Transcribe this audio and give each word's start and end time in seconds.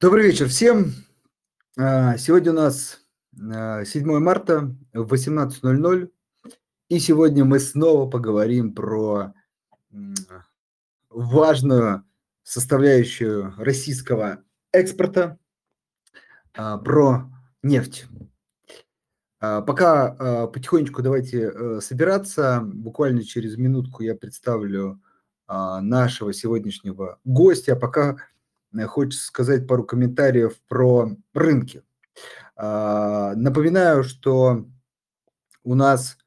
Добрый 0.00 0.26
вечер 0.26 0.46
всем. 0.46 0.92
А, 1.76 2.16
сегодня 2.18 2.52
у 2.52 2.54
нас 2.54 3.00
7 3.34 3.52
а, 3.52 4.20
марта 4.20 4.72
в 4.92 5.12
18.00. 5.12 6.08
И 6.88 7.00
сегодня 7.00 7.44
мы 7.44 7.58
снова 7.58 8.08
поговорим 8.08 8.74
про 8.74 9.34
важную 11.10 12.04
составляющую 12.44 13.52
российского 13.56 14.44
экспорта, 14.70 15.36
а, 16.54 16.78
про 16.78 17.24
нефть. 17.64 18.06
Пока 19.40 20.46
потихонечку 20.46 21.02
давайте 21.02 21.50
э, 21.52 21.80
собираться. 21.80 22.60
Буквально 22.62 23.24
через 23.24 23.56
минутку 23.56 24.04
я 24.04 24.14
представлю 24.14 25.00
нашего 25.48 26.32
сегодняшнего 26.32 27.18
гостя. 27.24 27.74
Пока 27.74 28.18
хочется 28.86 29.26
сказать 29.26 29.66
пару 29.66 29.84
комментариев 29.84 30.60
про 30.68 31.10
рынки. 31.34 31.82
А, 32.56 33.34
напоминаю, 33.34 34.02
что 34.04 34.66
у 35.62 35.74
нас 35.74 36.18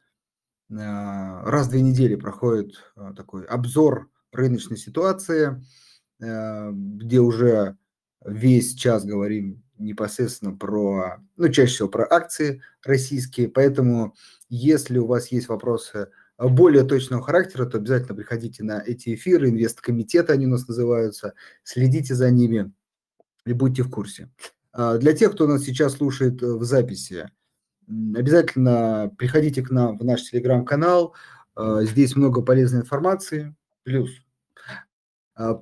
а, 0.71 1.43
раз 1.43 1.67
в 1.67 1.71
две 1.71 1.81
недели 1.81 2.15
проходит 2.15 2.75
а, 2.95 3.13
такой 3.13 3.45
обзор 3.45 4.09
рыночной 4.31 4.77
ситуации, 4.77 5.61
где 6.19 7.19
уже 7.19 7.75
весь 8.23 8.75
час 8.75 9.03
говорим 9.03 9.63
непосредственно 9.79 10.55
про, 10.55 11.17
ну, 11.35 11.49
чаще 11.49 11.73
всего 11.73 11.89
про 11.89 12.07
акции 12.07 12.61
российские. 12.83 13.49
Поэтому, 13.49 14.15
если 14.47 14.99
у 14.99 15.07
вас 15.07 15.31
есть 15.31 15.49
вопросы 15.49 16.09
более 16.49 16.83
точного 16.83 17.21
характера, 17.21 17.65
то 17.65 17.77
обязательно 17.77 18.15
приходите 18.15 18.63
на 18.63 18.81
эти 18.81 19.13
эфиры, 19.13 19.49
инвесткомитеты 19.49 20.33
они 20.33 20.47
у 20.47 20.49
нас 20.49 20.67
называются, 20.67 21.33
следите 21.63 22.15
за 22.15 22.31
ними 22.31 22.71
и 23.45 23.53
будьте 23.53 23.83
в 23.83 23.89
курсе. 23.89 24.29
А, 24.73 24.97
для 24.97 25.13
тех, 25.13 25.33
кто 25.33 25.45
нас 25.45 25.63
сейчас 25.63 25.93
слушает 25.93 26.41
э, 26.41 26.47
в 26.47 26.63
записи, 26.63 27.29
обязательно 27.87 29.11
приходите 29.17 29.61
к 29.61 29.69
нам 29.69 29.97
в 29.97 30.03
наш 30.03 30.23
телеграм-канал, 30.23 31.13
а, 31.55 31.83
здесь 31.83 32.15
много 32.15 32.41
полезной 32.41 32.81
информации, 32.81 33.55
плюс 33.83 34.09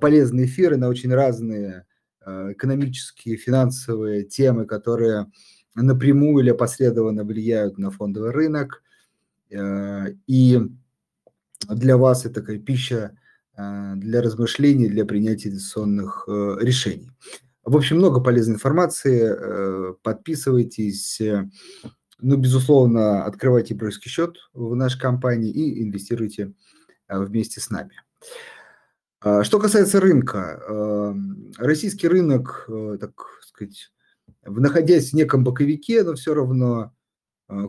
полезные 0.00 0.46
эфиры 0.46 0.76
на 0.76 0.88
очень 0.88 1.14
разные 1.14 1.86
экономические, 2.22 3.36
финансовые 3.38 4.24
темы, 4.24 4.66
которые 4.66 5.30
напрямую 5.74 6.42
или 6.42 6.50
опосредованно 6.50 7.24
влияют 7.24 7.78
на 7.78 7.90
фондовый 7.90 8.30
рынок– 8.30 8.82
Э, 8.89 8.89
и 9.50 10.60
для 11.68 11.96
вас 11.96 12.24
это 12.24 12.40
такая 12.40 12.58
пища 12.58 13.16
э, 13.56 13.92
для 13.96 14.22
размышлений, 14.22 14.88
для 14.88 15.04
принятия 15.04 15.48
инвестиционных 15.50 16.24
э, 16.26 16.56
решений. 16.60 17.10
В 17.62 17.76
общем, 17.76 17.98
много 17.98 18.20
полезной 18.20 18.54
информации. 18.54 19.94
Подписывайтесь. 20.02 21.20
Ну, 22.18 22.36
безусловно, 22.36 23.24
открывайте 23.24 23.74
брокерский 23.74 24.10
счет 24.10 24.36
в 24.54 24.74
нашей 24.74 24.98
компании 24.98 25.50
и 25.50 25.82
инвестируйте 25.82 26.52
вместе 27.08 27.60
с 27.60 27.68
нами. 27.68 27.92
Что 29.20 29.60
касается 29.60 30.00
рынка, 30.00 31.14
российский 31.58 32.08
рынок, 32.08 32.66
так 32.98 33.12
сказать, 33.42 33.92
находясь 34.46 35.10
в 35.10 35.14
неком 35.14 35.44
боковике, 35.44 36.02
но 36.02 36.14
все 36.14 36.32
равно 36.32 36.94
Э, 36.99 36.99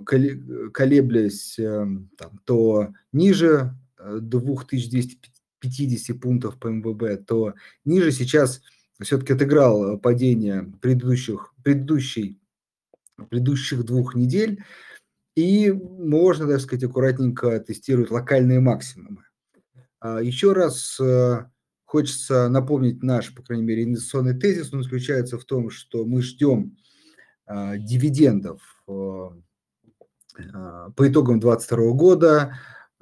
колеблясь 0.06 1.58
эм, 1.60 2.10
там, 2.18 2.40
то 2.46 2.94
ниже 3.12 3.76
2250 4.00 6.16
э, 6.16 6.20
пунктов 6.20 6.60
по 6.60 6.68
МВБ, 6.68 7.26
то 7.26 7.56
ниже 7.84 8.12
сейчас 8.12 8.62
все-таки 9.02 9.34
отыграл 9.34 9.98
падение 9.98 10.72
предыдущих, 10.82 11.54
предыдущей, 11.64 12.40
предыдущих 13.30 13.84
двух 13.84 14.14
недель, 14.14 14.64
и 15.36 15.72
можно, 15.72 16.48
так 16.48 16.60
сказать, 16.60 16.84
аккуратненько 16.84 17.60
тестировать 17.60 18.12
локальные 18.12 18.60
максимумы. 18.60 19.24
А, 20.00 20.22
Еще 20.22 20.54
раз 20.54 21.00
э, 21.00 21.46
хочется 21.86 22.50
напомнить 22.50 23.02
наш, 23.02 23.34
по 23.34 23.42
крайней 23.42 23.64
мере, 23.64 23.84
инвестиционный 23.84 24.38
тезис. 24.38 24.72
Он 24.74 24.84
заключается 24.84 25.40
в 25.40 25.46
том, 25.46 25.72
что 25.72 26.06
мы 26.06 26.22
ждем 26.22 26.78
дивидендов 27.50 28.62
по 30.34 31.08
итогам 31.08 31.40
2022 31.40 31.92
года 31.94 32.54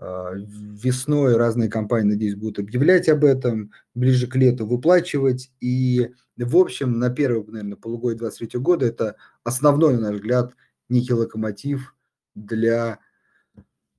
а, 0.02 0.32
весной 0.34 1.36
разные 1.36 1.70
компании, 1.70 2.12
надеюсь, 2.12 2.36
будут 2.36 2.60
объявлять 2.60 3.10
об 3.10 3.26
этом, 3.26 3.72
ближе 3.94 4.28
к 4.28 4.36
лету 4.36 4.66
выплачивать. 4.66 5.52
И, 5.60 6.12
в 6.38 6.56
общем, 6.56 7.00
на 7.00 7.10
первый, 7.10 7.46
наверное, 7.48 7.76
полугодие 7.76 8.20
2023 8.20 8.60
года 8.62 8.86
это 8.86 9.16
основной, 9.44 9.96
на 9.96 10.12
наш 10.12 10.16
взгляд, 10.16 10.56
некий 10.88 11.14
локомотив 11.14 11.96
для, 12.34 13.00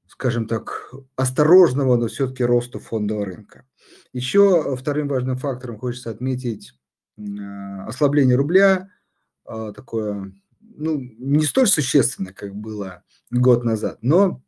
скажем 0.07 0.47
так, 0.47 0.91
осторожного, 1.17 1.97
но 1.97 2.09
все-таки 2.09 2.45
роста 2.45 2.79
фондового 2.79 3.27
рынка. 3.27 3.67
Еще 4.15 4.75
вторым 4.77 5.07
важным 5.07 5.37
фактором 5.37 5.79
хочется 5.79 6.11
отметить 6.11 6.73
а, 7.19 7.87
ослабление 7.87 8.37
рубля, 8.37 8.89
такое, 9.45 10.33
ну, 10.61 11.01
не 11.19 11.45
столь 11.45 11.67
существенное, 11.67 12.33
как 12.33 12.55
было 12.55 13.03
год 13.31 13.65
назад, 13.65 13.99
но 14.03 14.43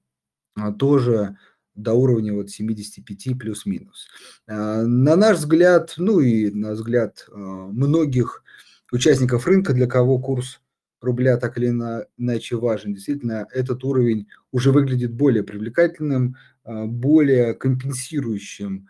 а, 0.55 0.73
тоже 0.73 1.37
до 1.75 1.95
уровня 1.95 2.35
вот 2.35 2.51
75 2.51 3.39
плюс-минус. 3.39 4.09
А, 4.47 4.83
на 4.83 5.17
наш 5.17 5.39
взгляд, 5.39 5.95
ну 5.97 6.21
и 6.21 6.51
на 6.51 6.73
взгляд 6.73 7.27
а, 7.31 7.37
многих 7.37 8.43
участников 8.91 9.47
рынка, 9.47 9.73
для 9.73 9.87
кого 9.87 10.19
курс 10.19 10.61
рубля 11.01 11.37
так 11.37 11.59
или 11.59 11.69
иначе 11.69 12.57
важен, 12.57 12.95
действительно, 12.95 13.49
этот 13.53 13.83
уровень 13.83 14.29
уже 14.53 14.71
выглядит 14.71 15.13
более 15.13 15.43
привлекательным, 15.43 16.37
более 16.65 17.55
компенсирующим 17.55 18.87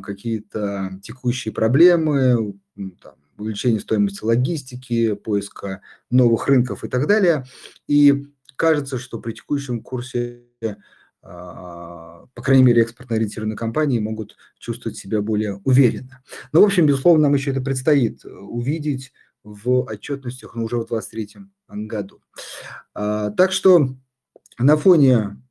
какие-то 0.00 1.00
текущие 1.02 1.52
проблемы, 1.52 2.54
там, 3.02 3.14
увеличение 3.36 3.80
стоимости 3.80 4.24
логистики, 4.24 5.14
поиска 5.14 5.80
новых 6.08 6.46
рынков 6.48 6.84
и 6.84 6.88
так 6.88 7.06
далее. 7.06 7.44
И 7.86 8.26
кажется, 8.56 8.98
что 8.98 9.20
при 9.20 9.32
текущем 9.32 9.82
курсе, 9.82 10.44
а, 11.22 12.26
по 12.34 12.42
крайней 12.42 12.64
мере, 12.64 12.82
экспортно-ориентированные 12.82 13.56
компании 13.56 13.98
могут 13.98 14.36
чувствовать 14.58 14.98
себя 14.98 15.20
более 15.20 15.56
уверенно. 15.64 16.22
Но, 16.52 16.60
в 16.60 16.64
общем, 16.64 16.86
безусловно, 16.86 17.24
нам 17.24 17.34
еще 17.34 17.50
это 17.50 17.60
предстоит 17.60 18.24
э, 18.24 18.28
увидеть 18.28 19.12
в 19.42 19.88
отчетностях, 19.88 20.54
но 20.54 20.64
уже 20.64 20.76
в 20.76 20.86
2023 20.86 21.46
году. 21.86 22.20
А, 22.94 23.30
так 23.30 23.52
что 23.52 23.88
на 24.58 24.76
фоне 24.76 25.42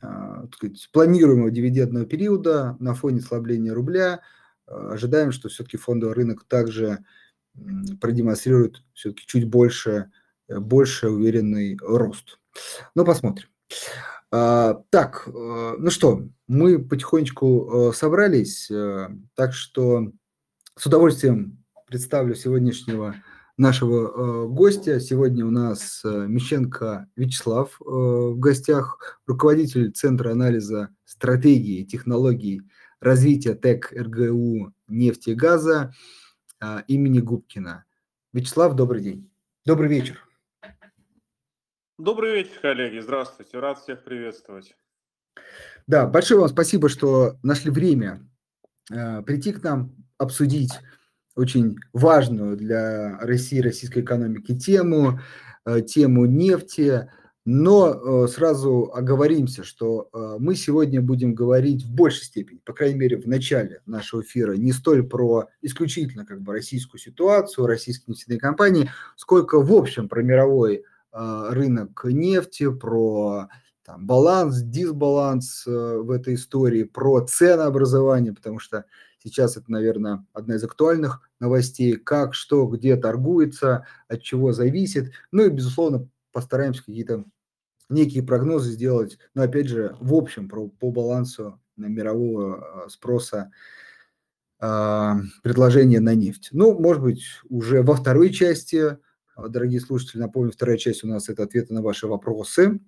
а, 0.00 0.46
сказать, 0.54 0.88
планируемого 0.92 1.50
дивидендного 1.50 2.06
периода, 2.06 2.76
на 2.78 2.94
фоне 2.94 3.20
ослабления 3.20 3.72
рубля, 3.72 4.20
ожидаем, 4.66 5.32
что 5.32 5.48
все-таки 5.48 5.76
фондовый 5.76 6.14
рынок 6.14 6.44
также 6.44 7.04
продемонстрирует 8.00 8.82
все-таки 8.94 9.26
чуть 9.26 9.48
больше, 9.48 10.10
э, 10.48 10.58
больше 10.58 11.08
уверенный 11.08 11.76
рост. 11.80 12.38
Ну, 12.94 13.04
посмотрим. 13.04 13.48
А, 14.34 14.82
так, 14.88 15.24
э, 15.26 15.74
ну 15.78 15.90
что, 15.90 16.26
мы 16.48 16.78
потихонечку 16.78 17.90
э, 17.90 17.92
собрались, 17.92 18.70
э, 18.70 19.08
так 19.34 19.52
что 19.52 20.10
с 20.74 20.86
удовольствием 20.86 21.62
представлю 21.86 22.34
сегодняшнего 22.34 23.14
нашего 23.58 24.48
гостя. 24.48 24.98
Сегодня 24.98 25.44
у 25.44 25.50
нас 25.50 26.00
Мещенко 26.04 27.06
Вячеслав 27.16 27.76
в 27.78 28.34
гостях, 28.36 29.20
руководитель 29.26 29.92
Центра 29.92 30.32
анализа 30.32 30.88
стратегии 31.04 31.80
и 31.80 31.86
технологий 31.86 32.62
развития 32.98 33.54
ТЭК 33.54 33.92
РГУ 33.92 34.72
нефти 34.88 35.30
и 35.30 35.34
газа 35.34 35.92
имени 36.88 37.20
Губкина. 37.20 37.84
Вячеслав, 38.32 38.74
добрый 38.74 39.02
день. 39.02 39.30
Добрый 39.66 39.90
вечер. 39.90 40.31
Добрый 42.02 42.34
вечер, 42.34 42.58
коллеги. 42.60 42.98
Здравствуйте. 42.98 43.60
Рад 43.60 43.78
всех 43.78 44.02
приветствовать. 44.02 44.74
Да, 45.86 46.08
большое 46.08 46.40
вам 46.40 46.48
спасибо, 46.48 46.88
что 46.88 47.36
нашли 47.44 47.70
время 47.70 48.28
э, 48.90 49.22
прийти 49.22 49.52
к 49.52 49.62
нам, 49.62 49.94
обсудить 50.18 50.72
очень 51.36 51.76
важную 51.92 52.56
для 52.56 53.20
России, 53.20 53.60
российской 53.60 54.00
экономики 54.00 54.58
тему, 54.58 55.20
э, 55.64 55.80
тему 55.82 56.26
нефти. 56.26 57.08
Но 57.44 58.24
э, 58.24 58.26
сразу 58.26 58.90
оговоримся, 58.92 59.62
что 59.62 60.08
э, 60.12 60.36
мы 60.40 60.56
сегодня 60.56 61.00
будем 61.00 61.36
говорить 61.36 61.84
в 61.84 61.94
большей 61.94 62.24
степени, 62.24 62.58
по 62.64 62.72
крайней 62.72 62.98
мере, 62.98 63.16
в 63.16 63.28
начале 63.28 63.80
нашего 63.86 64.22
эфира, 64.22 64.54
не 64.54 64.72
столь 64.72 65.04
про 65.08 65.50
исключительно 65.60 66.26
как 66.26 66.40
бы 66.40 66.52
российскую 66.52 67.00
ситуацию, 67.00 67.68
российские 67.68 68.06
нефтяные 68.08 68.40
компании, 68.40 68.90
сколько 69.14 69.62
в 69.62 69.72
общем 69.72 70.08
про 70.08 70.20
мировой 70.24 70.84
рынок 71.12 72.04
нефти, 72.04 72.70
про 72.70 73.48
там, 73.84 74.06
баланс, 74.06 74.62
дисбаланс 74.62 75.66
э, 75.66 75.70
в 75.98 76.10
этой 76.10 76.34
истории, 76.34 76.84
про 76.84 77.20
ценообразование, 77.20 78.32
потому 78.32 78.58
что 78.58 78.84
сейчас 79.18 79.56
это, 79.56 79.70
наверное, 79.70 80.24
одна 80.32 80.54
из 80.54 80.64
актуальных 80.64 81.28
новостей, 81.40 81.96
как, 81.96 82.34
что, 82.34 82.66
где 82.66 82.96
торгуется, 82.96 83.86
от 84.08 84.22
чего 84.22 84.52
зависит. 84.52 85.12
Ну 85.32 85.44
и, 85.44 85.50
безусловно, 85.50 86.08
постараемся 86.32 86.84
какие-то 86.84 87.24
некие 87.88 88.22
прогнозы 88.22 88.70
сделать, 88.70 89.18
но 89.34 89.42
опять 89.42 89.68
же, 89.68 89.96
в 90.00 90.14
общем, 90.14 90.48
про, 90.48 90.68
по 90.68 90.90
балансу 90.90 91.60
мирового 91.76 92.86
спроса 92.88 93.50
предложения 94.58 95.98
на 95.98 96.14
нефть. 96.14 96.50
Ну, 96.52 96.78
может 96.78 97.02
быть, 97.02 97.24
уже 97.48 97.82
во 97.82 97.96
второй 97.96 98.30
части, 98.30 98.96
дорогие 99.36 99.80
слушатели, 99.80 100.20
напомню, 100.20 100.52
вторая 100.52 100.76
часть 100.76 101.04
у 101.04 101.08
нас 101.08 101.28
это 101.28 101.42
ответы 101.44 101.72
на 101.74 101.82
ваши 101.82 102.06
вопросы. 102.06 102.80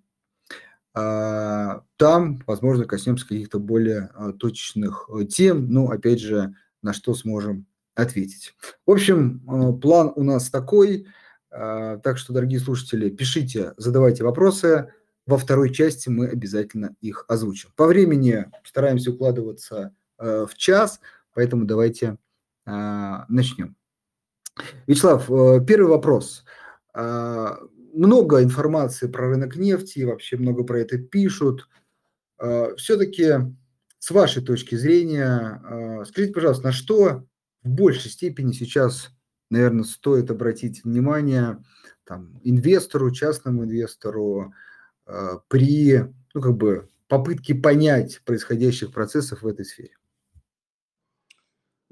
А, 0.95 1.83
там, 1.97 2.41
возможно, 2.47 2.85
коснемся 2.85 3.27
каких-то 3.27 3.59
более 3.59 4.11
а, 4.15 4.33
точечных 4.33 5.11
э, 5.13 5.25
тем, 5.25 5.69
ну, 5.69 5.91
опять 5.91 6.21
же, 6.21 6.55
на 6.83 6.93
что 6.93 7.15
сможем 7.15 7.67
ответить. 7.97 8.55
В 8.87 8.93
общем, 8.93 9.43
э, 9.43 9.81
план 9.81 10.13
у 10.15 10.23
нас 10.23 10.51
такой, 10.51 11.09
а, 11.51 11.99
так 11.99 12.17
что, 12.17 12.33
дорогие 12.33 12.61
слушатели, 12.61 13.11
пишите, 13.11 13.75
задавайте 13.77 14.23
вопросы. 14.23 14.93
Во 15.27 15.37
второй 15.37 15.73
части 15.73 16.09
мы 16.09 16.29
обязательно 16.29 16.95
их 17.01 17.25
озвучим. 17.27 17.71
По 17.75 17.87
времени 17.87 18.47
стараемся 18.63 19.11
укладываться 19.11 19.97
э, 20.19 20.47
в 20.49 20.55
час, 20.55 21.01
поэтому 21.33 21.65
давайте 21.65 22.19
начнем. 22.67 23.77
Вячеслав, 24.87 25.27
первый 25.67 25.89
вопрос 25.89 26.45
много 27.95 28.43
информации 28.43 29.07
про 29.07 29.29
рынок 29.29 29.57
нефти, 29.57 30.03
вообще 30.03 30.37
много 30.37 30.65
про 30.65 30.81
это 30.81 30.99
пишут. 30.99 31.69
А, 32.39 32.75
Все-таки 32.77 33.35
с 33.99 34.11
вашей 34.11 34.43
точки 34.43 34.75
зрения, 34.75 35.27
а, 35.65 36.05
скажите, 36.05 36.35
пожалуйста, 36.35 36.65
на 36.65 36.73
что 36.73 37.25
в 37.63 37.69
большей 37.69 38.11
степени 38.11 38.53
сейчас, 38.53 39.11
наверное, 39.51 39.85
стоит 39.85 40.31
обратить 40.31 40.85
внимание 40.85 41.63
там, 42.05 42.39
инвестору, 42.43 43.11
частному 43.11 43.65
инвестору 43.65 44.53
а, 45.07 45.39
при 45.49 46.05
ну, 46.35 46.41
как 46.41 46.57
бы, 46.57 46.89
попытке 47.09 47.55
понять 47.55 48.21
происходящих 48.25 48.93
процессов 48.93 49.43
в 49.43 49.47
этой 49.47 49.65
сфере? 49.65 49.97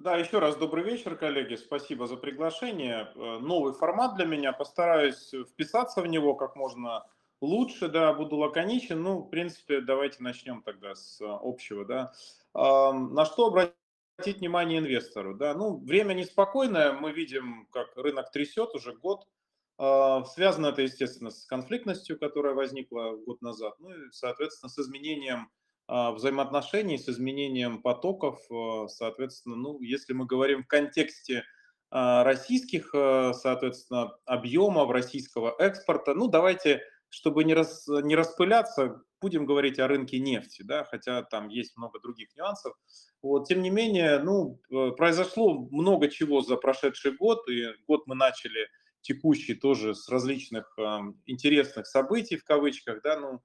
Да, 0.02 0.16
еще 0.16 0.40
раз 0.40 0.56
добрый 0.56 0.82
вечер, 0.82 1.14
коллеги. 1.14 1.54
Спасибо 1.54 2.08
за 2.08 2.16
приглашение. 2.16 3.12
Э, 3.14 3.38
новый 3.38 3.72
формат 3.72 4.16
для 4.16 4.24
меня. 4.24 4.52
Постараюсь 4.52 5.32
вписаться 5.48 6.02
в 6.02 6.08
него 6.08 6.34
как 6.34 6.56
можно 6.56 7.06
лучше, 7.40 7.86
да, 7.86 8.12
буду 8.12 8.34
лаконичен. 8.36 9.00
Ну, 9.00 9.18
в 9.18 9.28
принципе, 9.28 9.80
давайте 9.80 10.20
начнем 10.20 10.60
тогда 10.62 10.96
с 10.96 11.20
э, 11.20 11.24
общего, 11.24 11.84
да. 11.84 12.12
На 12.52 13.24
что 13.26 13.46
обратить 13.46 14.40
внимание 14.40 14.80
инвестору, 14.80 15.36
да? 15.36 15.54
Ну, 15.54 15.76
время 15.76 16.14
неспокойное, 16.14 16.94
мы 16.94 17.12
видим, 17.12 17.68
как 17.70 17.96
рынок 17.96 18.32
трясет 18.32 18.74
уже 18.74 18.94
год. 18.94 19.28
А, 19.78 20.24
связано 20.24 20.66
это, 20.66 20.82
естественно, 20.82 21.30
с 21.30 21.46
конфликтностью, 21.46 22.18
которая 22.18 22.54
возникла 22.54 23.16
год 23.24 23.40
назад, 23.40 23.74
ну 23.78 23.90
и, 23.90 24.10
соответственно, 24.10 24.68
с 24.68 24.78
изменением 24.78 25.48
взаимоотношений 25.88 26.98
с 26.98 27.08
изменением 27.08 27.82
потоков, 27.82 28.40
а, 28.50 28.88
соответственно, 28.88 29.56
ну, 29.56 29.80
если 29.80 30.12
мы 30.12 30.26
говорим 30.26 30.62
в 30.62 30.66
контексте 30.66 31.44
а, 31.90 32.24
российских, 32.24 32.90
соответственно, 32.92 34.16
объемов 34.24 34.90
российского 34.90 35.54
экспорта, 35.58 36.14
ну, 36.14 36.28
давайте, 36.28 36.82
чтобы 37.10 37.44
не, 37.44 37.54
рас, 37.54 37.86
не 37.88 38.16
распыляться, 38.16 39.02
будем 39.22 39.46
говорить 39.46 39.78
о 39.78 39.88
рынке 39.88 40.18
нефти, 40.18 40.62
да, 40.62 40.84
хотя 40.84 41.22
там 41.22 41.48
есть 41.48 41.76
много 41.76 42.00
других 42.00 42.36
нюансов. 42.36 42.74
Вот, 43.22 43.46
тем 43.46 43.62
не 43.62 43.70
менее, 43.70 44.18
ну, 44.18 44.60
э, 44.70 44.90
произошло 44.90 45.66
много 45.70 46.08
чего 46.08 46.42
за 46.42 46.56
прошедший 46.56 47.12
год, 47.12 47.48
и 47.48 47.68
год 47.86 48.06
мы 48.06 48.16
начали 48.16 48.68
текущий 49.00 49.54
тоже 49.54 49.94
с 49.94 50.08
различных 50.08 50.74
э, 50.76 50.98
интересных 51.26 51.86
событий, 51.86 52.36
в 52.36 52.44
кавычках, 52.44 53.00
да, 53.02 53.18
ну, 53.18 53.40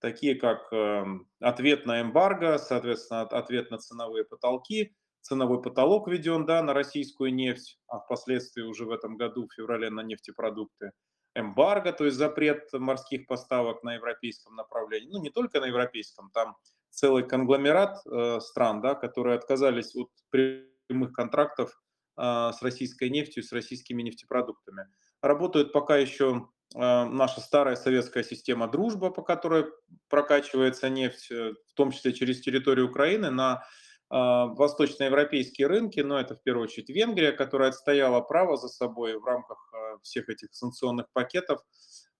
такие 0.00 0.34
как 0.34 0.72
эм, 0.72 1.28
ответ 1.40 1.86
на 1.86 2.00
эмбарго, 2.00 2.58
соответственно, 2.58 3.22
ответ 3.22 3.70
на 3.70 3.78
ценовые 3.78 4.24
потолки, 4.24 4.94
ценовой 5.20 5.60
потолок 5.60 6.08
введен 6.08 6.46
да, 6.46 6.62
на 6.62 6.72
российскую 6.72 7.34
нефть, 7.34 7.78
а 7.88 7.98
впоследствии 7.98 8.62
уже 8.62 8.84
в 8.84 8.90
этом 8.90 9.16
году, 9.16 9.46
в 9.46 9.54
феврале, 9.54 9.90
на 9.90 10.02
нефтепродукты. 10.02 10.92
Эмбарго, 11.34 11.92
то 11.92 12.06
есть 12.06 12.16
запрет 12.16 12.72
морских 12.72 13.26
поставок 13.26 13.82
на 13.82 13.94
европейском 13.94 14.54
направлении. 14.54 15.10
Ну, 15.10 15.20
не 15.20 15.30
только 15.30 15.60
на 15.60 15.66
европейском, 15.66 16.30
там 16.32 16.56
целый 16.90 17.24
конгломерат 17.24 17.98
э, 18.06 18.40
стран, 18.40 18.80
да, 18.80 18.94
которые 18.94 19.36
отказались 19.36 19.94
от 19.94 20.08
прямых 20.30 21.12
контрактов 21.12 21.78
э, 22.16 22.22
с 22.22 22.62
российской 22.62 23.10
нефтью, 23.10 23.42
с 23.42 23.52
российскими 23.52 24.02
нефтепродуктами. 24.02 24.86
Работают 25.20 25.72
пока 25.72 25.98
еще 25.98 26.48
наша 26.74 27.40
старая 27.40 27.76
советская 27.76 28.22
система 28.22 28.68
дружба, 28.68 29.10
по 29.10 29.22
которой 29.22 29.66
прокачивается 30.08 30.88
нефть, 30.88 31.30
э, 31.30 31.54
в 31.68 31.74
том 31.74 31.90
числе 31.90 32.12
через 32.12 32.40
территорию 32.40 32.88
Украины, 32.88 33.30
на 33.30 33.62
э, 33.62 34.14
восточноевропейские 34.14 35.68
рынки, 35.68 36.00
но 36.00 36.18
это 36.18 36.34
в 36.34 36.42
первую 36.42 36.64
очередь 36.64 36.90
Венгрия, 36.90 37.32
которая 37.32 37.70
отстояла 37.70 38.20
право 38.20 38.56
за 38.56 38.68
собой 38.68 39.18
в 39.18 39.24
рамках 39.24 39.72
всех 40.02 40.28
этих 40.28 40.54
санкционных 40.54 41.06
пакетов, 41.12 41.60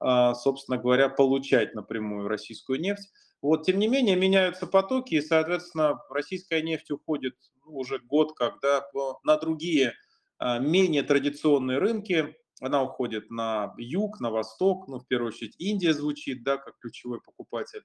собственно 0.00 0.78
говоря, 0.78 1.10
получать 1.10 1.74
напрямую 1.74 2.26
российскую 2.26 2.80
нефть. 2.80 3.12
Вот, 3.42 3.64
тем 3.66 3.78
не 3.78 3.86
менее, 3.86 4.16
меняются 4.16 4.66
потоки, 4.66 5.14
и, 5.14 5.20
соответственно, 5.20 6.00
российская 6.10 6.62
нефть 6.62 6.90
уходит 6.90 7.34
ну, 7.64 7.76
уже 7.76 7.98
год, 7.98 8.34
когда 8.34 8.84
на 9.24 9.36
другие 9.36 9.94
менее 10.40 11.02
традиционные 11.02 11.78
рынки, 11.78 12.34
она 12.60 12.82
уходит 12.82 13.30
на 13.30 13.74
юг, 13.76 14.20
на 14.20 14.30
восток, 14.30 14.88
ну, 14.88 14.98
в 14.98 15.06
первую 15.06 15.28
очередь, 15.28 15.54
Индия 15.58 15.92
звучит, 15.92 16.42
да, 16.42 16.56
как 16.56 16.78
ключевой 16.78 17.20
покупатель. 17.20 17.82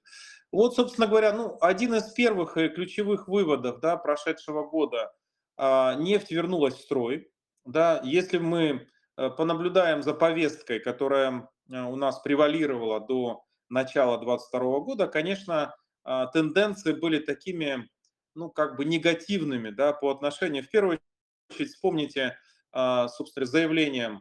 Вот, 0.50 0.74
собственно 0.74 1.06
говоря, 1.06 1.32
ну, 1.32 1.58
один 1.60 1.94
из 1.94 2.10
первых 2.12 2.56
и 2.56 2.68
ключевых 2.68 3.28
выводов, 3.28 3.80
да, 3.80 3.96
прошедшего 3.96 4.66
года, 4.68 5.12
а, 5.56 5.94
нефть 5.94 6.30
вернулась 6.30 6.74
в 6.74 6.80
строй, 6.80 7.30
да, 7.64 8.00
если 8.02 8.38
мы 8.38 8.88
э, 9.16 9.30
понаблюдаем 9.30 10.02
за 10.02 10.14
повесткой, 10.14 10.80
которая 10.80 11.48
э, 11.70 11.80
у 11.82 11.94
нас 11.96 12.18
превалировала 12.20 12.98
до 13.00 13.44
начала 13.68 14.18
2022 14.18 14.80
года, 14.80 15.06
конечно, 15.06 15.74
а, 16.04 16.26
тенденции 16.26 16.92
были 16.92 17.18
такими, 17.18 17.88
ну, 18.34 18.50
как 18.50 18.76
бы 18.76 18.84
негативными, 18.84 19.70
да, 19.70 19.92
по 19.92 20.10
отношению, 20.10 20.64
в 20.64 20.70
первую 20.70 21.00
очередь, 21.50 21.70
вспомните, 21.70 22.36
а, 22.72 23.08
собственно, 23.08 23.46
заявление 23.46 24.08
а, 24.08 24.20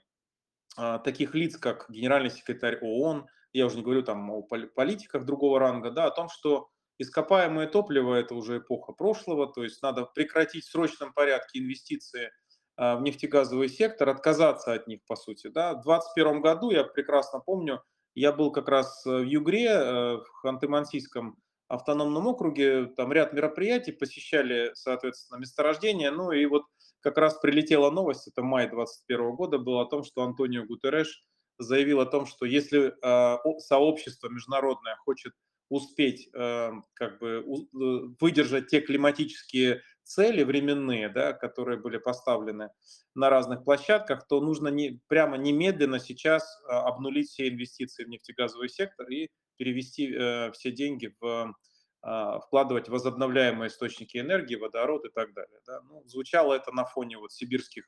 таких 0.76 1.36
лиц, 1.36 1.58
как 1.58 1.86
генеральный 1.90 2.32
секретарь 2.32 2.80
ООН, 2.82 3.28
я 3.54 3.66
уже 3.66 3.78
не 3.78 3.84
говорю 3.84 4.04
там 4.04 4.30
о 4.32 4.42
политиках 4.42 5.26
другого 5.26 5.60
ранга, 5.60 5.92
да, 5.92 6.06
о 6.06 6.12
том, 6.12 6.30
что 6.30 6.70
ископаемое 6.98 7.68
топливо– 7.68 8.16
это 8.16 8.36
уже 8.36 8.60
эпоха 8.60 8.94
прошлого, 8.94 9.52
то 9.52 9.64
есть 9.64 9.82
надо 9.82 10.06
прекратить 10.06 10.66
в 10.66 10.72
срочном 10.72 11.14
порядке 11.14 11.60
инвестиции 11.60 12.32
а, 12.78 12.96
в 12.96 13.02
нефтегазовый 13.02 13.70
сектор, 13.70 14.10
отказаться 14.10 14.74
от 14.74 14.88
них, 14.88 15.02
по 15.08 15.16
сути. 15.16 15.48
Да. 15.48 15.74
В 15.74 15.84
2021 15.84 16.42
году, 16.42 16.72
я 16.72 16.84
прекрасно 16.84 17.40
помню, 17.40 17.82
я 18.14 18.32
был 18.32 18.52
как 18.52 18.68
раз 18.68 19.04
в 19.06 19.24
Югре, 19.24 19.70
э, 19.70 20.18
в 20.18 20.46
Ханты-Мансийском 20.46 21.34
автономном 21.68 22.28
округе, 22.28 22.88
там 22.98 23.14
ряд 23.14 23.34
мероприятий, 23.34 23.94
посещали, 23.94 24.72
соответственно, 24.74 25.40
месторождения, 25.40 26.12
ну 26.12 26.32
и 26.32 26.46
вот 26.46 26.64
как 27.02 27.18
раз 27.18 27.40
прилетела 27.40 27.92
новость, 27.92 28.28
это 28.28 28.42
май 28.42 28.70
2021 28.70 29.36
года, 29.36 29.58
было 29.58 29.82
о 29.82 29.86
том, 29.86 30.04
что 30.04 30.24
Антонио 30.24 30.66
Гутереш 30.66 31.24
заявил 31.58 32.00
о 32.00 32.06
том, 32.06 32.26
что 32.26 32.46
если 32.46 32.94
э, 33.02 33.60
сообщество 33.60 34.30
международное 34.30 34.96
хочет 34.98 35.34
успеть 35.70 36.30
э, 36.34 36.72
как 36.94 37.20
бы 37.20 37.28
э, 37.28 38.16
выдержать 38.20 38.68
те 38.68 38.82
климатические 38.82 39.82
цели 40.04 40.44
временные, 40.44 41.10
да, 41.10 41.34
которые 41.34 41.80
были 41.80 41.98
поставлены 41.98 42.70
на 43.16 43.30
разных 43.30 43.64
площадках, 43.64 44.28
то 44.28 44.42
нужно 44.42 44.68
не, 44.68 45.00
прямо 45.08 45.38
немедленно 45.38 46.00
сейчас 46.00 46.44
обнулить 46.68 47.30
все 47.30 47.48
инвестиции 47.48 48.04
в 48.04 48.10
нефтегазовый 48.10 48.70
сектор 48.70 49.08
и 49.10 49.30
перевести 49.58 50.08
все 50.54 50.72
деньги 50.72 51.16
в 51.22 51.54
вкладывать 52.02 52.88
в 52.88 52.92
возобновляемые 52.92 53.70
источники 53.70 54.18
энергии, 54.18 54.56
водород 54.56 55.06
и 55.06 55.10
так 55.10 55.34
далее. 55.34 55.60
Да? 55.68 55.82
Ну, 55.82 56.04
звучало 56.06 56.56
это 56.56 56.72
на 56.72 56.84
фоне 56.84 57.18
вот 57.18 57.32
сибирских 57.32 57.86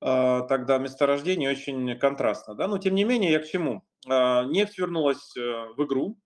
а, 0.00 0.42
тогда 0.42 0.78
месторождений 0.78 1.48
очень 1.48 1.98
контрастно. 1.98 2.54
Да? 2.54 2.68
Но 2.68 2.78
тем 2.78 2.94
не 2.94 3.04
менее, 3.04 3.32
я 3.32 3.40
к 3.40 3.46
чему? 3.46 3.82
А, 4.06 4.44
нефть 4.44 4.78
вернулась 4.78 5.36
э, 5.36 5.40
в 5.76 5.84
игру. 5.84 6.18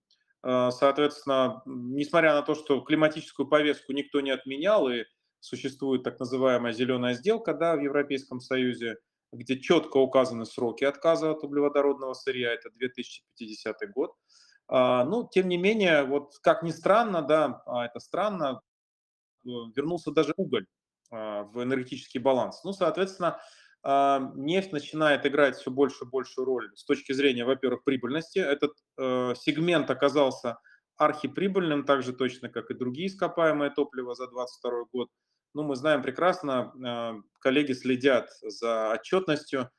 Соответственно, 0.45 1.63
несмотря 1.67 2.35
на 2.35 2.43
то, 2.43 2.57
что 2.57 2.81
климатическую 2.81 3.47
повестку 3.47 3.93
никто 3.93 4.21
не 4.21 4.33
отменял, 4.33 4.89
и 4.89 5.05
существует 5.39 6.03
так 6.03 6.19
называемая 6.19 6.73
зеленая 6.73 7.15
сделка 7.15 7.55
да, 7.55 7.77
в 7.77 7.81
Европейском 7.81 8.41
Союзе, 8.41 8.97
где 9.33 9.61
четко 9.61 9.99
указаны 9.99 10.45
сроки 10.45 10.83
отказа 10.83 11.31
от 11.31 11.45
углеводородного 11.45 12.15
сырья, 12.15 12.53
это 12.53 12.71
2050 12.71 13.77
год. 13.95 14.17
А, 14.75 15.05
ну, 15.05 15.29
тем 15.31 15.49
не 15.49 15.59
менее, 15.59 16.05
вот 16.05 16.39
как 16.43 16.63
ни 16.63 16.71
странно, 16.71 17.21
да, 17.21 17.63
а 17.67 17.85
это 17.85 18.01
странно, 18.01 18.63
э, 19.45 19.49
вернулся 19.77 20.11
даже 20.13 20.35
уголь. 20.37 20.67
в 21.11 21.63
энергетический 21.63 22.21
баланс. 22.21 22.65
Ну, 22.65 22.73
соответственно, 22.73 23.39
нефть 23.85 24.73
начинает 24.73 25.27
играть 25.27 25.57
все 25.57 25.71
больше 25.71 26.05
и 26.07 26.09
большую 26.09 26.47
роль 26.47 26.73
с 26.75 26.87
точки 26.87 27.13
зрения, 27.13 27.45
во-первых, 27.45 27.85
прибыльности. 27.85 28.39
Этот 28.39 28.73
сегмент 29.37 29.91
оказался 29.91 30.59
архиприбыльным, 30.97 31.85
так 31.85 32.03
же 32.03 32.15
точно, 32.15 32.49
как 32.49 32.71
и 32.71 32.75
другие 32.75 33.09
ископаемые 33.09 33.71
топлива 33.71 34.15
за 34.15 34.27
2022 34.27 34.85
год. 34.91 35.09
Ну, 35.53 35.65
мы 35.65 35.77
знаем 35.77 36.01
прекрасно, 36.01 37.23
коллеги 37.41 37.73
следят 37.73 38.31
за 38.41 38.93
отчетностью, 38.93 39.61
а, 39.61 39.71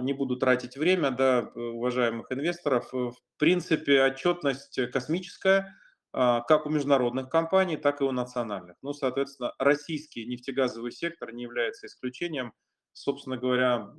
не 0.00 0.12
буду 0.12 0.36
тратить 0.36 0.76
время, 0.76 1.10
да, 1.10 1.50
уважаемых 1.54 2.32
инвесторов. 2.32 2.92
В 2.92 3.14
принципе, 3.38 4.02
отчетность 4.04 4.80
космическая, 4.90 5.74
а, 6.12 6.40
как 6.40 6.66
у 6.66 6.70
международных 6.70 7.28
компаний, 7.28 7.76
так 7.76 8.00
и 8.00 8.04
у 8.04 8.12
национальных. 8.12 8.76
Ну, 8.82 8.92
соответственно, 8.92 9.52
российский 9.58 10.26
нефтегазовый 10.26 10.90
сектор 10.90 11.32
не 11.32 11.42
является 11.42 11.86
исключением. 11.86 12.52
Собственно 12.92 13.36
говоря, 13.36 13.94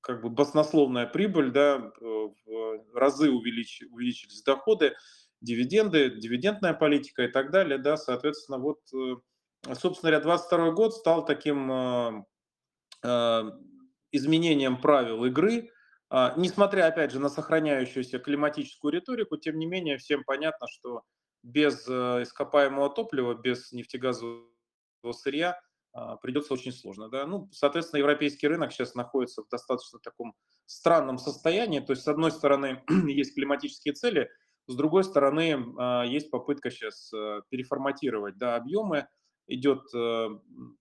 как 0.00 0.22
бы 0.22 0.30
баснословная 0.30 1.06
прибыль, 1.06 1.50
да, 1.50 1.90
в 1.98 2.34
разы 2.94 3.30
увелич, 3.30 3.82
увеличились 3.90 4.42
доходы, 4.42 4.94
дивиденды, 5.40 6.10
дивидендная 6.10 6.74
политика 6.74 7.24
и 7.24 7.28
так 7.28 7.50
далее, 7.50 7.78
да, 7.78 7.96
соответственно, 7.96 8.58
вот, 8.58 8.78
э, 8.94 9.74
собственно 9.74 10.12
говоря, 10.12 10.20
22 10.20 10.70
год 10.70 10.94
стал 10.94 11.24
таким 11.24 11.72
а, 11.72 13.50
изменением 14.14 14.80
правил 14.80 15.24
игры, 15.24 15.70
а, 16.10 16.34
несмотря, 16.36 16.86
опять 16.86 17.10
же, 17.10 17.18
на 17.18 17.28
сохраняющуюся 17.28 18.18
климатическую 18.18 18.92
риторику, 18.92 19.36
тем 19.36 19.58
не 19.58 19.66
менее, 19.66 19.98
всем 19.98 20.22
понятно, 20.24 20.66
что 20.70 21.02
без 21.42 21.86
э, 21.88 22.22
ископаемого 22.22 22.88
топлива, 22.88 23.34
без 23.34 23.72
нефтегазового 23.72 24.46
сырья 25.12 25.60
а, 25.92 26.16
придется 26.16 26.54
очень 26.54 26.72
сложно. 26.72 27.08
Да? 27.08 27.26
Ну, 27.26 27.48
соответственно, 27.52 27.98
европейский 27.98 28.48
рынок 28.48 28.72
сейчас 28.72 28.94
находится 28.94 29.42
в 29.42 29.48
достаточно 29.48 29.98
таком 29.98 30.34
странном 30.66 31.18
состоянии. 31.18 31.80
То 31.80 31.92
есть, 31.92 32.02
с 32.02 32.08
одной 32.08 32.30
стороны, 32.30 32.82
есть 33.08 33.34
климатические 33.34 33.94
цели, 33.94 34.30
с 34.66 34.74
другой 34.74 35.04
стороны, 35.04 35.62
а, 35.78 36.04
есть 36.04 36.30
попытка 36.30 36.70
сейчас 36.70 37.12
э, 37.12 37.42
переформатировать 37.50 38.38
да, 38.38 38.56
объемы, 38.56 39.06
идет 39.46 39.82
э, 39.94 40.28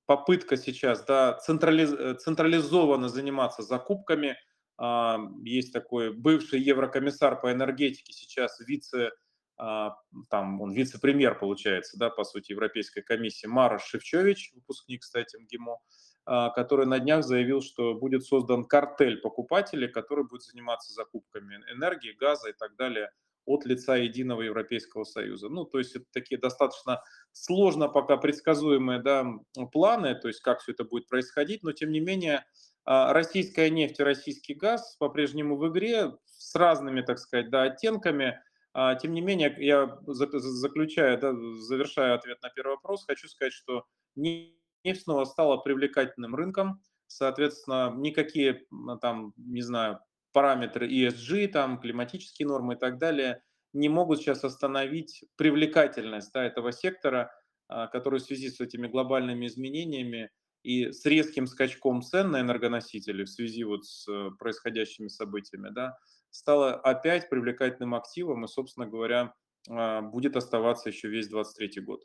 попытка 0.05 0.57
сейчас 0.57 1.03
да, 1.05 1.33
централиз, 1.33 1.91
э, 1.93 2.15
централизованно 2.15 3.09
заниматься 3.09 3.61
закупками. 3.61 4.37
А, 4.77 5.19
есть 5.43 5.73
такой 5.73 6.13
бывший 6.13 6.59
еврокомиссар 6.61 7.39
по 7.39 7.51
энергетике, 7.51 8.13
сейчас 8.13 8.59
вице, 8.59 9.11
а, 9.57 9.95
там 10.29 10.61
он 10.61 10.71
вице-премьер 10.71 11.37
получается, 11.37 11.97
да, 11.97 12.09
по 12.09 12.23
сути, 12.23 12.51
Европейской 12.51 13.01
комиссии, 13.01 13.47
Марош 13.47 13.83
Шевчевич, 13.83 14.51
выпускник, 14.55 15.01
кстати, 15.01 15.37
МГИМО, 15.37 15.77
а, 16.25 16.49
который 16.49 16.87
на 16.87 16.99
днях 16.99 17.23
заявил, 17.23 17.61
что 17.61 17.93
будет 17.93 18.25
создан 18.25 18.65
картель 18.65 19.17
покупателей, 19.17 19.89
который 19.89 20.25
будет 20.25 20.41
заниматься 20.41 20.93
закупками 20.93 21.55
энергии, 21.71 22.13
газа 22.13 22.49
и 22.49 22.53
так 22.53 22.75
далее– 22.75 23.09
от 23.45 23.65
лица 23.65 23.95
единого 23.95 24.41
Европейского 24.41 25.03
Союза. 25.03 25.49
Ну, 25.49 25.65
то 25.65 25.79
есть 25.79 25.95
это 25.95 26.05
такие 26.11 26.39
достаточно 26.39 27.01
сложно 27.31 27.89
пока 27.89 28.17
предсказуемые 28.17 29.01
да, 29.01 29.25
планы, 29.71 30.15
то 30.15 30.27
есть 30.27 30.41
как 30.41 30.61
все 30.61 30.71
это 30.71 30.83
будет 30.83 31.07
происходить, 31.07 31.63
но 31.63 31.71
тем 31.71 31.91
не 31.91 31.99
менее 31.99 32.45
а, 32.85 33.13
российская 33.13 33.69
нефть 33.69 33.99
и 33.99 34.03
российский 34.03 34.53
газ 34.53 34.95
по-прежнему 34.97 35.57
в 35.57 35.67
игре 35.69 36.13
с 36.25 36.55
разными, 36.55 37.01
так 37.01 37.19
сказать, 37.19 37.49
да, 37.49 37.63
оттенками. 37.63 38.39
А, 38.73 38.95
тем 38.95 39.13
не 39.13 39.21
менее, 39.21 39.55
я 39.59 39.99
заключаю, 40.07 41.19
да, 41.19 41.33
завершаю 41.61 42.15
ответ 42.15 42.41
на 42.41 42.49
первый 42.49 42.75
вопрос, 42.75 43.05
хочу 43.05 43.27
сказать, 43.27 43.53
что 43.53 43.85
нефть 44.15 45.03
снова 45.03 45.25
стала 45.25 45.57
привлекательным 45.57 46.35
рынком, 46.35 46.81
соответственно, 47.07 47.93
никакие 47.95 48.65
там, 49.01 49.33
не 49.37 49.61
знаю, 49.61 49.99
параметры 50.33 50.89
ESG, 50.89 51.47
там, 51.47 51.79
климатические 51.79 52.47
нормы 52.47 52.73
и 52.73 52.77
так 52.77 52.97
далее, 52.97 53.41
не 53.73 53.89
могут 53.89 54.19
сейчас 54.19 54.43
остановить 54.43 55.23
привлекательность 55.35 56.31
да, 56.33 56.43
этого 56.43 56.71
сектора, 56.71 57.31
а, 57.67 57.87
который 57.87 58.19
в 58.19 58.23
связи 58.23 58.49
с 58.49 58.59
этими 58.59 58.87
глобальными 58.87 59.47
изменениями 59.47 60.29
и 60.63 60.91
с 60.91 61.05
резким 61.05 61.47
скачком 61.47 62.01
цен 62.01 62.31
на 62.31 62.41
энергоносители 62.41 63.23
в 63.23 63.29
связи 63.29 63.63
вот 63.63 63.85
с 63.85 64.07
э, 64.07 64.29
происходящими 64.39 65.09
событиями, 65.09 65.69
да, 65.71 65.97
стало 66.29 66.73
опять 66.73 67.29
привлекательным 67.29 67.95
активом 67.95 68.45
и, 68.45 68.47
собственно 68.47 68.87
говоря, 68.87 69.33
а, 69.69 70.01
будет 70.01 70.35
оставаться 70.35 70.89
еще 70.89 71.09
весь 71.09 71.27
23 71.27 71.81
год. 71.81 72.03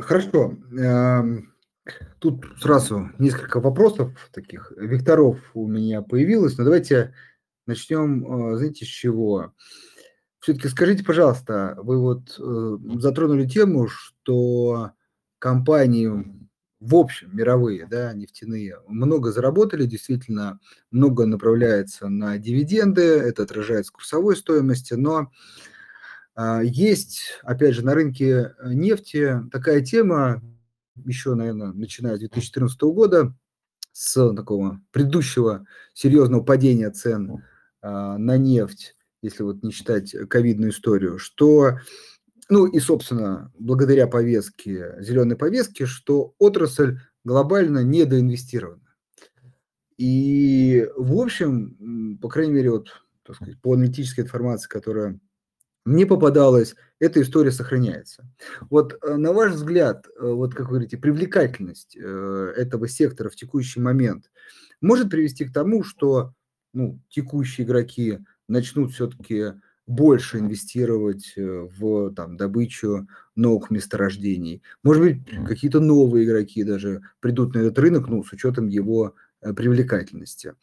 Хорошо. 0.00 0.56
Тут 2.18 2.44
сразу 2.58 3.10
несколько 3.18 3.60
вопросов 3.60 4.12
таких, 4.32 4.72
векторов 4.76 5.38
у 5.54 5.66
меня 5.66 6.02
появилось, 6.02 6.58
но 6.58 6.64
давайте 6.64 7.14
начнем, 7.66 8.52
э, 8.52 8.56
знаете, 8.56 8.84
с 8.84 8.88
чего? 8.88 9.52
Все-таки 10.40 10.68
скажите, 10.68 11.04
пожалуйста, 11.04 11.76
вы 11.82 11.98
вот 11.98 12.38
э, 12.38 12.78
затронули 12.98 13.46
тему, 13.46 13.88
что 13.88 14.92
компании 15.38 16.40
в 16.80 16.94
общем 16.94 17.36
мировые, 17.36 17.86
да, 17.86 18.12
нефтяные, 18.14 18.78
много 18.88 19.32
заработали, 19.32 19.84
действительно 19.84 20.58
много 20.90 21.26
направляется 21.26 22.08
на 22.08 22.38
дивиденды, 22.38 23.02
это 23.02 23.42
отражается 23.42 23.92
в 23.92 23.96
курсовой 23.96 24.34
стоимости, 24.34 24.94
но 24.94 25.30
а, 26.34 26.62
есть, 26.62 27.38
опять 27.42 27.74
же, 27.74 27.84
на 27.84 27.94
рынке 27.94 28.54
нефти 28.64 29.42
такая 29.52 29.82
тема, 29.82 30.42
еще, 31.06 31.34
наверное, 31.34 31.72
начиная 31.72 32.16
с 32.16 32.20
2014 32.20 32.80
года, 32.82 33.34
с 33.92 34.34
такого 34.34 34.80
предыдущего 34.92 35.66
серьезного 35.94 36.42
падения 36.42 36.90
цен 36.90 37.44
а, 37.82 38.18
на 38.18 38.36
нефть, 38.36 38.96
если 39.22 39.42
вот 39.42 39.62
не 39.62 39.72
считать 39.72 40.12
ковидную 40.28 40.70
историю, 40.70 41.18
что, 41.18 41.78
ну 42.48 42.66
и, 42.66 42.78
собственно, 42.78 43.52
благодаря 43.58 44.06
повестке, 44.06 44.96
зеленой 45.00 45.36
повестке, 45.36 45.86
что 45.86 46.34
отрасль 46.38 46.98
глобально 47.24 47.82
недоинвестирована. 47.82 48.80
И, 49.98 50.88
в 50.96 51.20
общем, 51.20 52.18
по 52.22 52.28
крайней 52.28 52.54
мере, 52.54 52.70
вот, 52.70 52.88
так 53.22 53.36
сказать, 53.36 53.60
по 53.60 53.74
аналитической 53.74 54.22
информации, 54.22 54.68
которая 54.68 55.20
мне 55.84 56.06
попадалось, 56.06 56.74
эта 56.98 57.22
история 57.22 57.50
сохраняется. 57.50 58.28
Вот 58.68 58.98
э, 59.02 59.16
на 59.16 59.32
ваш 59.32 59.52
взгляд, 59.52 60.06
э, 60.06 60.26
вот 60.26 60.54
как 60.54 60.66
вы 60.66 60.74
говорите, 60.74 60.98
привлекательность 60.98 61.96
э, 61.96 62.52
этого 62.56 62.86
сектора 62.88 63.30
в 63.30 63.36
текущий 63.36 63.80
момент 63.80 64.30
может 64.82 65.10
привести 65.10 65.46
к 65.46 65.52
тому, 65.52 65.82
что 65.82 66.34
ну, 66.74 67.00
текущие 67.08 67.66
игроки 67.66 68.18
начнут 68.48 68.92
все-таки 68.92 69.54
больше 69.86 70.38
инвестировать 70.38 71.32
в 71.36 72.14
там, 72.14 72.36
добычу 72.36 73.08
новых 73.34 73.70
месторождений. 73.70 74.62
Может 74.84 75.02
быть, 75.02 75.46
какие-то 75.46 75.80
новые 75.80 76.24
игроки 76.26 76.62
даже 76.62 77.00
придут 77.18 77.54
на 77.54 77.60
этот 77.60 77.78
рынок, 77.78 78.06
ну, 78.06 78.22
с 78.22 78.32
учетом 78.32 78.68
его 78.68 79.16
привлекательности. 79.40 80.54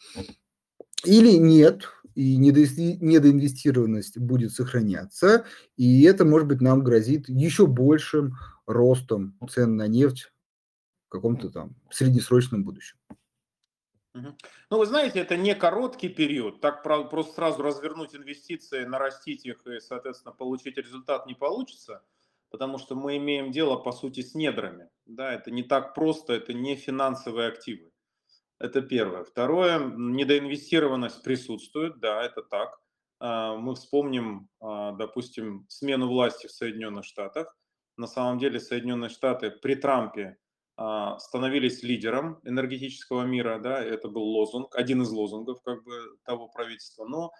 Или 1.03 1.33
нет, 1.37 1.89
и 2.17 2.35
недоинвестированность 2.37 4.17
будет 4.17 4.51
сохраняться, 4.51 5.45
и 5.75 6.01
это, 6.01 6.25
может 6.25 6.47
быть, 6.47 6.61
нам 6.61 6.83
грозит 6.83 7.29
еще 7.29 7.67
большим 7.67 8.35
ростом 8.65 9.37
цен 9.47 9.75
на 9.75 9.87
нефть 9.87 10.33
в 11.05 11.09
каком-то 11.09 11.51
там 11.51 11.75
среднесрочном 11.91 12.63
будущем. 12.63 12.97
Ну, 14.15 14.35
вы 14.71 14.87
знаете, 14.87 15.19
это 15.19 15.37
не 15.37 15.53
короткий 15.53 16.09
период. 16.09 16.59
Так 16.59 16.81
просто 16.81 17.33
сразу 17.35 17.61
развернуть 17.61 18.15
инвестиции, 18.15 18.83
нарастить 18.83 19.45
их 19.45 19.67
и, 19.67 19.79
соответственно, 19.79 20.33
получить 20.33 20.75
результат 20.77 21.27
не 21.27 21.35
получится, 21.35 22.01
потому 22.49 22.79
что 22.79 22.95
мы 22.95 23.17
имеем 23.17 23.51
дело, 23.51 23.75
по 23.75 23.91
сути, 23.91 24.21
с 24.21 24.33
недрами. 24.33 24.89
Да, 25.05 25.31
это 25.33 25.51
не 25.51 25.61
так 25.61 25.93
просто, 25.93 26.33
это 26.33 26.51
не 26.51 26.75
финансовые 26.75 27.49
активы. 27.49 27.91
Это 28.59 28.81
первое. 28.81 29.23
Второе, 29.23 29.79
недоинвестированность 29.79 31.23
присутствует, 31.23 31.99
да, 31.99 32.23
это 32.23 32.41
так. 32.41 32.79
А, 33.19 33.55
мы 33.55 33.75
вспомним, 33.75 34.49
а, 34.59 34.93
допустим, 34.93 35.65
смену 35.69 36.07
власти 36.07 36.47
в 36.47 36.51
Соединенных 36.51 37.05
Штатах. 37.05 37.55
На 37.97 38.07
самом 38.07 38.39
деле 38.39 38.59
Соединенные 38.59 39.09
Штаты 39.09 39.51
при 39.51 39.75
Трампе 39.75 40.37
а, 40.75 41.19
становились 41.19 41.83
лидером 41.83 42.39
энергетического 42.43 43.23
мира, 43.23 43.59
да, 43.59 43.79
это 43.83 44.07
был 44.07 44.23
лозунг, 44.23 44.75
один 44.75 45.03
из 45.03 45.11
лозунгов 45.11 45.61
как 45.63 45.83
бы 45.83 46.17
того 46.25 46.47
правительства. 46.47 47.05
Но 47.05 47.31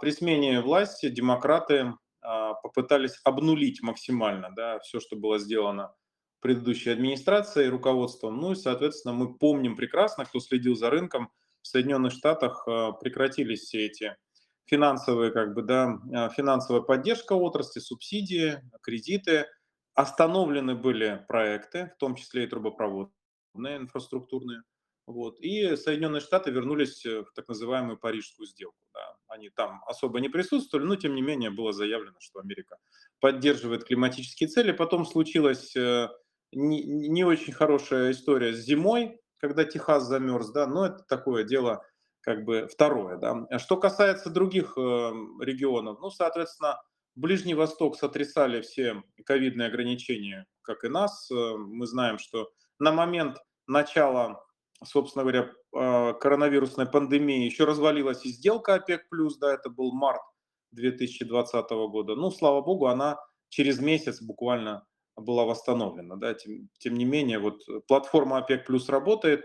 при 0.00 0.10
смене 0.10 0.60
власти 0.62 1.08
демократы 1.08 1.94
попытались 2.20 3.20
обнулить 3.22 3.82
максимально, 3.82 4.50
да, 4.56 4.80
все, 4.80 4.98
что 4.98 5.14
было 5.14 5.38
сделано 5.38 5.94
предыдущей 6.40 6.90
администрацией, 6.90 7.68
руководством. 7.68 8.38
Ну 8.40 8.52
и, 8.52 8.56
соответственно, 8.56 9.14
мы 9.14 9.34
помним 9.34 9.76
прекрасно, 9.76 10.24
кто 10.24 10.40
следил 10.40 10.74
за 10.74 10.90
рынком, 10.90 11.30
в 11.62 11.68
Соединенных 11.68 12.12
Штатах 12.12 12.64
э, 12.66 12.92
прекратились 13.00 13.60
все 13.60 13.86
эти 13.86 14.16
финансовые, 14.66 15.30
как 15.30 15.54
бы, 15.54 15.62
да, 15.62 15.98
э, 16.12 16.30
финансовая 16.30 16.82
поддержка 16.82 17.34
отрасли, 17.34 17.80
субсидии, 17.80 18.62
кредиты. 18.82 19.46
остановлены 19.94 20.74
были 20.74 21.24
проекты, 21.28 21.92
в 21.96 21.98
том 21.98 22.14
числе 22.14 22.44
и 22.44 22.46
трубопроводные, 22.46 23.76
инфраструктурные. 23.76 24.62
Вот. 25.06 25.40
И 25.40 25.76
Соединенные 25.76 26.20
Штаты 26.20 26.50
вернулись 26.52 27.04
в 27.04 27.26
так 27.34 27.48
называемую 27.48 27.98
Парижскую 27.98 28.46
сделку. 28.46 28.78
Да. 28.94 29.16
Они 29.26 29.50
там 29.50 29.82
особо 29.86 30.20
не 30.20 30.28
присутствовали, 30.28 30.86
но 30.86 30.96
тем 30.96 31.14
не 31.14 31.22
менее 31.22 31.50
было 31.50 31.72
заявлено, 31.72 32.16
что 32.20 32.38
Америка 32.38 32.76
поддерживает 33.18 33.84
климатические 33.84 34.48
цели. 34.48 34.72
Потом 34.72 35.04
случилась 35.04 35.74
э, 35.74 36.08
не, 36.52 36.82
не 36.82 37.24
очень 37.24 37.52
хорошая 37.52 38.12
история 38.12 38.52
с 38.52 38.58
зимой, 38.58 39.20
когда 39.38 39.64
Техас 39.64 40.04
замерз, 40.04 40.50
да, 40.50 40.66
но 40.66 40.86
это 40.86 41.04
такое 41.08 41.44
дело 41.44 41.84
как 42.20 42.44
бы 42.44 42.68
второе. 42.70 43.16
Да. 43.16 43.58
Что 43.58 43.76
касается 43.76 44.30
других 44.30 44.76
э, 44.76 44.80
регионов, 45.40 45.98
ну, 46.00 46.10
соответственно, 46.10 46.80
Ближний 47.14 47.54
Восток 47.54 47.96
сотрясали 47.96 48.60
все 48.60 49.02
ковидные 49.24 49.68
ограничения, 49.68 50.46
как 50.62 50.84
и 50.84 50.88
нас. 50.88 51.30
Э, 51.30 51.56
мы 51.56 51.86
знаем, 51.86 52.18
что 52.18 52.50
на 52.78 52.92
момент 52.92 53.38
начала, 53.66 54.44
собственно 54.84 55.22
говоря, 55.22 55.50
э, 55.74 56.14
коронавирусной 56.20 56.86
пандемии 56.86 57.44
еще 57.44 57.64
развалилась 57.64 58.24
и 58.24 58.30
сделка 58.30 58.74
ОПЕК+, 58.74 59.08
да, 59.40 59.54
это 59.54 59.70
был 59.70 59.92
март 59.92 60.22
2020 60.72 61.70
года. 61.70 62.14
Ну, 62.14 62.30
слава 62.30 62.60
богу, 62.60 62.86
она 62.86 63.18
через 63.48 63.80
месяц 63.80 64.20
буквально 64.20 64.86
была 65.20 65.44
восстановлена. 65.44 66.16
Да. 66.16 66.34
Тем, 66.34 66.68
тем 66.78 66.94
не 66.94 67.04
менее, 67.04 67.38
вот 67.38 67.62
платформа 67.86 68.38
ОПЕК 68.38 68.66
плюс 68.66 68.88
работает. 68.88 69.44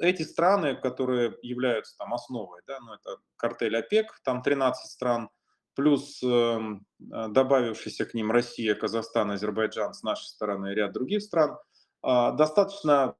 Эти 0.00 0.22
страны, 0.22 0.76
которые 0.76 1.36
являются 1.42 1.94
там 1.98 2.14
основой, 2.14 2.62
да, 2.66 2.78
ну, 2.80 2.94
это 2.94 3.18
картель 3.36 3.76
ОПЕК, 3.76 4.20
там 4.24 4.42
13 4.42 4.90
стран, 4.90 5.28
плюс 5.76 6.20
э, 6.22 6.58
добавившиеся 6.98 8.06
к 8.06 8.14
ним 8.14 8.32
Россия, 8.32 8.74
Казахстан, 8.74 9.30
Азербайджан 9.30 9.92
с 9.92 10.02
нашей 10.02 10.24
стороны 10.24 10.72
и 10.72 10.74
ряд 10.74 10.92
других 10.92 11.22
стран, 11.22 11.58
э, 12.02 12.32
достаточно 12.32 13.14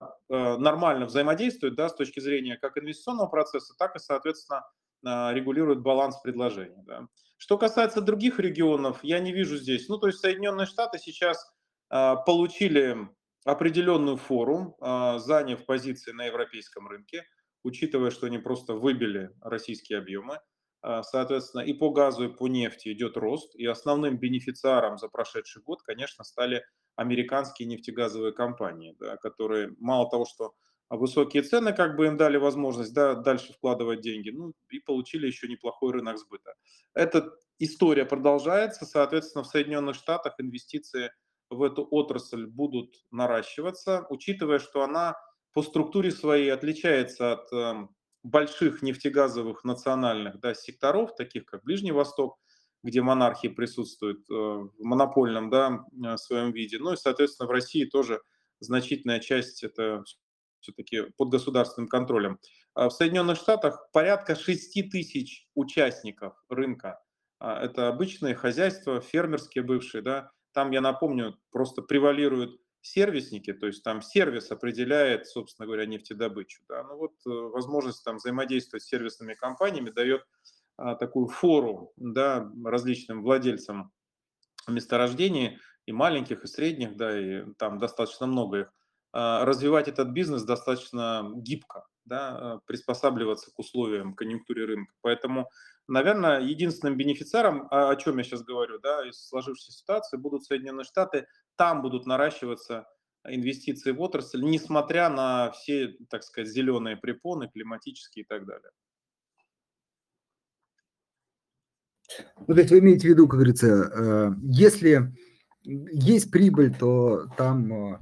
э, 0.00 0.06
нормально 0.56 1.06
взаимодействуют 1.06 1.74
да, 1.74 1.88
с 1.88 1.94
точки 1.94 2.20
зрения 2.20 2.56
как 2.56 2.78
инвестиционного 2.78 3.26
процесса, 3.26 3.74
так 3.76 3.96
и, 3.96 3.98
соответственно, 3.98 4.64
э, 5.04 5.34
регулируют 5.34 5.80
баланс 5.80 6.18
предложений. 6.20 6.82
Да. 6.86 7.08
Что 7.36 7.58
касается 7.58 8.00
других 8.00 8.38
регионов, 8.38 9.00
я 9.02 9.18
не 9.18 9.32
вижу 9.32 9.56
здесь. 9.56 9.88
Ну, 9.88 9.98
то 9.98 10.06
есть 10.06 10.20
Соединенные 10.20 10.66
Штаты 10.66 10.98
сейчас 10.98 11.44
э, 11.90 12.14
получили 12.24 13.08
определенную 13.44 14.16
фору, 14.16 14.76
э, 14.80 15.18
заняв 15.18 15.64
позиции 15.66 16.12
на 16.12 16.26
европейском 16.26 16.88
рынке, 16.88 17.24
учитывая, 17.62 18.10
что 18.10 18.26
они 18.26 18.38
просто 18.38 18.74
выбили 18.74 19.30
российские 19.40 19.98
объемы. 19.98 20.40
Соответственно, 21.02 21.62
и 21.62 21.72
по 21.72 21.90
газу, 21.90 22.26
и 22.26 22.32
по 22.32 22.46
нефти 22.46 22.92
идет 22.92 23.16
рост. 23.16 23.56
И 23.56 23.66
основным 23.66 24.18
бенефициаром 24.18 24.98
за 24.98 25.08
прошедший 25.08 25.60
год, 25.62 25.82
конечно, 25.82 26.22
стали 26.22 26.62
американские 26.94 27.66
нефтегазовые 27.66 28.32
компании, 28.32 28.94
да, 29.00 29.16
которые 29.16 29.74
мало 29.78 30.08
того, 30.08 30.26
что 30.26 30.54
высокие 30.90 31.42
цены 31.42 31.72
как 31.72 31.96
бы 31.96 32.06
им 32.06 32.16
дали 32.16 32.36
возможность 32.36 32.92
да, 32.94 33.14
дальше 33.14 33.52
вкладывать 33.52 34.00
деньги, 34.00 34.30
ну 34.30 34.52
и 34.70 34.78
получили 34.78 35.26
еще 35.26 35.48
неплохой 35.48 35.92
рынок 35.92 36.18
сбыта. 36.18 36.54
Эта 36.94 37.32
история 37.58 38.04
продолжается, 38.04 38.86
соответственно, 38.86 39.44
в 39.44 39.48
Соединенных 39.48 39.96
Штатах 39.96 40.34
инвестиции 40.38 41.10
в 41.50 41.62
эту 41.62 41.86
отрасль 41.90 42.46
будут 42.46 42.94
наращиваться, 43.10 44.06
учитывая, 44.10 44.58
что 44.58 44.82
она 44.82 45.16
по 45.52 45.62
структуре 45.62 46.10
своей 46.10 46.52
отличается 46.52 47.32
от 47.32 47.52
э, 47.52 47.88
больших 48.22 48.82
нефтегазовых 48.82 49.64
национальных 49.64 50.40
да, 50.40 50.54
секторов, 50.54 51.14
таких 51.14 51.46
как 51.46 51.62
Ближний 51.64 51.92
Восток, 51.92 52.38
где 52.82 53.00
монархии 53.00 53.48
присутствуют 53.48 54.28
э, 54.28 54.34
в 54.34 54.70
монопольном 54.80 55.50
да, 55.50 55.84
своем 56.18 56.52
виде. 56.52 56.78
Ну 56.78 56.92
и, 56.92 56.96
соответственно, 56.96 57.48
в 57.48 57.52
России 57.52 57.84
тоже 57.84 58.20
значительная 58.60 59.20
часть 59.20 59.62
это 59.62 60.04
все-таки 60.66 61.02
под 61.16 61.28
государственным 61.28 61.88
контролем. 61.88 62.38
А 62.74 62.88
в 62.88 62.92
Соединенных 62.92 63.38
Штатах 63.38 63.88
порядка 63.92 64.34
6 64.34 64.90
тысяч 64.90 65.46
участников 65.54 66.34
рынка. 66.48 67.00
А, 67.38 67.62
это 67.62 67.88
обычные 67.88 68.34
хозяйства, 68.34 69.00
фермерские 69.00 69.62
бывшие, 69.62 70.02
да. 70.02 70.30
Там, 70.52 70.72
я 70.72 70.80
напомню, 70.80 71.38
просто 71.50 71.82
превалируют 71.82 72.60
сервисники, 72.80 73.52
то 73.52 73.66
есть 73.66 73.82
там 73.82 74.00
сервис 74.00 74.50
определяет, 74.50 75.26
собственно 75.26 75.66
говоря, 75.66 75.86
нефтедобычу. 75.86 76.62
Да. 76.68 76.82
Ну 76.84 76.96
вот 76.96 77.12
э, 77.26 77.30
возможность 77.30 78.04
там 78.04 78.16
взаимодействовать 78.16 78.84
с 78.84 78.88
сервисными 78.88 79.34
компаниями 79.34 79.90
дает 79.90 80.24
а, 80.76 80.94
такую 80.94 81.28
фору 81.28 81.92
да, 81.96 82.50
различным 82.64 83.22
владельцам 83.22 83.92
месторождений, 84.68 85.58
и 85.86 85.92
маленьких, 85.92 86.42
и 86.42 86.46
средних, 86.48 86.96
да, 86.96 87.18
и 87.18 87.44
там 87.58 87.78
достаточно 87.78 88.26
много 88.26 88.60
их, 88.60 88.72
развивать 89.16 89.88
этот 89.88 90.08
бизнес 90.08 90.42
достаточно 90.42 91.30
гибко, 91.36 91.86
да, 92.04 92.60
приспосабливаться 92.66 93.50
к 93.50 93.58
условиям 93.58 94.14
конъюнктуре 94.14 94.64
рынка. 94.66 94.92
Поэтому, 95.00 95.48
наверное, 95.88 96.40
единственным 96.40 96.96
бенефициаром, 96.96 97.66
о 97.70 97.96
чем 97.96 98.18
я 98.18 98.24
сейчас 98.24 98.42
говорю, 98.42 98.78
да, 98.78 99.08
из 99.08 99.26
сложившейся 99.26 99.72
ситуации 99.72 100.16
будут 100.16 100.44
Соединенные 100.44 100.84
Штаты, 100.84 101.26
там 101.56 101.82
будут 101.82 102.04
наращиваться 102.06 102.86
инвестиции 103.28 103.92
в 103.92 104.00
отрасль, 104.00 104.42
несмотря 104.42 105.08
на 105.08 105.50
все, 105.50 105.96
так 106.10 106.22
сказать, 106.22 106.48
зеленые 106.48 106.96
препоны, 106.96 107.48
климатические 107.48 108.24
и 108.24 108.26
так 108.26 108.46
далее. 108.46 108.70
Ну, 112.46 112.54
то 112.54 112.60
есть 112.60 112.70
вы 112.70 112.78
имеете 112.78 113.08
в 113.08 113.10
виду, 113.10 113.26
как 113.26 113.38
говорится, 113.38 113.66
э, 113.66 114.30
если 114.44 115.12
есть 115.64 116.30
прибыль, 116.30 116.72
то 116.74 117.26
там 117.36 117.94
э, 117.94 117.98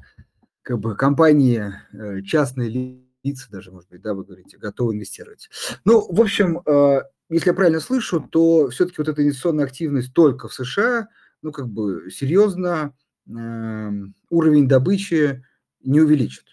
как 0.65 0.81
бы 0.81 0.97
компании, 0.97 1.73
э, 1.93 2.23
частные 2.23 3.03
лица 3.23 3.47
даже, 3.51 3.71
может 3.71 3.89
быть, 3.91 4.03
да, 4.03 4.15
вы 4.15 4.25
говорите, 4.25 4.57
готовы 4.57 4.95
инвестировать. 4.95 5.49
Ну, 5.85 6.05
в 6.11 6.21
общем, 6.21 6.61
э, 6.67 7.03
если 7.29 7.51
я 7.51 7.55
правильно 7.55 7.81
слышу, 7.81 8.21
то 8.21 8.69
все-таки 8.71 8.97
вот 8.99 9.09
эта 9.09 9.23
инвестиционная 9.23 9.67
активность 9.67 10.13
только 10.15 10.49
в 10.49 10.55
США, 10.55 11.09
ну, 11.43 11.53
как 11.53 11.69
бы 11.69 12.11
серьезно 12.11 12.95
эм, 13.29 14.15
уровень 14.31 14.67
добычи 14.67 15.45
не 15.83 16.01
увеличит. 16.01 16.45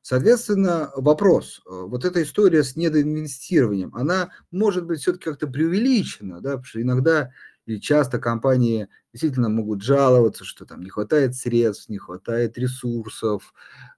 Соответственно, 0.00 0.90
вопрос, 0.96 1.60
э, 1.66 1.70
вот 1.70 2.04
эта 2.04 2.22
история 2.22 2.64
с 2.64 2.74
недоинвестированием, 2.74 3.94
она 3.94 4.30
может 4.50 4.86
быть 4.86 5.00
все-таки 5.00 5.24
как-то 5.24 5.46
преувеличена, 5.46 6.40
да, 6.40 6.50
потому 6.52 6.64
что 6.64 6.82
иногда 6.82 7.30
и 7.66 7.80
часто 7.80 8.18
компании 8.18 8.88
действительно 9.12 9.48
могут 9.48 9.82
жаловаться, 9.82 10.44
что 10.44 10.64
там 10.64 10.82
не 10.82 10.90
хватает 10.90 11.36
средств, 11.36 11.88
не 11.88 11.98
хватает 11.98 12.58
ресурсов, 12.58 13.54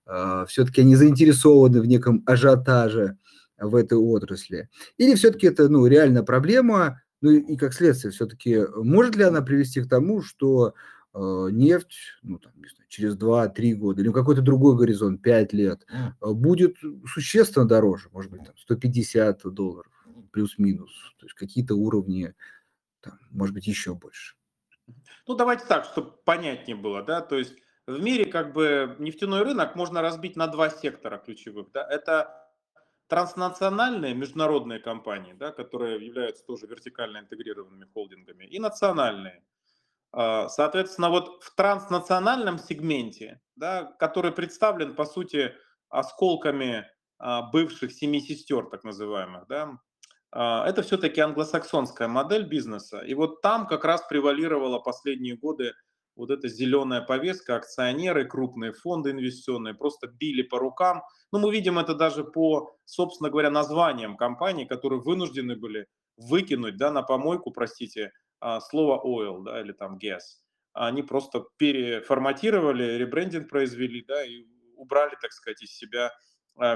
э, 0.06 0.44
все-таки 0.48 0.82
они 0.82 0.96
заинтересованы 0.96 1.80
в 1.80 1.86
неком 1.86 2.22
ажиотаже 2.26 3.16
в 3.58 3.74
этой 3.74 3.98
отрасли. 3.98 4.68
Или 4.98 5.14
все-таки 5.14 5.46
это 5.46 5.68
ну, 5.68 5.86
реальная 5.86 6.22
проблема, 6.22 7.02
ну 7.20 7.30
и, 7.30 7.56
как 7.56 7.72
следствие 7.72 8.12
все-таки 8.12 8.64
может 8.76 9.16
ли 9.16 9.24
она 9.24 9.40
привести 9.40 9.82
к 9.82 9.88
тому, 9.88 10.20
что 10.20 10.74
э, 11.14 11.48
нефть 11.52 11.94
ну, 12.22 12.38
там, 12.38 12.52
не 12.56 12.68
знаю, 12.68 12.88
через 12.88 13.16
2-3 13.16 13.74
года 13.74 14.02
или 14.02 14.10
какой-то 14.10 14.42
другой 14.42 14.76
горизонт, 14.76 15.22
5 15.22 15.52
лет, 15.52 15.86
э, 15.90 16.32
будет 16.32 16.76
существенно 17.06 17.66
дороже, 17.66 18.08
может 18.12 18.30
быть, 18.30 18.44
там, 18.44 18.54
150 18.56 19.42
долларов 19.54 19.90
плюс-минус, 20.32 20.90
то 21.18 21.26
есть 21.26 21.34
какие-то 21.34 21.76
уровни 21.76 22.34
там, 23.04 23.18
может 23.30 23.54
быть, 23.54 23.66
еще 23.66 23.94
больше. 23.94 24.34
Ну, 25.26 25.34
давайте 25.34 25.64
так, 25.66 25.84
чтобы 25.84 26.12
понятнее 26.24 26.76
было, 26.76 27.02
да, 27.02 27.20
то 27.20 27.36
есть 27.36 27.54
в 27.86 28.00
мире 28.00 28.26
как 28.26 28.52
бы 28.52 28.96
нефтяной 28.98 29.42
рынок 29.42 29.76
можно 29.76 30.02
разбить 30.02 30.36
на 30.36 30.46
два 30.46 30.70
сектора 30.70 31.18
ключевых, 31.18 31.70
да, 31.72 31.86
это 31.88 32.44
транснациональные 33.08 34.14
международные 34.14 34.80
компании, 34.80 35.34
да, 35.34 35.52
которые 35.52 36.04
являются 36.04 36.44
тоже 36.44 36.66
вертикально 36.66 37.18
интегрированными 37.18 37.86
холдингами, 37.92 38.44
и 38.44 38.58
национальные. 38.58 39.44
А, 40.12 40.48
соответственно, 40.48 41.10
вот 41.10 41.42
в 41.42 41.54
транснациональном 41.54 42.58
сегменте, 42.58 43.40
да, 43.56 43.84
который 43.84 44.32
представлен, 44.32 44.94
по 44.94 45.04
сути, 45.04 45.54
осколками 45.88 46.86
а, 47.18 47.42
бывших 47.42 47.92
семи 47.92 48.20
сестер, 48.20 48.66
так 48.66 48.84
называемых, 48.84 49.46
да, 49.48 49.78
это 50.34 50.82
все-таки 50.82 51.20
англосаксонская 51.20 52.08
модель 52.08 52.44
бизнеса. 52.44 52.98
И 53.00 53.14
вот 53.14 53.40
там 53.40 53.66
как 53.66 53.84
раз 53.84 54.02
превалировала 54.08 54.80
последние 54.80 55.36
годы 55.36 55.74
вот 56.16 56.30
эта 56.30 56.48
зеленая 56.48 57.00
повестка, 57.00 57.56
акционеры, 57.56 58.24
крупные 58.24 58.72
фонды 58.72 59.10
инвестиционные 59.10 59.74
просто 59.74 60.06
били 60.06 60.42
по 60.42 60.58
рукам. 60.58 61.02
Ну, 61.32 61.38
мы 61.40 61.52
видим 61.52 61.78
это 61.78 61.94
даже 61.94 62.24
по, 62.24 62.76
собственно 62.84 63.30
говоря, 63.30 63.50
названиям 63.50 64.16
компаний, 64.16 64.66
которые 64.66 65.00
вынуждены 65.00 65.56
были 65.56 65.86
выкинуть 66.16 66.76
да, 66.76 66.90
на 66.92 67.02
помойку, 67.02 67.50
простите, 67.50 68.12
а, 68.40 68.60
слово 68.60 69.02
oil 69.04 69.42
да, 69.42 69.60
или 69.60 69.72
там 69.72 69.98
gas. 69.98 70.42
Они 70.72 71.02
просто 71.02 71.44
переформатировали, 71.56 72.96
ребрендинг 72.96 73.48
произвели 73.48 74.04
да, 74.06 74.24
и 74.24 74.44
убрали, 74.76 75.16
так 75.20 75.32
сказать, 75.32 75.62
из 75.62 75.76
себя 75.76 76.12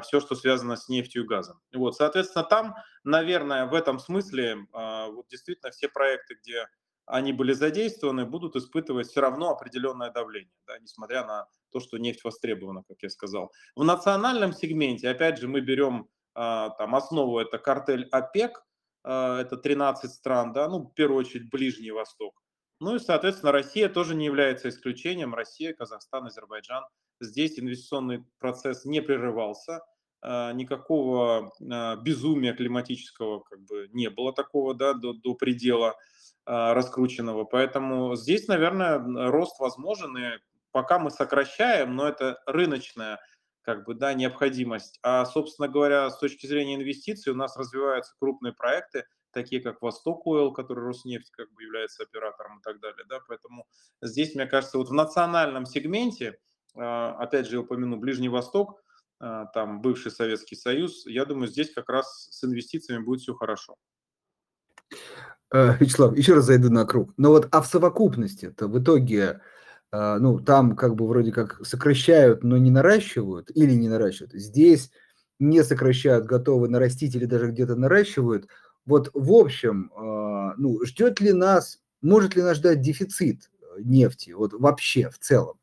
все, 0.02 0.20
что 0.20 0.34
связано 0.34 0.76
с 0.76 0.88
нефтью 0.88 1.24
и 1.24 1.26
газом. 1.26 1.60
Вот, 1.72 1.94
соответственно, 1.96 2.44
там, 2.44 2.74
наверное, 3.04 3.66
в 3.66 3.74
этом 3.74 3.98
смысле 3.98 4.66
а, 4.72 5.08
вот 5.08 5.28
действительно 5.28 5.70
все 5.70 5.88
проекты, 5.88 6.34
где 6.34 6.66
они 7.06 7.32
были 7.32 7.52
задействованы, 7.52 8.26
будут 8.26 8.54
испытывать 8.56 9.08
все 9.08 9.20
равно 9.20 9.50
определенное 9.50 10.10
давление, 10.10 10.54
да, 10.66 10.78
несмотря 10.78 11.24
на 11.24 11.46
то, 11.70 11.80
что 11.80 11.96
нефть 11.98 12.24
востребована, 12.24 12.82
как 12.86 13.02
я 13.02 13.08
сказал. 13.08 13.50
В 13.74 13.84
национальном 13.84 14.52
сегменте, 14.52 15.08
опять 15.08 15.38
же, 15.38 15.48
мы 15.48 15.60
берем 15.60 16.08
а, 16.34 16.70
там 16.70 16.94
основу, 16.94 17.38
это 17.38 17.58
картель 17.58 18.08
ОПЕК, 18.10 18.62
а, 19.04 19.40
это 19.40 19.56
13 19.56 20.12
стран, 20.12 20.52
да, 20.52 20.68
ну, 20.68 20.80
в 20.80 20.94
первую 20.94 21.20
очередь, 21.20 21.50
Ближний 21.50 21.90
Восток. 21.90 22.42
Ну 22.80 22.94
и, 22.94 22.98
соответственно, 22.98 23.52
Россия 23.52 23.88
тоже 23.88 24.14
не 24.14 24.26
является 24.26 24.68
исключением. 24.68 25.34
Россия, 25.34 25.72
Казахстан, 25.72 26.26
Азербайджан. 26.26 26.84
Здесь 27.20 27.58
инвестиционный 27.58 28.24
процесс 28.38 28.84
не 28.84 29.00
прерывался, 29.00 29.80
а, 30.20 30.52
никакого 30.52 31.52
безумия 32.02 32.54
климатического 32.54 33.40
как 33.40 33.60
бы 33.60 33.88
не 33.92 34.10
было 34.10 34.32
такого, 34.32 34.74
да, 34.74 34.94
до, 34.94 35.12
до 35.12 35.34
предела 35.34 35.96
раскрученного. 36.44 37.44
Поэтому 37.44 38.16
здесь, 38.16 38.48
наверное, 38.48 38.98
рост 39.30 39.60
возможен, 39.60 40.16
и 40.16 40.38
пока 40.72 40.98
мы 40.98 41.10
сокращаем, 41.10 41.94
но 41.94 42.08
это 42.08 42.42
рыночная 42.46 43.20
как 43.68 43.84
бы, 43.84 43.92
да, 43.92 44.14
необходимость. 44.14 44.98
А, 45.02 45.26
собственно 45.26 45.68
говоря, 45.68 46.08
с 46.08 46.18
точки 46.18 46.46
зрения 46.46 46.76
инвестиций 46.76 47.34
у 47.34 47.36
нас 47.36 47.54
развиваются 47.54 48.14
крупные 48.18 48.54
проекты, 48.54 49.04
такие 49.30 49.60
как 49.60 49.82
Восток 49.82 50.26
Ойл, 50.26 50.54
который 50.54 50.86
Роснефть 50.86 51.30
как 51.32 51.52
бы 51.52 51.62
является 51.62 52.02
оператором 52.02 52.60
и 52.60 52.62
так 52.62 52.80
далее. 52.80 53.04
Да? 53.10 53.18
Поэтому 53.28 53.66
здесь, 54.00 54.34
мне 54.34 54.46
кажется, 54.46 54.78
вот 54.78 54.88
в 54.88 54.94
национальном 54.94 55.66
сегменте, 55.66 56.30
а, 56.30 56.47
опять 56.74 57.46
же, 57.46 57.56
я 57.56 57.60
упомяну 57.60 57.96
Ближний 57.96 58.28
Восток, 58.28 58.82
а, 59.20 59.46
там 59.46 59.80
бывший 59.82 60.12
Советский 60.12 60.56
Союз, 60.56 61.04
я 61.06 61.24
думаю, 61.24 61.48
здесь 61.48 61.72
как 61.72 61.88
раз 61.88 62.28
с 62.30 62.44
инвестициями 62.44 63.02
будет 63.02 63.20
все 63.20 63.34
хорошо. 63.34 63.76
Э, 65.52 65.76
Вячеслав, 65.80 66.16
еще 66.16 66.34
раз 66.34 66.44
зайду 66.44 66.70
на 66.70 66.84
круг. 66.84 67.12
Но 67.16 67.30
вот 67.30 67.48
а 67.50 67.62
в 67.62 67.66
совокупности-то 67.66 68.68
в 68.68 68.78
итоге 68.80 69.40
а, 69.90 70.18
ну, 70.18 70.38
там 70.38 70.76
как 70.76 70.94
бы 70.94 71.06
вроде 71.06 71.32
как 71.32 71.64
сокращают, 71.64 72.44
но 72.44 72.58
не 72.58 72.70
наращивают 72.70 73.50
или 73.54 73.72
не 73.72 73.88
наращивают. 73.88 74.34
Здесь 74.34 74.90
не 75.38 75.64
сокращают, 75.64 76.26
готовы 76.26 76.68
нарастить 76.68 77.14
или 77.14 77.24
даже 77.24 77.50
где-то 77.50 77.76
наращивают. 77.76 78.48
Вот 78.84 79.10
в 79.14 79.32
общем, 79.32 79.90
а, 79.96 80.54
ну, 80.58 80.84
ждет 80.84 81.20
ли 81.20 81.32
нас, 81.32 81.80
может 82.02 82.36
ли 82.36 82.42
нас 82.42 82.58
ждать 82.58 82.82
дефицит 82.82 83.50
э, 83.60 83.80
нефти, 83.82 84.32
вот 84.32 84.52
вообще 84.52 85.10
в 85.10 85.18
целом? 85.18 85.57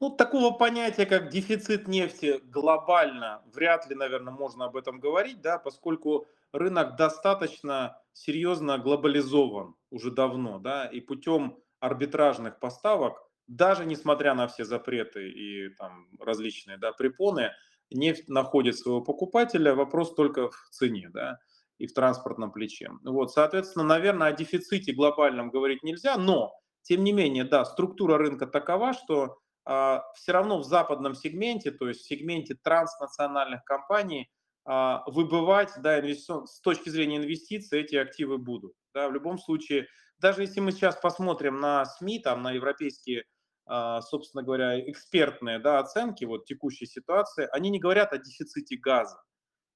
Ну, 0.00 0.08
такого 0.08 0.50
понятия, 0.56 1.04
как 1.04 1.28
дефицит 1.28 1.86
нефти 1.86 2.40
глобально, 2.44 3.42
вряд 3.52 3.86
ли, 3.90 3.94
наверное, 3.94 4.32
можно 4.32 4.64
об 4.64 4.76
этом 4.76 4.98
говорить, 4.98 5.42
да, 5.42 5.58
поскольку 5.58 6.26
рынок 6.52 6.96
достаточно 6.96 8.00
серьезно 8.14 8.78
глобализован 8.78 9.74
уже 9.90 10.10
давно, 10.10 10.58
да, 10.58 10.86
и 10.86 11.00
путем 11.00 11.58
арбитражных 11.80 12.58
поставок, 12.58 13.22
даже 13.46 13.84
несмотря 13.84 14.32
на 14.34 14.48
все 14.48 14.64
запреты 14.64 15.28
и 15.28 15.68
там 15.74 16.08
различные 16.18 16.78
да, 16.78 16.92
препоны, 16.92 17.50
нефть 17.90 18.28
находит 18.28 18.78
своего 18.78 19.02
покупателя, 19.02 19.74
вопрос 19.74 20.14
только 20.14 20.48
в 20.48 20.68
цене, 20.70 21.10
да, 21.12 21.40
и 21.76 21.86
в 21.86 21.92
транспортном 21.92 22.52
плече. 22.52 22.90
Вот, 23.04 23.32
соответственно, 23.32 23.84
наверное, 23.84 24.28
о 24.28 24.32
дефиците 24.32 24.94
глобальном 24.94 25.50
говорить 25.50 25.82
нельзя, 25.82 26.16
но, 26.16 26.54
тем 26.80 27.04
не 27.04 27.12
менее, 27.12 27.44
да, 27.44 27.66
структура 27.66 28.16
рынка 28.16 28.46
такова, 28.46 28.94
что 28.94 29.36
все 29.64 30.32
равно 30.32 30.58
в 30.58 30.64
западном 30.64 31.14
сегменте, 31.14 31.70
то 31.70 31.88
есть 31.88 32.00
в 32.00 32.06
сегменте 32.06 32.56
транснациональных 32.62 33.64
компаний, 33.64 34.30
а, 34.64 35.02
выбывать, 35.06 35.72
да, 35.78 36.00
с 36.02 36.60
точки 36.60 36.90
зрения 36.90 37.16
инвестиций 37.16 37.80
эти 37.80 37.96
активы 37.96 38.38
будут. 38.38 38.74
Да, 38.94 39.08
в 39.08 39.12
любом 39.12 39.38
случае, 39.38 39.88
даже 40.18 40.42
если 40.42 40.60
мы 40.60 40.72
сейчас 40.72 40.96
посмотрим 40.96 41.60
на 41.60 41.84
СМИ, 41.84 42.20
там, 42.20 42.42
на 42.42 42.52
европейские, 42.52 43.24
а, 43.66 44.00
собственно 44.02 44.44
говоря, 44.44 44.78
экспертные 44.88 45.58
да, 45.58 45.78
оценки 45.78 46.24
вот, 46.24 46.44
текущей 46.44 46.86
ситуации, 46.86 47.48
они 47.52 47.70
не 47.70 47.80
говорят 47.80 48.12
о 48.12 48.18
дефиците 48.18 48.76
газа, 48.76 49.20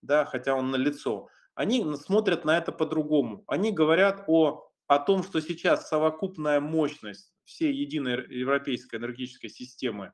да, 0.01 0.25
хотя 0.27 0.55
он 0.55 0.71
налицо. 0.71 1.29
Они 1.55 1.85
смотрят 1.97 2.45
на 2.45 2.57
это 2.59 2.73
по-другому. 2.73 3.45
Они 3.47 3.73
говорят 3.73 4.25
о, 4.29 4.69
о 4.87 4.99
том, 4.99 5.23
что 5.23 5.41
сейчас 5.41 5.89
совокупная 5.89 6.61
мощность 6.61 7.34
всей 7.45 7.73
единой 7.73 8.27
европейской 8.29 8.97
энергетической 8.97 9.49
системы, 9.49 10.13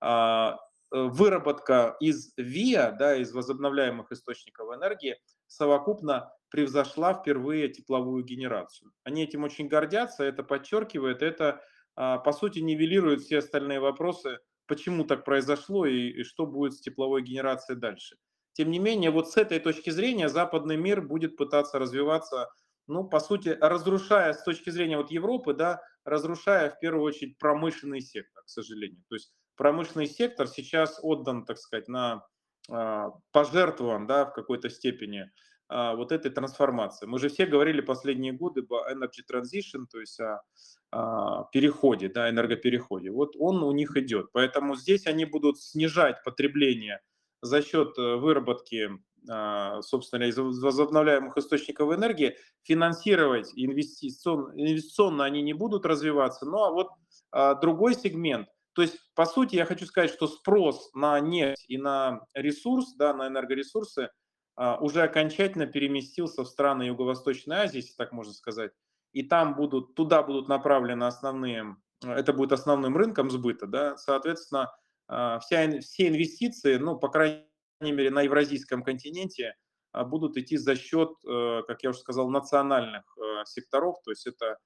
а, 0.00 0.58
э, 0.92 1.02
выработка 1.02 1.96
из 2.00 2.32
ВИА, 2.36 2.92
да, 2.92 3.16
из 3.16 3.32
возобновляемых 3.32 4.12
источников 4.12 4.74
энергии, 4.74 5.16
совокупно 5.46 6.32
превзошла 6.50 7.14
впервые 7.14 7.68
тепловую 7.68 8.24
генерацию. 8.24 8.92
Они 9.04 9.22
этим 9.22 9.44
очень 9.44 9.68
гордятся, 9.68 10.24
это 10.24 10.42
подчеркивает, 10.42 11.22
это 11.22 11.62
а, 11.94 12.18
по 12.18 12.32
сути 12.32 12.60
нивелирует 12.60 13.20
все 13.20 13.38
остальные 13.38 13.80
вопросы, 13.80 14.38
почему 14.66 15.04
так 15.04 15.24
произошло 15.24 15.86
и, 15.86 16.08
и 16.08 16.24
что 16.24 16.46
будет 16.46 16.74
с 16.74 16.80
тепловой 16.80 17.22
генерацией 17.22 17.78
дальше. 17.78 18.16
Тем 18.52 18.70
не 18.70 18.78
менее, 18.78 19.10
вот 19.10 19.30
с 19.30 19.36
этой 19.36 19.60
точки 19.60 19.90
зрения 19.90 20.28
западный 20.28 20.76
мир 20.76 21.00
будет 21.00 21.36
пытаться 21.36 21.78
развиваться, 21.78 22.48
ну, 22.86 23.04
по 23.04 23.20
сути, 23.20 23.56
разрушая 23.60 24.32
с 24.32 24.42
точки 24.42 24.70
зрения 24.70 24.96
вот 24.96 25.10
Европы, 25.10 25.54
да, 25.54 25.82
разрушая 26.04 26.70
в 26.70 26.78
первую 26.80 27.04
очередь 27.04 27.38
промышленный 27.38 28.00
сектор, 28.00 28.42
к 28.44 28.48
сожалению. 28.48 29.02
То 29.08 29.14
есть 29.14 29.32
промышленный 29.56 30.06
сектор 30.06 30.46
сейчас 30.48 30.98
отдан, 31.02 31.44
так 31.44 31.58
сказать, 31.58 31.88
на 31.88 32.26
а, 32.70 33.10
пожертвован, 33.32 34.06
да, 34.06 34.26
в 34.26 34.32
какой-то 34.32 34.70
степени 34.70 35.30
а, 35.68 35.94
вот 35.94 36.12
этой 36.12 36.30
трансформации. 36.30 37.06
Мы 37.06 37.18
же 37.18 37.28
все 37.28 37.46
говорили 37.46 37.80
последние 37.80 38.32
годы 38.32 38.64
о 38.68 38.92
energy 38.92 39.22
transition, 39.30 39.86
то 39.90 40.00
есть 40.00 40.20
о, 40.20 40.42
о 40.90 41.44
переходе, 41.52 42.08
да, 42.08 42.30
энергопереходе. 42.30 43.10
Вот 43.10 43.34
он 43.38 43.62
у 43.62 43.72
них 43.72 43.96
идет. 43.96 44.26
Поэтому 44.32 44.76
здесь 44.76 45.06
они 45.06 45.24
будут 45.24 45.60
снижать 45.60 46.22
потребление 46.24 47.00
за 47.40 47.62
счет 47.62 47.98
э, 47.98 48.16
выработки, 48.16 48.88
а, 48.88 48.90
собственно, 49.24 50.24
из 50.24 50.36
возобновляемых 50.36 51.36
источников 51.36 51.94
энергии, 51.94 52.36
финансировать 52.62 53.52
инвестиционно, 53.54 54.52
инвестиционно 54.54 55.24
они 55.24 55.42
не 55.42 55.52
будут 55.52 55.86
развиваться. 55.86 56.44
Ну 56.44 56.58
а 56.62 56.70
вот 56.70 56.88
а, 57.30 57.54
другой 57.54 57.94
сегмент, 57.94 58.48
то 58.72 58.82
есть, 58.82 58.98
по 59.14 59.26
сути, 59.26 59.56
я 59.56 59.64
хочу 59.64 59.86
сказать, 59.86 60.10
что 60.10 60.26
спрос 60.26 60.90
на 60.94 61.20
нефть 61.20 61.64
и 61.68 61.78
на 61.78 62.22
ресурс, 62.34 62.94
да, 62.96 63.14
на 63.14 63.28
энергоресурсы– 63.28 64.08
а, 64.54 64.76
уже 64.76 65.02
окончательно 65.02 65.66
переместился 65.66 66.42
в 66.42 66.48
страны 66.48 66.84
Юго-Восточной 66.84 67.56
Азии, 67.56 67.78
если 67.78 67.94
так 67.94 68.12
можно 68.12 68.32
сказать, 68.32 68.72
и 69.12 69.22
там 69.22 69.54
будут, 69.54 69.94
туда 69.94 70.22
будут 70.22 70.48
направлены 70.48 71.04
основные, 71.04 71.76
это 72.02 72.32
будет 72.32 72.52
основным 72.52 72.96
рынком 72.96 73.30
сбыта, 73.30 73.66
да, 73.66 73.96
соответственно, 73.96 74.70
а, 75.08 75.38
вся, 75.38 75.80
все 75.80 76.08
инвестиции, 76.08 76.76
ну, 76.76 76.98
по 76.98 77.08
крайней 77.08 77.46
мере, 77.90 78.10
на 78.10 78.22
евразийском 78.22 78.82
континенте 78.82 79.54
а, 79.90 80.04
будут 80.04 80.36
идти 80.36 80.56
за 80.56 80.76
счет, 80.76 81.10
э, 81.26 81.62
как 81.66 81.82
я 81.82 81.90
уже 81.90 81.98
сказал, 81.98 82.30
национальных 82.30 83.02
э, 83.18 83.44
секторов, 83.46 83.96
то 84.04 84.10
есть 84.10 84.26
это 84.26 84.58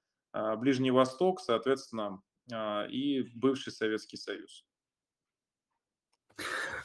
Ближний 0.57 0.91
Восток, 0.91 1.39
соответственно, 1.39 2.21
и 2.91 3.25
бывший 3.33 3.71
Советский 3.71 4.17
Союз. 4.17 4.65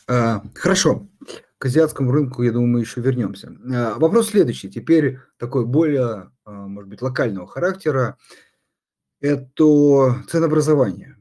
А, 0.09 0.43
хорошо. 0.55 1.09
К 1.59 1.67
азиатскому 1.67 2.11
рынку, 2.11 2.43
я 2.43 2.53
думаю, 2.53 2.69
мы 2.69 2.81
еще 2.81 3.01
вернемся. 3.01 3.57
А, 3.73 3.99
вопрос 3.99 4.31
следующий. 4.31 4.71
Теперь 4.71 5.19
такой 5.37 5.65
более, 5.65 6.31
а, 6.45 6.51
может 6.51 6.89
быть, 6.89 7.03
локального 7.03 7.47
характера. 7.47 8.19
Это 9.21 10.25
ценообразование. 10.29 11.17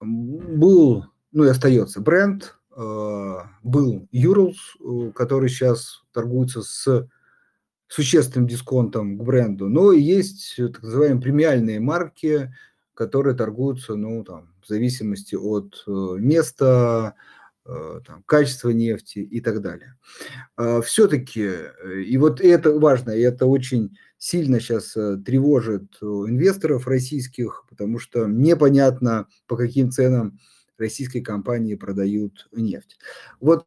Был, 0.00 1.06
ну 1.32 1.44
и 1.44 1.48
остается 1.48 2.00
бренд, 2.00 2.57
был 2.78 4.08
Urals, 4.12 5.12
который 5.12 5.48
сейчас 5.48 6.02
торгуется 6.12 6.62
с 6.62 7.08
существенным 7.88 8.46
дисконтом 8.46 9.18
к 9.18 9.24
бренду, 9.24 9.68
но 9.68 9.92
есть 9.92 10.54
так 10.56 10.82
называемые 10.82 11.22
премиальные 11.22 11.80
марки, 11.80 12.52
которые 12.98 13.36
торгуются, 13.36 13.94
ну, 13.94 14.24
там, 14.24 14.52
в 14.60 14.66
зависимости 14.66 15.36
от 15.36 15.84
э, 15.86 15.90
места, 16.18 17.14
э, 17.64 18.00
там, 18.04 18.24
качества 18.26 18.70
нефти 18.70 19.20
и 19.20 19.40
так 19.40 19.62
далее. 19.62 19.94
А, 20.56 20.80
Все-таки, 20.82 21.44
э, 21.44 22.00
и 22.02 22.16
вот 22.18 22.40
это 22.40 22.76
важно, 22.76 23.12
и 23.12 23.20
это 23.20 23.46
очень 23.46 23.96
сильно 24.18 24.58
сейчас 24.58 24.94
тревожит 24.94 25.96
инвесторов 26.02 26.88
российских, 26.88 27.64
потому 27.68 28.00
что 28.00 28.26
непонятно, 28.26 29.28
по 29.46 29.56
каким 29.56 29.92
ценам 29.92 30.40
российские 30.78 31.22
компании 31.22 31.74
продают 31.74 32.48
нефть. 32.52 32.98
Вот 33.40 33.66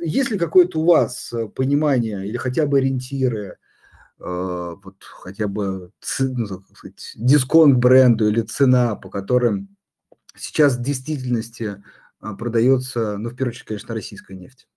есть 0.00 0.30
ли 0.30 0.38
какое-то 0.38 0.80
у 0.80 0.86
вас 0.86 1.32
понимание 1.54 2.26
или 2.26 2.36
хотя 2.36 2.66
бы 2.66 2.78
ориентиры, 2.78 3.58
Э, 4.18 4.76
вот 4.82 5.02
хотя 5.02 5.46
бы 5.46 5.90
ну, 6.20 6.46
сказать, 6.46 7.12
дисконт 7.16 7.76
бренду 7.76 8.28
или 8.28 8.40
цена, 8.42 8.96
по 8.96 9.10
которым 9.10 9.76
сейчас 10.34 10.76
в 10.76 10.82
действительности 10.82 11.82
а, 12.20 12.34
продается, 12.34 13.18
ну, 13.18 13.28
в 13.28 13.36
первую 13.36 13.52
очередь, 13.52 13.66
конечно, 13.66 13.94
российская 13.94 14.34
нефть? 14.34 14.68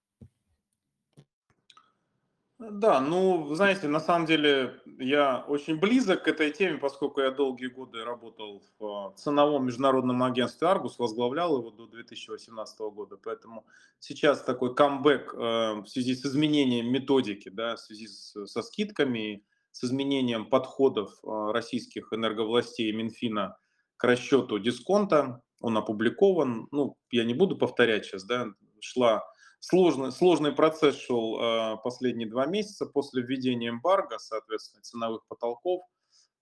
Да, 2.72 3.02
ну, 3.02 3.54
знаете, 3.56 3.88
на 3.88 4.00
самом 4.00 4.26
деле 4.28 4.80
я 5.00 5.44
очень 5.48 5.80
близок 5.80 6.24
к 6.24 6.28
этой 6.28 6.52
теме, 6.52 6.78
поскольку 6.78 7.22
я 7.22 7.32
долгие 7.32 7.68
годы 7.68 8.04
работал 8.04 8.62
в 8.78 9.14
ценовом 9.18 9.66
международном 9.66 10.22
агентстве 10.24 10.68
Argus, 10.68 10.94
возглавлял 10.98 11.58
его 11.58 11.72
до 11.72 11.88
2018 11.88 12.80
года, 12.80 13.18
поэтому 13.18 13.66
сейчас 14.00 14.44
такой 14.44 14.76
камбэк 14.76 15.34
э, 15.34 15.38
в 15.82 15.88
связи 15.88 16.16
с 16.16 16.26
изменением 16.26 16.92
методики, 16.92 17.50
да, 17.50 17.76
в 17.76 17.80
связи 17.80 18.08
с, 18.08 18.46
со 18.46 18.62
скидками, 18.62 19.44
с 19.72 19.84
изменением 19.84 20.46
подходов 20.46 21.12
э, 21.24 21.52
российских 21.52 22.14
энерговластей 22.14 22.90
и 22.90 22.94
Минфина 22.94 23.58
к 23.98 24.04
расчету 24.04 24.60
дисконта, 24.60 25.42
он 25.60 25.78
опубликован, 25.78 26.68
ну, 26.72 26.98
я 27.12 27.24
не 27.24 27.34
буду 27.34 27.58
повторять 27.58 28.06
сейчас, 28.06 28.24
да, 28.26 28.48
шла 28.80 29.24
Сложный, 29.60 30.12
сложный 30.12 30.52
процесс 30.54 30.98
шел 30.98 31.40
э, 31.40 31.78
последние 31.84 32.30
два 32.30 32.46
месяца 32.46 32.86
после 32.86 33.22
введения 33.22 33.70
эмбарго, 33.70 34.18
соответственно, 34.18 34.84
ценовых 34.84 35.28
потолков. 35.28 35.84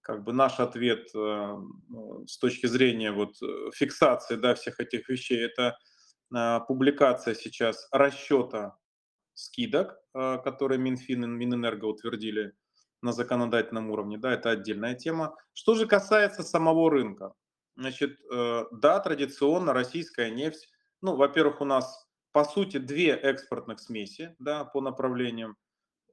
Как 0.02 0.24
бы 0.24 0.34
наш 0.34 0.60
ответ 0.60 1.10
э, 1.16 1.58
с 2.28 2.38
точки 2.38 2.68
зрения 2.68 3.12
вот 3.12 3.42
э, 3.42 3.72
фиксации 3.74 4.36
да, 4.36 4.56
всех 4.56 4.80
этих 4.80 5.10
вещей– 5.10 5.46
это 5.46 5.78
э, 6.36 6.60
публикация 6.68 7.34
сейчас 7.34 7.88
расчета 7.92 8.78
скидок, 9.34 10.00
которые 10.14 10.80
Минфин 10.80 11.24
и 11.24 11.28
Минэнерго 11.28 11.86
утвердили 11.86 12.54
на 13.02 13.12
законодательном 13.12 13.92
уровне, 13.92 14.18
да, 14.18 14.34
это 14.34 14.50
отдельная 14.52 14.96
тема. 14.96 15.36
Что 15.54 15.76
же 15.76 15.86
касается 15.86 16.44
самого 16.44 16.90
рынка, 16.90 17.34
значит, 17.76 18.20
э, 18.32 18.64
да, 18.72 19.00
традиционно 19.00 19.74
российская 19.74 20.32
нефть, 20.32 20.68
ну, 21.02 21.16
во-первых, 21.16 21.62
у 21.62 21.66
нас 21.66 22.07
по 22.38 22.44
сути, 22.44 22.78
две 22.78 23.14
экспортных 23.14 23.80
смеси 23.80 24.36
да, 24.38 24.64
по 24.64 24.80
направлениям. 24.80 25.58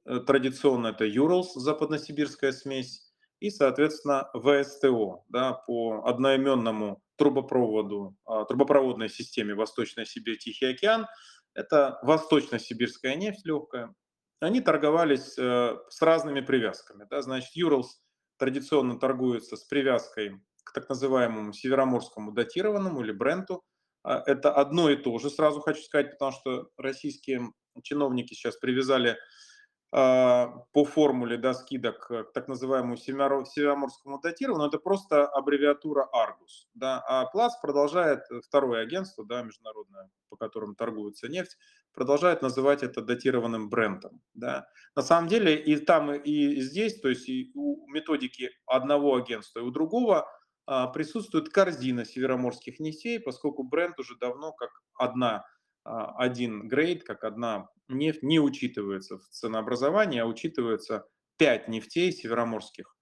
Э, 0.05 0.17
традиционно 0.17 0.87
это 0.87 1.05
Юралс, 1.05 1.53
западносибирская 1.53 2.51
смесь, 2.51 3.13
и, 3.39 3.51
соответственно, 3.51 4.31
ВСТО 4.33 5.23
да, 5.29 5.53
по 5.53 6.03
одноименному 6.03 7.03
трубопроводу, 7.15 8.17
а, 8.25 8.43
трубопроводной 8.45 9.07
системе 9.07 9.53
Восточная 9.53 10.05
Сибирь, 10.05 10.39
Тихий 10.39 10.65
океан. 10.65 11.05
Это 11.53 11.99
восточно-сибирская 12.01 13.13
нефть 13.13 13.45
легкая. 13.45 13.93
Они 14.39 14.61
торговались 14.61 15.37
э, 15.37 15.77
с 15.89 16.01
разными 16.01 16.41
привязками. 16.41 17.05
Да. 17.07 17.21
Значит, 17.21 17.51
Юралс 17.55 18.01
традиционно 18.37 18.97
торгуется 18.97 19.57
с 19.57 19.63
привязкой 19.63 20.41
к 20.63 20.73
так 20.73 20.89
называемому 20.89 21.53
североморскому 21.53 22.31
датированному 22.31 23.01
или 23.01 23.11
бренду– 23.11 23.63
это 24.05 24.53
одно 24.53 24.89
и 24.89 24.95
то 24.95 25.17
же, 25.19 25.29
сразу 25.29 25.61
хочу 25.61 25.81
сказать, 25.81 26.11
потому 26.11 26.31
что 26.31 26.69
российские 26.77 27.51
чиновники 27.83 28.33
сейчас 28.33 28.55
привязали 28.57 29.17
а, 29.91 30.47
по 30.73 30.83
формуле 30.83 31.37
да, 31.37 31.53
скидок 31.53 32.07
к 32.07 32.23
так 32.33 32.47
называемому 32.47 32.97
североморскому 32.97 34.19
датированию, 34.19 34.67
это 34.67 34.77
просто 34.77 35.25
аббревиатура 35.25 36.09
Argus. 36.13 36.67
Да, 36.73 37.03
а 37.07 37.25
Плац 37.25 37.55
продолжает, 37.61 38.23
второе 38.45 38.81
агентство 38.81 39.25
да, 39.25 39.41
международное, 39.41 40.09
по 40.29 40.35
которому 40.35 40.75
торгуется 40.75 41.27
нефть, 41.29 41.57
продолжает 41.93 42.41
называть 42.41 42.83
это 42.83 43.01
датированным 43.01 43.69
брендом. 43.69 44.21
Да. 44.33 44.67
На 44.95 45.01
самом 45.01 45.29
деле 45.29 45.55
и 45.55 45.77
там, 45.77 46.13
и 46.13 46.59
здесь, 46.59 46.99
то 46.99 47.09
есть 47.09 47.29
и 47.29 47.51
у 47.55 47.87
методики 47.87 48.51
одного 48.65 49.15
агентства, 49.15 49.59
и 49.59 49.63
у 49.63 49.71
другого– 49.71 50.27
а, 50.37 50.44
присутствует 50.65 51.49
корзина 51.49 52.05
североморских 52.05 52.79
нефтей, 52.79 53.19
поскольку 53.19 53.63
бренд 53.63 53.99
уже 53.99 54.17
давно 54.17 54.51
как 54.51 54.69
одна, 54.97 55.45
а, 55.83 56.15
один 56.17 56.67
грейд, 56.67 57.03
как 57.03 57.23
одна 57.23 57.69
нефть 57.87 58.23
не 58.23 58.39
учитывается 58.39 59.17
в 59.17 59.27
ценообразовании, 59.29 60.19
а 60.19 60.25
учитывается 60.25 61.05
пять 61.37 61.67
нефтей 61.67 62.11
североморских. 62.11 62.95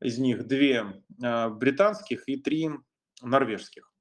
Из 0.00 0.18
них 0.18 0.46
две 0.46 1.02
а, 1.22 1.50
британских 1.50 2.28
и 2.28 2.36
три 2.36 2.70
норвежских. 3.20 3.92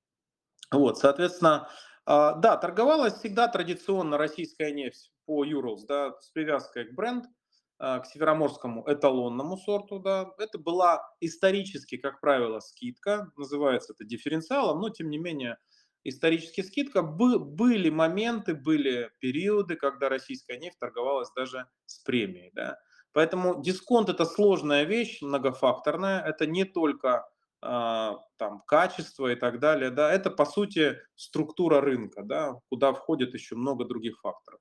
Вот, 0.71 0.97
соответственно, 0.97 1.69
да, 2.05 2.57
торговалась 2.57 3.15
всегда 3.15 3.47
традиционно 3.47 4.17
российская 4.17 4.71
нефть 4.71 5.11
по 5.25 5.45
Urals, 5.45 5.85
да, 5.87 6.17
с 6.19 6.29
привязкой 6.31 6.85
к 6.85 6.93
бренд– 6.93 7.25
а, 7.35 7.40
к 7.81 8.05
североморскому 8.05 8.83
эталонному 8.87 9.57
сорту, 9.57 9.99
да, 9.99 10.31
это 10.37 10.59
была 10.59 11.01
исторически, 11.19 11.97
как 11.97 12.21
правило, 12.21 12.59
скидка, 12.59 13.31
называется 13.37 13.93
это 13.93 14.05
дифференциалом, 14.05 14.79
но 14.81 14.89
тем 14.89 15.09
не 15.09 15.17
менее 15.17 15.57
исторически 16.03 16.61
скидка. 16.61 17.01
были 17.01 17.89
моменты, 17.89 18.53
были 18.53 19.11
периоды, 19.19 19.75
когда 19.75 20.09
российская 20.09 20.57
нефть 20.57 20.79
торговалась 20.79 21.31
даже 21.35 21.67
с 21.85 21.99
премией, 21.99 22.51
да. 22.53 22.77
Поэтому 23.13 23.61
дисконт 23.61 24.09
это 24.09 24.25
сложная 24.25 24.83
вещь, 24.83 25.21
многофакторная, 25.21 26.21
это 26.21 26.45
не 26.45 26.63
только 26.63 27.27
э, 27.61 28.11
там 28.37 28.61
качество 28.65 29.27
и 29.31 29.35
так 29.35 29.59
далее, 29.59 29.89
да, 29.89 30.11
это 30.11 30.29
по 30.31 30.45
сути 30.45 30.97
структура 31.15 31.81
рынка, 31.81 32.23
да, 32.23 32.53
куда 32.69 32.93
входит 32.93 33.33
еще 33.33 33.55
много 33.55 33.85
других 33.85 34.19
факторов. 34.21 34.59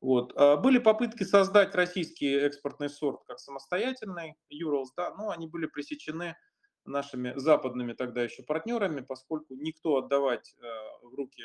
Вот. 0.00 0.32
А, 0.36 0.56
были 0.56 0.78
попытки 0.78 1.24
создать 1.24 1.74
российский 1.74 2.32
экспортный 2.32 2.88
сорт 2.88 3.20
как 3.26 3.38
самостоятельный, 3.38 4.34
Юралс, 4.48 4.92
да, 4.96 5.14
но 5.14 5.30
они 5.30 5.46
были 5.46 5.66
пресечены 5.66 6.36
нашими 6.86 7.34
западными 7.36 7.92
тогда 7.92 8.22
еще 8.22 8.42
партнерами, 8.42 9.02
поскольку 9.02 9.54
никто 9.54 9.98
отдавать 9.98 10.54
э, 10.58 11.06
в 11.06 11.14
руки 11.14 11.44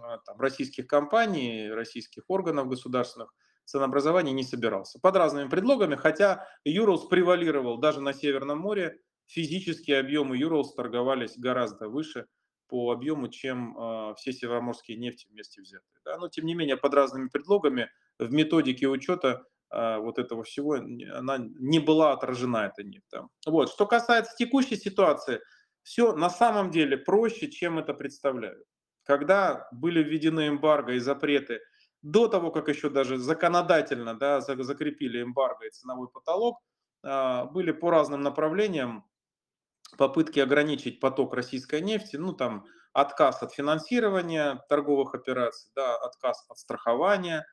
а, 0.00 0.18
там, 0.18 0.40
российских 0.40 0.88
компаний, 0.88 1.70
российских 1.70 2.24
органов 2.28 2.68
государственных 2.68 3.32
ценообразования 3.64 4.32
не 4.32 4.42
собирался. 4.42 4.98
Под 4.98 5.16
разными 5.16 5.48
предлогами, 5.48 5.94
хотя 5.94 6.48
Юралс 6.64 7.06
превалировал 7.06 7.78
даже 7.78 8.00
на 8.00 8.12
Северном 8.12 8.58
море, 8.58 9.00
физические 9.26 10.00
объемы 10.00 10.36
Юралс 10.36 10.74
торговались 10.74 11.38
гораздо 11.38 11.88
выше– 11.88 12.26
по 12.68 12.92
объему, 12.92 13.28
чем 13.28 13.76
э, 13.76 14.14
все 14.16 14.32
североморские 14.32 14.96
нефти 14.96 15.26
вместе 15.30 15.60
взятые. 15.60 16.00
Да? 16.04 16.18
Но 16.18 16.28
тем 16.28 16.46
не 16.46 16.54
менее, 16.54 16.76
под 16.76 16.94
разными 16.94 17.28
предлогами 17.28 17.90
в 18.18 18.32
методике 18.32 18.88
учета 18.88 19.44
э, 19.70 19.98
вот 19.98 20.18
этого 20.18 20.42
всего 20.42 20.74
она 20.74 21.38
не 21.38 21.78
была 21.78 22.12
отражена, 22.12 22.66
эта 22.66 22.82
нефть. 22.82 23.12
Вот. 23.46 23.70
Что 23.70 23.86
касается 23.86 24.34
текущей 24.36 24.76
ситуации, 24.76 25.40
все 25.82 26.14
на 26.14 26.30
самом 26.30 26.70
деле 26.70 26.96
проще, 26.96 27.50
чем 27.50 27.78
это 27.78 27.94
представляют. 27.94 28.66
Когда 29.04 29.68
были 29.72 30.02
введены 30.02 30.48
эмбарго 30.48 30.92
и 30.92 30.98
запреты, 30.98 31.60
до 32.02 32.28
того, 32.28 32.50
как 32.50 32.68
еще 32.68 32.90
даже 32.90 33.16
законодательно 33.16 34.18
да, 34.18 34.40
закрепили 34.40 35.22
эмбарго 35.22 35.66
и 35.66 35.70
ценовой 35.70 36.08
потолок, 36.08 36.58
были 37.02 37.72
по 37.72 37.90
разным 37.90 38.22
направлениям 38.22 39.04
попытки 39.96 40.40
ограничить 40.40 41.00
поток 41.00 41.34
российской 41.34 41.80
нефти, 41.80 42.16
ну 42.16 42.32
там 42.32 42.66
отказ 42.92 43.42
от 43.42 43.52
финансирования 43.52 44.62
торговых 44.68 45.14
операций, 45.14 45.70
да, 45.74 45.96
отказ 45.96 46.44
от 46.48 46.58
страхования, 46.58 47.46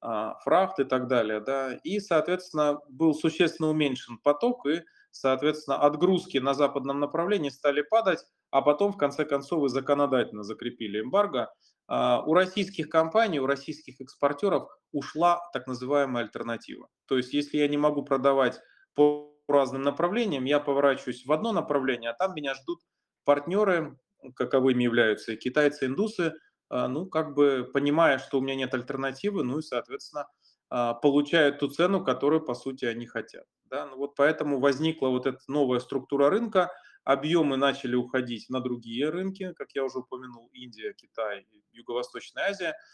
а, 0.00 0.34
фрахт 0.40 0.78
и 0.80 0.84
так 0.84 1.08
далее, 1.08 1.40
да, 1.40 1.74
и, 1.84 2.00
соответственно, 2.00 2.80
был 2.88 3.14
существенно 3.14 3.70
уменьшен 3.70 4.18
поток, 4.18 4.66
и, 4.66 4.82
соответственно, 5.10 5.78
отгрузки 5.78 6.38
на 6.38 6.54
западном 6.54 7.00
направлении 7.00 7.48
стали 7.50 7.82
падать, 7.82 8.20
а 8.50 8.62
потом, 8.62 8.92
в 8.92 8.96
конце 8.98 9.24
концов, 9.24 9.64
и 9.64 9.68
законодательно 9.68 10.42
закрепили 10.44 11.00
эмбарго. 11.00 11.52
А, 11.88 12.22
у 12.22 12.34
российских 12.34 12.88
компаний, 12.88 13.40
у 13.40 13.46
российских 13.46 14.00
экспортеров 14.00 14.68
ушла 14.92 15.40
так 15.52 15.66
называемая 15.66 16.24
альтернатива. 16.24 16.88
То 17.06 17.16
есть, 17.16 17.32
если 17.32 17.58
я 17.58 17.68
не 17.68 17.78
могу 17.78 18.02
продавать 18.02 18.60
по 18.94 19.35
разным 19.52 19.82
направлениям, 19.82 20.44
я 20.44 20.60
поворачиваюсь 20.60 21.24
в 21.24 21.32
одно 21.32 21.52
направление, 21.52 22.10
а 22.10 22.14
там 22.14 22.34
меня 22.34 22.54
ждут 22.54 22.80
партнеры, 23.24 23.98
каковыми 24.34 24.84
являются 24.84 25.36
китайцы, 25.36 25.86
индусы, 25.86 26.34
а, 26.68 26.88
ну, 26.88 27.06
как 27.06 27.34
бы 27.34 27.68
понимая, 27.72 28.18
что 28.18 28.38
у 28.38 28.40
меня 28.40 28.54
нет 28.54 28.74
альтернативы, 28.74 29.44
ну 29.44 29.58
и, 29.58 29.62
соответственно, 29.62 30.26
а, 30.68 30.94
получают 30.94 31.60
ту 31.60 31.68
цену, 31.68 32.04
которую, 32.04 32.44
по 32.44 32.54
сути, 32.54 32.84
они 32.84 33.06
хотят. 33.06 33.44
Да? 33.64 33.86
Ну, 33.86 33.96
вот 33.96 34.14
поэтому 34.16 34.60
возникла 34.60 35.08
вот 35.08 35.26
эта 35.26 35.40
новая 35.48 35.80
структура 35.80 36.30
рынка, 36.30 36.72
объемы 37.04 37.56
начали 37.56 37.94
уходить 37.94 38.48
на 38.48 38.60
другие 38.60 39.10
рынки, 39.10 39.52
как 39.54 39.68
я 39.74 39.84
уже 39.84 39.98
упомянул, 39.98 40.50
Индия, 40.52 40.92
Китай, 40.92 41.46
Юго-Восточная 41.72 42.50
Азия– 42.50 42.74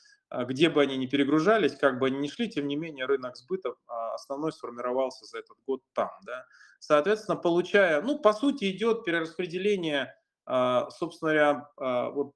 где 0.47 0.68
бы 0.71 0.83
они 0.83 0.97
ни 0.97 1.07
перегружались, 1.07 1.77
как 1.77 1.99
бы 1.99 2.07
они 2.07 2.18
ни 2.18 2.29
шли, 2.29 2.49
тем 2.49 2.66
не 2.66 2.77
менее 2.77 3.07
рынок 3.07 3.37
сбыта 3.37 3.75
а, 3.87 4.14
основной 4.14 4.53
сформировался 4.53 5.25
за 5.27 5.38
этот 5.38 5.59
год 5.66 5.83
там. 5.92 6.11
Да. 6.27 6.47
Соответственно, 6.79 7.37
получая, 7.37 8.03
ну, 8.03 8.18
по 8.18 8.33
сути, 8.33 8.71
идет 8.71 9.05
перераспределение, 9.05 10.14
а, 10.47 10.90
собственно 10.90 11.33
говоря, 11.33 12.11
вот, 12.12 12.33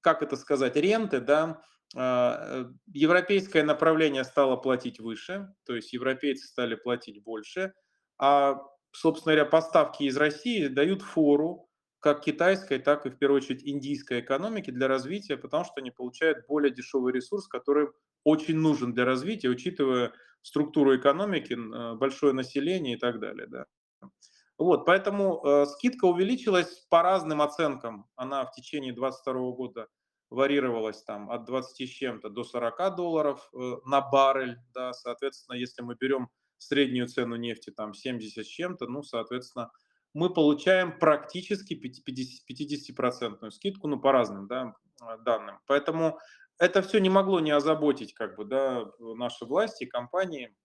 как 0.00 0.22
это 0.22 0.36
сказать, 0.36 0.76
ренты, 0.76 1.20
да, 1.20 1.60
европейское 1.94 3.62
направление 3.64 4.24
стало 4.24 4.56
платить 4.56 4.98
выше, 4.98 5.54
то 5.64 5.74
есть 5.74 5.92
европейцы 5.92 6.46
стали 6.46 6.74
платить 6.74 7.22
больше, 7.22 7.72
а, 8.18 8.60
собственно 8.92 9.34
говоря, 9.34 9.50
поставки 9.50 10.04
из 10.04 10.16
России 10.16 10.66
дают 10.68 11.02
фору 11.02 11.68
как 12.00 12.22
китайской, 12.22 12.78
так 12.78 13.06
и 13.06 13.10
в 13.10 13.18
первую 13.18 13.38
очередь 13.38 13.62
индийской 13.64 14.20
экономики 14.20 14.70
для 14.70 14.88
развития, 14.88 15.36
потому 15.36 15.64
что 15.64 15.74
они 15.76 15.90
получают 15.90 16.46
более 16.46 16.72
дешевый 16.72 17.12
ресурс, 17.12 17.48
который 17.48 17.88
очень 18.24 18.56
нужен 18.56 18.92
для 18.92 19.04
развития, 19.04 19.48
учитывая 19.48 20.12
структуру 20.42 20.96
экономики, 20.96 21.54
э, 21.54 21.94
большое 21.96 22.32
население 22.32 22.96
и 22.96 22.98
так 22.98 23.20
далее, 23.20 23.46
да. 23.46 23.66
Вот, 24.58 24.86
поэтому 24.86 25.42
э, 25.44 25.66
скидка 25.66 26.06
увеличилась 26.06 26.86
по 26.88 27.02
разным 27.02 27.42
оценкам. 27.42 28.06
Она 28.16 28.44
в 28.44 28.52
течение 28.52 28.92
2022 28.92 29.52
года 29.52 29.88
варьировалась 30.30 31.02
там 31.02 31.30
от 31.30 31.44
20 31.44 31.88
с 31.88 31.92
чем-то 31.92 32.30
до 32.30 32.42
40 32.42 32.96
долларов 32.96 33.50
э, 33.52 33.76
на 33.84 34.00
баррель, 34.00 34.58
да, 34.74 34.92
соответственно, 34.92 35.56
если 35.56 35.82
мы 35.82 35.94
берем 35.94 36.28
среднюю 36.58 37.06
цену 37.06 37.36
нефти 37.36 37.70
там 37.70 37.92
70 37.92 38.44
с 38.44 38.48
чем-то, 38.48 38.86
ну, 38.86 39.02
соответственно, 39.02 39.70
мы 40.16 40.30
получаем 40.30 40.98
практически 40.98 41.74
50% 41.74 43.50
скидку, 43.50 43.86
ну, 43.86 44.00
по 44.00 44.12
разным 44.12 44.46
да, 44.46 44.74
а, 44.98 45.18
данным. 45.18 45.58
Поэтому 45.66 46.18
это 46.58 46.80
все 46.80 47.00
не 47.00 47.10
могло 47.10 47.38
не 47.40 47.50
озаботить 47.50 48.14
как 48.14 48.34
бы, 48.36 48.46
да, 48.46 48.86
наши 48.98 49.44
власти, 49.44 49.84
компании, 49.84 50.56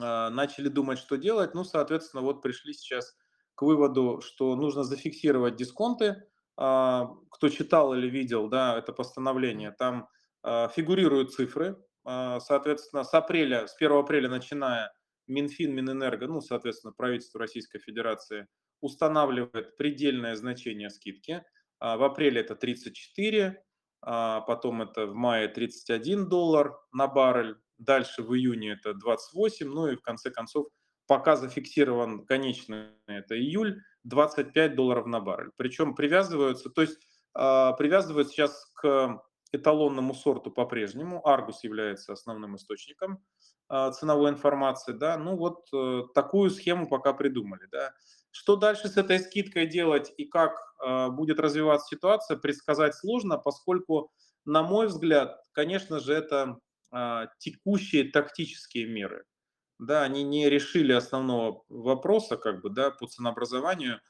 а, 0.00 0.30
начали 0.30 0.68
думать, 0.68 1.00
что 1.00 1.16
делать. 1.16 1.52
Ну, 1.52 1.64
соответственно, 1.64 2.22
вот 2.22 2.42
пришли 2.42 2.72
сейчас 2.72 3.16
к 3.56 3.62
выводу, 3.62 4.20
что 4.20 4.54
нужно 4.54 4.84
зафиксировать 4.84 5.56
дисконты. 5.56 6.22
А, 6.56 7.10
кто 7.32 7.48
читал 7.48 7.92
или 7.94 8.08
видел, 8.08 8.48
да, 8.48 8.78
это 8.78 8.92
постановление, 8.92 9.72
там 9.72 10.08
фигурируют 10.42 11.34
цифры. 11.34 11.76
Соответственно, 12.02 13.04
с 13.04 13.12
апреля, 13.12 13.66
с 13.66 13.74
1 13.76 13.92
апреля 13.92 14.30
начиная, 14.30 14.90
Минфин, 15.30 15.74
Минэнерго, 15.74 16.26
ну, 16.26 16.40
соответственно, 16.40 16.92
правительство 16.92 17.40
Российской 17.40 17.78
Федерации 17.78 18.46
устанавливает 18.80 19.76
предельное 19.76 20.34
значение 20.34 20.90
скидки. 20.90 21.44
В 21.80 22.04
апреле 22.04 22.40
это 22.40 22.56
34, 22.56 23.62
потом 24.00 24.82
это 24.82 25.06
в 25.06 25.14
мае 25.14 25.48
31 25.48 26.28
доллар 26.28 26.78
на 26.92 27.06
баррель, 27.06 27.56
дальше 27.78 28.22
в 28.22 28.34
июне 28.34 28.72
это 28.72 28.94
28, 28.94 29.66
ну 29.68 29.88
и 29.88 29.96
в 29.96 30.02
конце 30.02 30.30
концов 30.30 30.66
пока 31.06 31.34
зафиксирован 31.34 32.24
конечный, 32.24 32.90
это 33.06 33.36
июль, 33.36 33.82
25 34.04 34.76
долларов 34.76 35.06
на 35.06 35.18
баррель. 35.18 35.50
Причем 35.56 35.96
привязываются, 35.96 36.70
то 36.70 36.82
есть 36.82 36.98
э, 37.36 37.72
привязывают 37.76 38.28
сейчас 38.28 38.64
к 38.74 39.20
эталонному 39.50 40.14
сорту 40.14 40.52
по-прежнему. 40.52 41.26
Аргус 41.26 41.64
является 41.64 42.12
основным 42.12 42.54
источником 42.54 43.24
ценовой 43.92 44.30
информации, 44.30 44.92
да. 44.92 45.16
Ну 45.16 45.36
вот 45.36 45.66
э, 45.72 46.02
такую 46.14 46.50
схему 46.50 46.88
пока 46.88 47.12
придумали, 47.12 47.66
да. 47.70 47.92
Что 48.32 48.56
дальше 48.56 48.88
с 48.88 48.96
этой 48.96 49.18
скидкой 49.18 49.66
делать 49.66 50.12
и 50.16 50.24
как 50.24 50.52
э, 50.84 51.08
будет 51.10 51.40
развиваться 51.40 51.88
ситуация, 51.88 52.36
предсказать 52.36 52.94
сложно, 52.94 53.38
поскольку, 53.38 54.10
на 54.44 54.62
мой 54.62 54.86
взгляд, 54.86 55.40
конечно 55.52 56.00
же, 56.00 56.14
это 56.14 56.58
а, 56.92 57.28
текущие 57.38 58.10
тактические 58.10 58.86
меры. 58.86 59.24
Да, 59.78 60.02
они 60.02 60.24
не 60.24 60.50
решили 60.50 60.92
основного 60.92 61.64
вопроса, 61.68 62.36
как 62.36 62.60
бы, 62.60 62.70
да, 62.70 62.90
по 62.90 63.06
ценообразованию. 63.06 64.00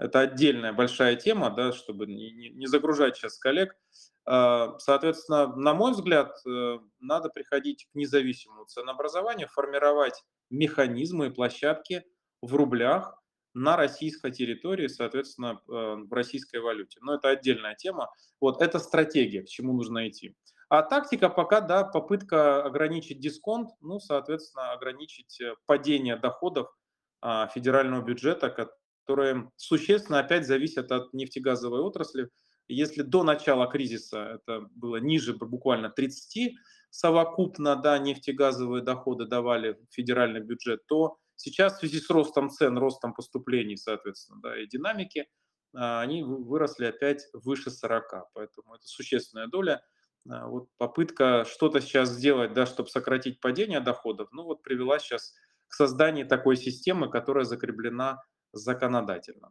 Это 0.00 0.20
отдельная 0.20 0.72
большая 0.72 1.14
тема, 1.14 1.50
да, 1.50 1.72
чтобы 1.72 2.06
не, 2.06 2.30
не, 2.32 2.66
загружать 2.66 3.16
сейчас 3.16 3.38
коллег. 3.38 3.76
А, 4.24 4.78
соответственно, 4.78 5.54
на 5.54 5.74
мой 5.74 5.92
взгляд, 5.92 6.34
э, 6.46 6.78
надо 7.00 7.28
приходить 7.28 7.86
к 7.86 7.94
независимому 7.94 8.64
ценообразованию, 8.64 9.48
формировать 9.48 10.24
механизмы 10.48 11.26
и 11.26 11.30
площадки 11.30 12.02
в 12.40 12.54
рублях 12.54 13.22
на 13.52 13.76
российской 13.76 14.30
территории, 14.30 14.86
соответственно, 14.86 15.60
э, 15.68 15.70
в 15.70 16.12
российской 16.14 16.60
валюте. 16.60 16.98
Но 17.02 17.16
это 17.16 17.28
отдельная 17.28 17.74
тема. 17.74 18.10
Вот 18.40 18.62
это 18.62 18.78
стратегия, 18.78 19.42
к 19.42 19.48
чему 19.48 19.74
нужно 19.74 20.08
идти. 20.08 20.34
А 20.70 20.82
тактика 20.82 21.28
пока, 21.28 21.60
да, 21.60 21.84
попытка 21.84 22.62
ограничить 22.62 23.20
дисконт, 23.20 23.68
ну, 23.82 24.00
соответственно, 24.00 24.72
ограничить 24.72 25.38
э, 25.42 25.56
падение 25.66 26.16
доходов 26.16 26.74
а, 27.22 27.48
федерального 27.48 28.02
бюджета, 28.02 28.48
которые 29.10 29.50
существенно 29.56 30.20
опять 30.20 30.46
зависят 30.46 30.92
от 30.92 31.12
нефтегазовой 31.12 31.80
отрасли. 31.80 32.30
Если 32.68 33.02
до 33.02 33.24
начала 33.24 33.66
кризиса 33.66 34.38
это 34.40 34.68
было 34.76 34.98
ниже 34.98 35.34
буквально 35.34 35.90
30 35.90 36.54
совокупно, 36.90 37.74
да, 37.74 37.98
нефтегазовые 37.98 38.84
доходы 38.84 39.26
давали 39.26 39.80
федеральный 39.90 40.40
бюджет, 40.40 40.86
то 40.86 41.16
сейчас 41.34 41.74
в 41.74 41.78
связи 41.80 41.98
с 41.98 42.08
ростом 42.08 42.50
цен, 42.50 42.78
ростом 42.78 43.12
поступлений, 43.12 43.76
соответственно, 43.76 44.40
да, 44.40 44.60
и 44.60 44.68
динамики, 44.68 45.26
а, 45.74 46.00
они 46.02 46.22
выросли 46.22 46.84
опять 46.84 47.26
выше 47.32 47.70
40. 47.72 48.28
Поэтому 48.32 48.74
это 48.76 48.86
существенная 48.86 49.48
доля 49.48 49.82
а, 50.28 50.46
вот 50.46 50.68
попытка 50.78 51.44
что-то 51.44 51.80
сейчас 51.80 52.10
сделать, 52.10 52.52
да, 52.52 52.64
чтобы 52.64 52.88
сократить 52.88 53.40
падение 53.40 53.80
доходов, 53.80 54.28
ну 54.30 54.44
вот 54.44 54.62
привела 54.62 55.00
сейчас 55.00 55.34
к 55.66 55.74
созданию 55.74 56.28
такой 56.28 56.56
системы, 56.56 57.10
которая 57.10 57.44
закреплена 57.44 58.22
законодательно. 58.52 59.50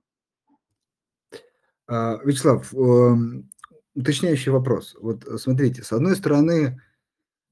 А, 1.87 2.19
Вячеслав, 2.23 2.73
эм, 2.73 3.49
уточняющий 3.95 4.51
вопрос. 4.51 4.95
Вот 4.99 5.25
э, 5.25 5.37
смотрите, 5.37 5.83
с 5.83 5.91
одной 5.91 6.15
стороны, 6.15 6.81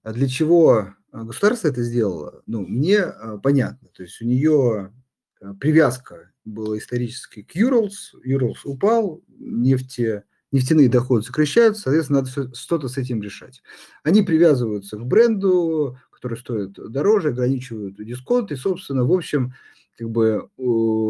а 0.04 0.14
для 0.14 0.28
чего 0.28 0.94
государство 1.12 1.68
это 1.68 1.82
сделало, 1.82 2.44
ну, 2.46 2.66
мне 2.66 3.04
понятно. 3.42 3.90
То 3.90 4.04
есть 4.04 4.22
у 4.22 4.26
нее 4.26 4.94
э, 5.42 5.54
привязка 5.60 6.32
была 6.46 6.78
исторически 6.78 7.44
к 7.44 7.56
Юрлс, 7.56 8.14
Юрлс 8.24 8.66
упал, 8.66 9.24
нефти 9.28 10.24
нефтяные 10.52 10.90
доходы 10.90 11.24
сокращаются, 11.24 11.84
соответственно, 11.84 12.22
надо 12.22 12.56
что-то 12.56 12.88
с 12.88 12.98
этим 12.98 13.22
решать. 13.22 13.62
Они 14.04 14.22
привязываются 14.22 14.98
к 14.98 15.06
бренду, 15.06 15.98
который 16.12 16.38
стоит 16.38 16.74
дороже, 16.74 17.30
ограничивают 17.30 17.98
дисконт, 17.98 18.52
и, 18.52 18.56
собственно, 18.56 19.04
в 19.04 19.12
общем, 19.12 19.54
как 19.98 20.10
бы 20.10 20.50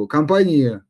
компании, 0.08 0.82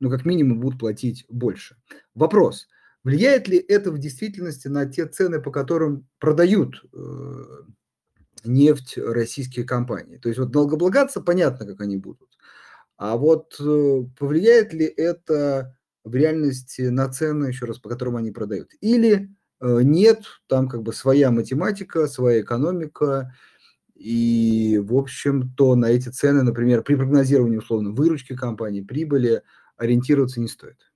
ну, 0.00 0.10
как 0.10 0.24
минимум, 0.24 0.60
будут 0.60 0.78
платить 0.78 1.24
больше. 1.28 1.76
Вопрос, 2.14 2.68
влияет 3.04 3.48
ли 3.48 3.58
это 3.58 3.90
в 3.90 3.98
действительности 3.98 4.68
на 4.68 4.86
те 4.86 5.06
цены, 5.06 5.40
по 5.40 5.50
которым 5.50 6.06
продают 6.18 6.84
э, 6.92 7.44
нефть 8.44 8.98
российские 8.98 9.64
компании? 9.64 10.18
То 10.18 10.28
есть 10.28 10.38
вот 10.38 10.54
налогооблагаться, 10.54 11.20
понятно, 11.20 11.66
как 11.66 11.80
они 11.80 11.96
будут. 11.96 12.28
А 12.96 13.16
вот 13.16 13.56
э, 13.60 14.04
повлияет 14.18 14.72
ли 14.72 14.84
это 14.84 15.76
в 16.04 16.14
реальности 16.14 16.82
на 16.82 17.08
цены, 17.08 17.46
еще 17.46 17.66
раз, 17.66 17.78
по 17.78 17.88
которым 17.88 18.16
они 18.16 18.30
продают. 18.30 18.72
Или 18.80 19.30
э, 19.60 19.80
нет, 19.82 20.24
там 20.48 20.68
как 20.68 20.82
бы 20.82 20.92
своя 20.92 21.30
математика, 21.30 22.06
своя 22.06 22.40
экономика, 22.40 23.34
и, 24.02 24.78
в 24.78 24.96
общем-то, 24.96 25.76
на 25.76 25.86
эти 25.86 26.08
цены, 26.08 26.42
например, 26.42 26.82
при 26.82 26.96
прогнозировании, 26.96 27.58
условно, 27.58 27.90
выручки 27.90 28.34
компании, 28.34 28.82
прибыли, 28.82 29.42
ориентироваться 29.76 30.40
не 30.40 30.48
стоит. 30.48 30.92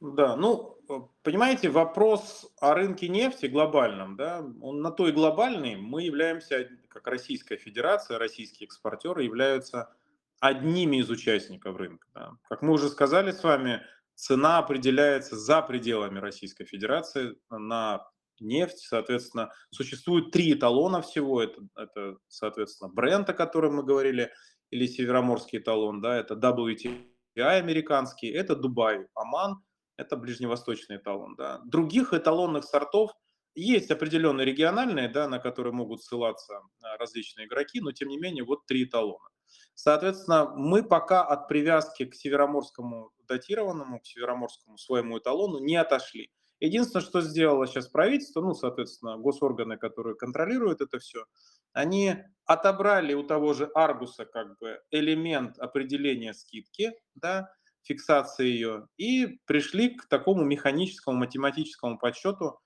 Да, 0.00 0.36
ну, 0.36 0.78
понимаете, 1.22 1.68
вопрос 1.68 2.50
о 2.60 2.72
рынке 2.74 3.08
нефти 3.08 3.46
глобальном, 3.46 4.16
да, 4.16 4.46
он 4.62 4.80
на 4.80 4.90
то 4.90 5.08
и 5.08 5.12
глобальный, 5.12 5.76
мы 5.76 6.04
являемся, 6.04 6.68
как 6.88 7.06
Российская 7.06 7.58
Федерация, 7.58 8.18
российские 8.18 8.66
экспортеры 8.66 9.24
являются 9.24 9.92
одними 10.40 10.98
из 10.98 11.10
участников 11.10 11.76
рынка. 11.76 12.06
Да. 12.14 12.32
Как 12.48 12.62
мы 12.62 12.72
уже 12.72 12.88
сказали 12.88 13.32
с 13.32 13.42
вами, 13.42 13.82
цена 14.14 14.58
определяется 14.58 15.36
за 15.36 15.60
пределами 15.60 16.18
Российской 16.18 16.64
Федерации 16.64 17.36
на 17.50 18.08
нефть. 18.40 18.78
Соответственно, 18.78 19.50
существует 19.70 20.30
три 20.30 20.52
эталона 20.52 21.02
всего. 21.02 21.42
Это, 21.42 21.60
это 21.76 22.16
соответственно, 22.28 22.90
бренд, 22.92 23.28
о 23.30 23.34
котором 23.34 23.76
мы 23.76 23.82
говорили, 23.82 24.32
или 24.70 24.86
североморский 24.86 25.58
эталон, 25.58 26.00
да, 26.00 26.16
это 26.16 26.34
WTI 26.34 27.06
американский, 27.36 28.28
это 28.28 28.54
Дубай, 28.54 29.06
Оман, 29.14 29.62
это 29.96 30.16
ближневосточный 30.16 30.96
эталон. 30.96 31.36
Да. 31.36 31.60
Других 31.64 32.12
эталонных 32.12 32.64
сортов 32.64 33.12
есть 33.54 33.90
определенные 33.90 34.44
региональные, 34.44 35.08
да, 35.08 35.28
на 35.28 35.38
которые 35.38 35.72
могут 35.72 36.02
ссылаться 36.02 36.60
а, 36.82 36.96
различные 36.98 37.46
игроки, 37.46 37.80
но 37.80 37.92
тем 37.92 38.08
не 38.08 38.18
менее 38.18 38.44
вот 38.44 38.66
три 38.66 38.84
эталона. 38.84 39.28
Соответственно, 39.74 40.52
мы 40.54 40.82
пока 40.82 41.24
от 41.24 41.48
привязки 41.48 42.04
к 42.04 42.14
североморскому 42.14 43.10
датированному, 43.26 44.00
к 44.00 44.06
североморскому 44.06 44.76
своему 44.76 45.18
эталону 45.18 45.58
не 45.58 45.76
отошли. 45.76 46.30
Единственное, 46.60 47.04
что 47.04 47.20
сделало 47.20 47.66
сейчас 47.66 47.88
правительство, 47.88 48.40
ну, 48.40 48.54
соответственно, 48.54 49.16
госорганы, 49.16 49.76
которые 49.76 50.16
контролируют 50.16 50.80
это 50.80 50.98
все, 50.98 51.24
они 51.72 52.16
отобрали 52.46 53.14
у 53.14 53.22
того 53.22 53.54
же 53.54 53.70
Аргуса 53.74 54.24
как 54.24 54.58
бы 54.58 54.80
элемент 54.90 55.58
определения 55.58 56.34
скидки, 56.34 56.92
да, 57.14 57.52
фиксации 57.82 58.46
ее, 58.46 58.88
и 58.96 59.38
пришли 59.46 59.90
к 59.90 60.06
такому 60.08 60.44
механическому 60.44 61.18
математическому 61.18 61.98
подсчету 61.98 62.60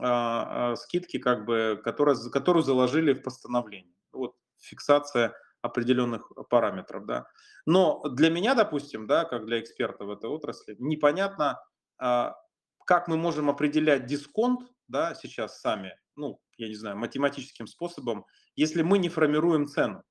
э, 0.00 0.02
э, 0.04 0.76
скидки, 0.76 1.18
как 1.18 1.46
бы, 1.46 1.80
которая, 1.82 2.16
которую 2.30 2.62
заложили 2.62 3.12
в 3.14 3.22
постановление. 3.22 3.94
Вот 4.12 4.36
фиксация 4.60 5.34
определенных 5.62 6.30
параметров, 6.50 7.06
да. 7.06 7.26
Но 7.66 8.02
для 8.08 8.30
меня, 8.30 8.54
допустим, 8.54 9.06
да, 9.06 9.24
как 9.24 9.46
для 9.46 9.60
эксперта 9.60 10.04
в 10.04 10.10
этой 10.10 10.30
отрасли, 10.30 10.76
непонятно, 10.78 11.60
а, 11.98 12.36
как 12.88 13.06
мы 13.06 13.18
можем 13.18 13.50
определять 13.50 14.06
дисконт 14.06 14.62
да, 14.88 15.14
сейчас 15.14 15.60
сами, 15.60 15.92
ну, 16.16 16.40
я 16.56 16.68
не 16.68 16.74
знаю, 16.74 16.96
математическим 16.96 17.66
способом, 17.66 18.24
если 18.56 18.80
мы 18.80 18.96
не 18.96 19.10
формируем 19.10 19.66
цену. 19.66 20.02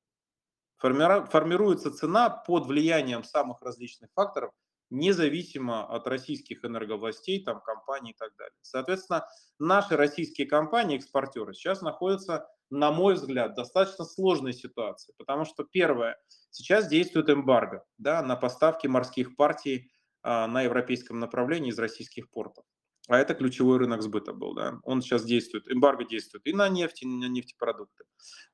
Формируется 0.77 1.89
цена 1.89 2.29
под 2.29 2.67
влиянием 2.67 3.23
самых 3.23 3.63
различных 3.63 4.11
факторов, 4.13 4.51
независимо 4.91 5.87
от 5.87 6.05
российских 6.05 6.63
энерговластей, 6.63 7.43
там, 7.43 7.61
компаний 7.61 8.11
и 8.11 8.15
так 8.15 8.29
далее. 8.37 8.53
Соответственно, 8.61 9.27
наши 9.57 9.97
российские 9.97 10.45
компании, 10.45 10.97
экспортеры, 10.97 11.55
сейчас 11.55 11.81
находятся, 11.81 12.47
на 12.69 12.91
мой 12.91 13.15
взгляд, 13.15 13.53
в 13.53 13.55
достаточно 13.55 14.05
сложной 14.05 14.53
ситуации, 14.53 15.15
потому 15.17 15.45
что, 15.45 15.63
первое, 15.63 16.15
сейчас 16.51 16.87
действует 16.87 17.31
эмбарго 17.31 17.83
да, 17.97 18.21
на 18.21 18.35
поставки 18.35 18.85
морских 18.85 19.35
партий 19.35 19.89
на 20.27 20.61
европейском 20.61 21.19
направлении 21.19 21.69
из 21.69 21.79
российских 21.79 22.29
портов. 22.29 22.65
А 23.07 23.17
это 23.17 23.33
ключевой 23.33 23.77
рынок 23.77 24.01
сбыта 24.01 24.33
был, 24.33 24.53
да. 24.53 24.79
Он 24.83 25.01
сейчас 25.01 25.23
действует, 25.23 25.71
эмбарго 25.71 26.03
действует 26.03 26.45
и 26.45 26.53
на 26.53 26.67
нефть, 26.67 27.03
и 27.03 27.07
на 27.07 27.29
нефтепродукты. 27.29 28.03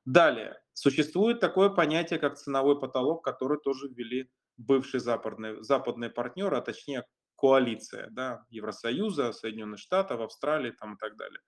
Далее, 0.04 0.56
существует 0.74 1.40
такое 1.40 1.70
понятие, 1.70 2.20
как 2.20 2.38
ценовой 2.38 2.78
потолок, 2.78 3.24
который 3.24 3.58
тоже 3.58 3.88
ввели 3.88 4.30
бывшие 4.56 5.00
западные, 5.00 5.62
западные 5.62 6.10
партнеры, 6.10 6.56
а 6.56 6.60
точнее 6.60 7.04
коалиция, 7.36 8.08
да, 8.10 8.44
Евросоюза, 8.48 9.32
Соединенных 9.32 9.80
Штатов, 9.80 10.20
Австралии 10.20 10.70
там 10.70 10.94
и 10.94 10.98
так 10.98 11.16
далее. 11.16 11.40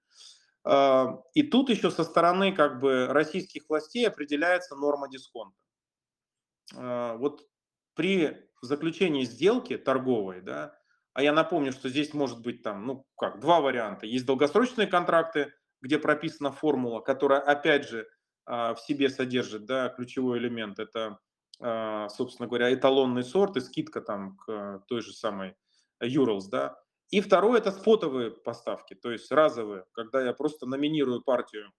А, 0.65 1.23
и 1.33 1.45
тут 1.45 1.71
еще 1.71 1.93
со 1.93 2.03
стороны 2.03 2.53
как 2.53 2.81
бы 2.81 3.07
российских 3.07 3.69
властей 3.69 4.09
определяется 4.09 4.75
норма 4.75 5.09
дисконта. 5.09 5.57
А, 6.75 7.17
вот 7.19 7.47
при 7.95 8.46
заключении 8.65 9.25
сделки 9.25 9.77
торговой, 9.77 10.41
да, 10.41 10.79
а 11.17 11.23
я 11.23 11.33
напомню, 11.33 11.73
что 11.73 11.89
здесь 11.89 12.13
может 12.13 12.43
быть 12.43 12.63
там, 12.63 12.87
ну 12.87 13.07
как, 13.17 13.41
два 13.41 13.63
варианта. 13.63 14.05
Есть 14.05 14.27
долгосрочные 14.27 14.87
контракты, 14.87 15.55
где 15.81 15.99
прописана 15.99 16.53
формула, 16.53 17.01
которая 17.01 17.41
опять 17.41 17.89
же 17.89 18.07
а, 18.45 18.75
в 18.75 18.81
себе 18.81 19.09
содержит, 19.09 19.65
да, 19.65 19.89
ключевой 19.89 20.39
элемент, 20.39 20.79
это, 20.79 21.19
а, 21.59 22.11
собственно 22.11 22.47
говоря, 22.47 22.75
эталонный 22.75 23.25
сорт 23.25 23.57
и 23.57 23.61
скидка 23.61 24.03
там 24.03 24.37
к 24.37 24.85
той 24.89 25.01
же 25.01 25.15
самой 25.15 25.57
Urals, 26.03 26.51
да. 26.51 26.79
И 27.09 27.23
второе 27.23 27.61
это 27.61 27.71
спотовые 27.71 28.31
поставки, 28.31 28.93
то 28.93 29.11
есть 29.11 29.31
разовые, 29.33 29.85
когда 29.93 30.23
я 30.23 30.35
просто 30.35 30.67
номинирую 30.67 31.23
партию, 31.23 31.73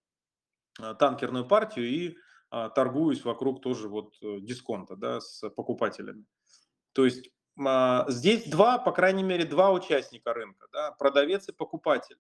а, 0.80 0.96
танкерную 0.96 1.48
партию 1.48 1.86
и 1.88 2.18
торгуюсь 2.50 3.26
вокруг 3.26 3.62
тоже 3.62 3.90
вот 3.90 4.14
э, 4.24 4.40
дисконта, 4.40 4.96
да, 4.96 5.20
с 5.20 5.50
покупателями. 5.50 6.26
То 6.94 7.06
есть 7.06 7.30
а, 7.66 8.06
здесь 8.10 8.48
два, 8.48 8.78
по 8.78 8.92
крайней 8.92 9.24
мере, 9.24 9.46
два 9.46 9.72
участника 9.72 10.34
рынка, 10.34 10.68
да, 10.72 10.92
продавец 10.92 11.48
и 11.50 11.52
покупатель. 11.52 12.18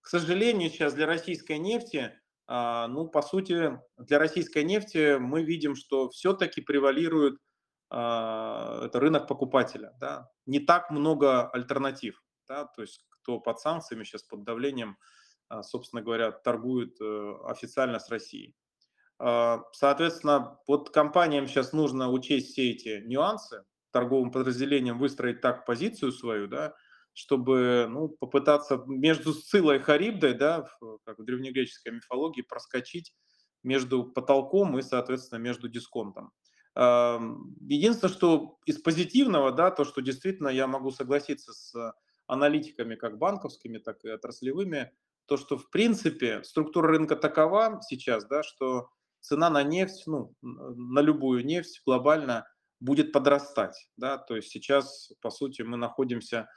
К 0.00 0.08
сожалению, 0.08 0.70
сейчас 0.70 0.94
для 0.94 1.06
российской 1.06 1.58
нефти, 1.58 2.18
а, 2.46 2.88
ну, 2.88 3.06
по 3.06 3.20
сути, 3.22 3.78
для 3.98 4.18
российской 4.18 4.64
нефти 4.64 5.18
мы 5.18 5.42
видим, 5.42 5.74
что 5.74 6.08
все-таки 6.08 6.60
превалирует 6.62 7.38
а, 7.90 8.86
это 8.86 9.00
рынок 9.00 9.28
покупателя. 9.28 9.92
Да. 10.00 10.30
Не 10.46 10.60
так 10.60 10.90
много 10.90 11.48
альтернатив. 11.50 12.22
Да, 12.48 12.64
то 12.64 12.82
есть 12.82 13.06
кто 13.10 13.38
под 13.38 13.60
санкциями 13.60 14.02
сейчас, 14.02 14.24
под 14.24 14.42
давлением, 14.42 14.96
собственно 15.62 16.02
говоря, 16.02 16.32
торгует 16.32 17.00
э, 17.00 17.34
официально 17.44 18.00
с 18.00 18.08
Россией. 18.08 18.56
Соответственно, 19.18 20.58
вот 20.66 20.90
компаниям 20.90 21.46
сейчас 21.46 21.72
нужно 21.72 22.10
учесть 22.10 22.52
все 22.52 22.70
эти 22.70 23.02
нюансы, 23.06 23.64
торговым 23.90 24.30
подразделениям 24.30 24.98
выстроить 24.98 25.40
так 25.40 25.66
позицию 25.66 26.12
свою, 26.12 26.46
да, 26.48 26.74
чтобы 27.12 27.86
ну, 27.90 28.08
попытаться 28.08 28.82
между 28.86 29.32
Сцилой 29.32 29.76
и 29.76 29.80
Харибдой, 29.80 30.34
да, 30.34 30.68
как 31.04 31.18
в 31.18 31.24
древнегреческой 31.24 31.92
мифологии, 31.92 32.42
проскочить 32.42 33.14
между 33.62 34.04
потолком 34.04 34.78
и, 34.78 34.82
соответственно, 34.82 35.38
между 35.40 35.68
дисконтом. 35.68 36.32
Единственное, 36.76 38.12
что 38.12 38.58
из 38.64 38.80
позитивного, 38.80 39.52
да, 39.52 39.70
то, 39.70 39.84
что 39.84 40.00
действительно 40.00 40.48
я 40.48 40.66
могу 40.66 40.92
согласиться 40.92 41.52
с 41.52 41.94
аналитиками 42.26 42.94
как 42.94 43.18
банковскими, 43.18 43.78
так 43.78 44.04
и 44.04 44.08
отраслевыми, 44.08 44.92
то, 45.26 45.36
что 45.36 45.58
в 45.58 45.68
принципе 45.70 46.42
структура 46.44 46.88
рынка 46.88 47.16
такова 47.16 47.80
сейчас, 47.86 48.24
да, 48.26 48.42
что 48.42 48.88
цена 49.20 49.50
на 49.50 49.62
нефть, 49.62 50.04
ну, 50.06 50.34
на 50.42 51.00
любую 51.00 51.44
нефть 51.44 51.82
глобально– 51.84 52.46
будет 52.80 53.12
подрастать. 53.12 53.88
Да? 53.96 54.18
То 54.18 54.36
есть 54.36 54.48
сейчас, 54.50 55.12
по 55.20 55.30
сути, 55.30 55.62
мы 55.62 55.76
находимся 55.76 56.48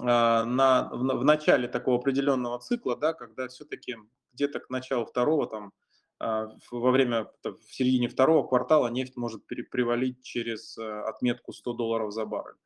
а, 0.00 0.44
на, 0.44 0.88
в, 0.90 0.98
в 0.98 1.24
начале 1.24 1.68
такого 1.68 1.98
определенного 1.98 2.58
цикла, 2.58 2.96
да, 2.96 3.12
когда 3.12 3.48
все-таки 3.48 3.96
где-то 4.32 4.60
к 4.60 4.70
началу 4.70 5.06
второго, 5.06 5.46
там, 5.46 5.72
а, 6.18 6.48
во 6.70 6.90
время, 6.90 7.30
в 7.44 7.74
середине 7.74 8.08
второго 8.08 8.46
квартала 8.46 8.88
нефть 8.88 9.16
может 9.16 9.46
привалить 9.46 10.22
через 10.22 10.78
э, 10.78 11.00
отметку 11.02 11.52
100 11.52 11.74
долларов 11.74 12.12
за 12.12 12.24
баррель. 12.24 12.56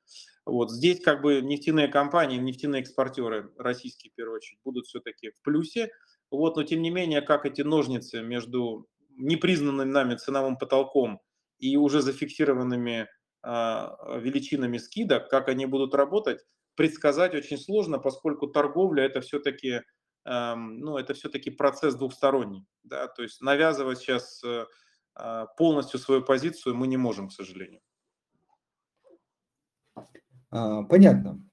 Вот 0.46 0.70
здесь 0.70 1.00
как 1.00 1.20
бы 1.22 1.40
нефтяные 1.42 1.88
компании, 1.88 2.38
нефтяные 2.38 2.82
экспортеры, 2.82 3.52
российские 3.58 4.12
в 4.12 4.14
первую 4.14 4.36
очередь, 4.36 4.60
будут 4.64 4.86
все-таки 4.86 5.30
в 5.30 5.42
плюсе. 5.42 5.90
Вот, 6.30 6.56
но 6.56 6.62
тем 6.62 6.80
не 6.80 6.90
менее, 6.90 7.22
как 7.22 7.44
эти 7.44 7.62
ножницы 7.62 8.22
между 8.22 8.88
непризнанным 9.16 9.90
нами 9.90 10.14
ценовым 10.14 10.56
потолком 10.56 11.20
и 11.60 11.76
уже 11.76 12.02
зафиксированными 12.02 13.08
а, 13.42 13.96
величинами 14.18 14.78
скидок, 14.78 15.28
как 15.28 15.48
они 15.48 15.66
будут 15.66 15.94
работать, 15.94 16.40
предсказать 16.74 17.34
очень 17.34 17.58
сложно, 17.58 17.98
поскольку 17.98 18.48
торговля 18.48 19.04
это 19.04 19.20
все-таки 19.20 19.82
ну, 20.26 20.98
это 20.98 21.14
все-таки 21.14 21.48
процесс 21.48 21.94
двухсторонний. 21.94 22.66
Да? 22.82 23.08
То 23.08 23.22
есть 23.22 23.40
навязывать 23.40 24.00
сейчас 24.00 24.44
э, 24.44 24.66
а, 25.14 25.46
полностью 25.46 25.98
свою 25.98 26.22
позицию 26.22 26.74
мы 26.74 26.86
не 26.86 26.96
можем, 26.96 27.28
к 27.28 27.32
сожалению. 27.32 27.80
А, 30.50 30.82
понятно. 30.84 31.46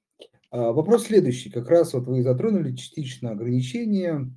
Вопрос 0.50 1.04
следующий. 1.04 1.50
Как 1.50 1.68
раз 1.68 1.92
вот 1.92 2.06
вы 2.06 2.22
затронули 2.22 2.74
частично 2.74 3.32
ограничения 3.32 4.30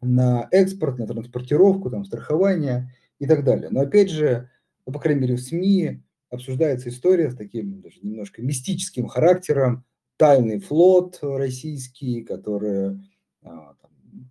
на 0.00 0.46
экспорт, 0.50 0.98
на 0.98 1.06
транспортировку, 1.06 1.90
там, 1.90 2.04
страхование 2.04 2.94
и 3.18 3.26
так 3.26 3.44
далее. 3.44 3.70
Но 3.70 3.80
опять 3.80 4.10
же, 4.10 4.50
ну, 4.88 4.94
по 4.94 5.00
крайней 5.00 5.20
мере, 5.20 5.36
в 5.36 5.40
СМИ 5.40 6.00
обсуждается 6.30 6.88
история 6.88 7.30
с 7.30 7.36
таким 7.36 7.82
даже 7.82 7.98
немножко 8.00 8.40
мистическим 8.40 9.06
характером. 9.06 9.84
Тайный 10.16 10.60
флот 10.60 11.18
российский, 11.20 12.22
который 12.22 12.98
а, 13.42 13.74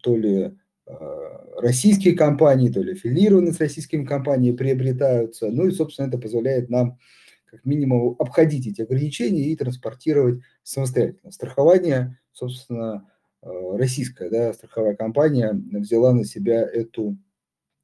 то 0.02 0.18
ли 0.18 0.58
а, 0.88 1.62
российские 1.62 2.16
компании, 2.16 2.72
то 2.72 2.82
ли 2.82 2.94
аффилированные 2.94 3.54
с 3.54 3.60
российскими 3.60 4.04
компаниями 4.04 4.56
приобретаются. 4.56 5.52
Ну 5.52 5.68
и, 5.68 5.72
собственно, 5.72 6.08
это 6.08 6.18
позволяет 6.18 6.72
нам 6.72 6.98
как 7.46 7.64
минимум 7.64 8.16
обходить 8.18 8.66
эти 8.66 8.82
ограничения 8.82 9.44
и 9.44 9.56
транспортировать 9.56 10.42
самостоятельно. 10.64 11.32
Страхование, 11.32 12.18
собственно, 12.32 13.08
а, 13.44 13.78
российская 13.78 14.32
да, 14.32 14.54
страховая 14.54 14.96
компания 14.96 15.54
взяла 15.54 16.14
на 16.14 16.26
себя 16.26 16.62
эту 16.62 17.16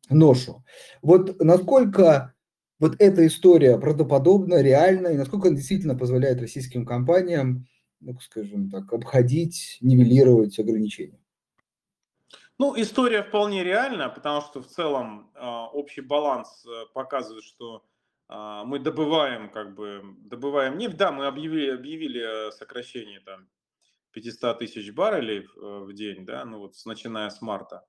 ношу. 0.10 0.64
Вот 1.04 1.40
насколько 1.40 2.33
вот 2.84 2.96
эта 3.00 3.26
история 3.26 3.78
правдоподобна, 3.78 4.62
реальна, 4.62 5.08
и 5.08 5.18
насколько 5.18 5.48
она 5.48 5.56
действительно 5.56 5.96
позволяет 5.96 6.42
российским 6.42 6.86
компаниям, 6.86 7.66
ну, 8.02 8.20
скажем 8.20 8.70
так, 8.70 8.92
обходить, 8.92 9.78
нивелировать 9.80 10.60
ограничения? 10.60 11.18
Ну, 12.60 12.74
история 12.76 13.24
вполне 13.24 13.64
реальна, 13.64 14.10
потому 14.10 14.42
что 14.42 14.62
в 14.62 14.68
целом 14.68 15.32
э, 15.34 15.40
общий 15.42 16.02
баланс 16.02 16.66
э, 16.66 16.86
показывает, 16.94 17.46
что 17.46 17.86
э, 18.28 18.64
мы 18.66 18.80
добываем, 18.80 19.50
как 19.50 19.76
бы, 19.76 20.04
добываем 20.26 20.78
нефть. 20.78 20.98
Да, 20.98 21.14
мы 21.14 21.26
объявили, 21.28 21.72
объявили 21.72 22.52
сокращение 22.52 23.22
там 23.22 23.48
500 24.12 24.60
тысяч 24.60 24.92
баррелей 24.92 25.48
в, 25.56 25.86
в 25.86 25.94
день, 25.94 26.26
да, 26.26 26.44
ну 26.44 26.60
вот 26.60 26.74
начиная 26.86 27.30
с 27.30 27.42
марта. 27.42 27.86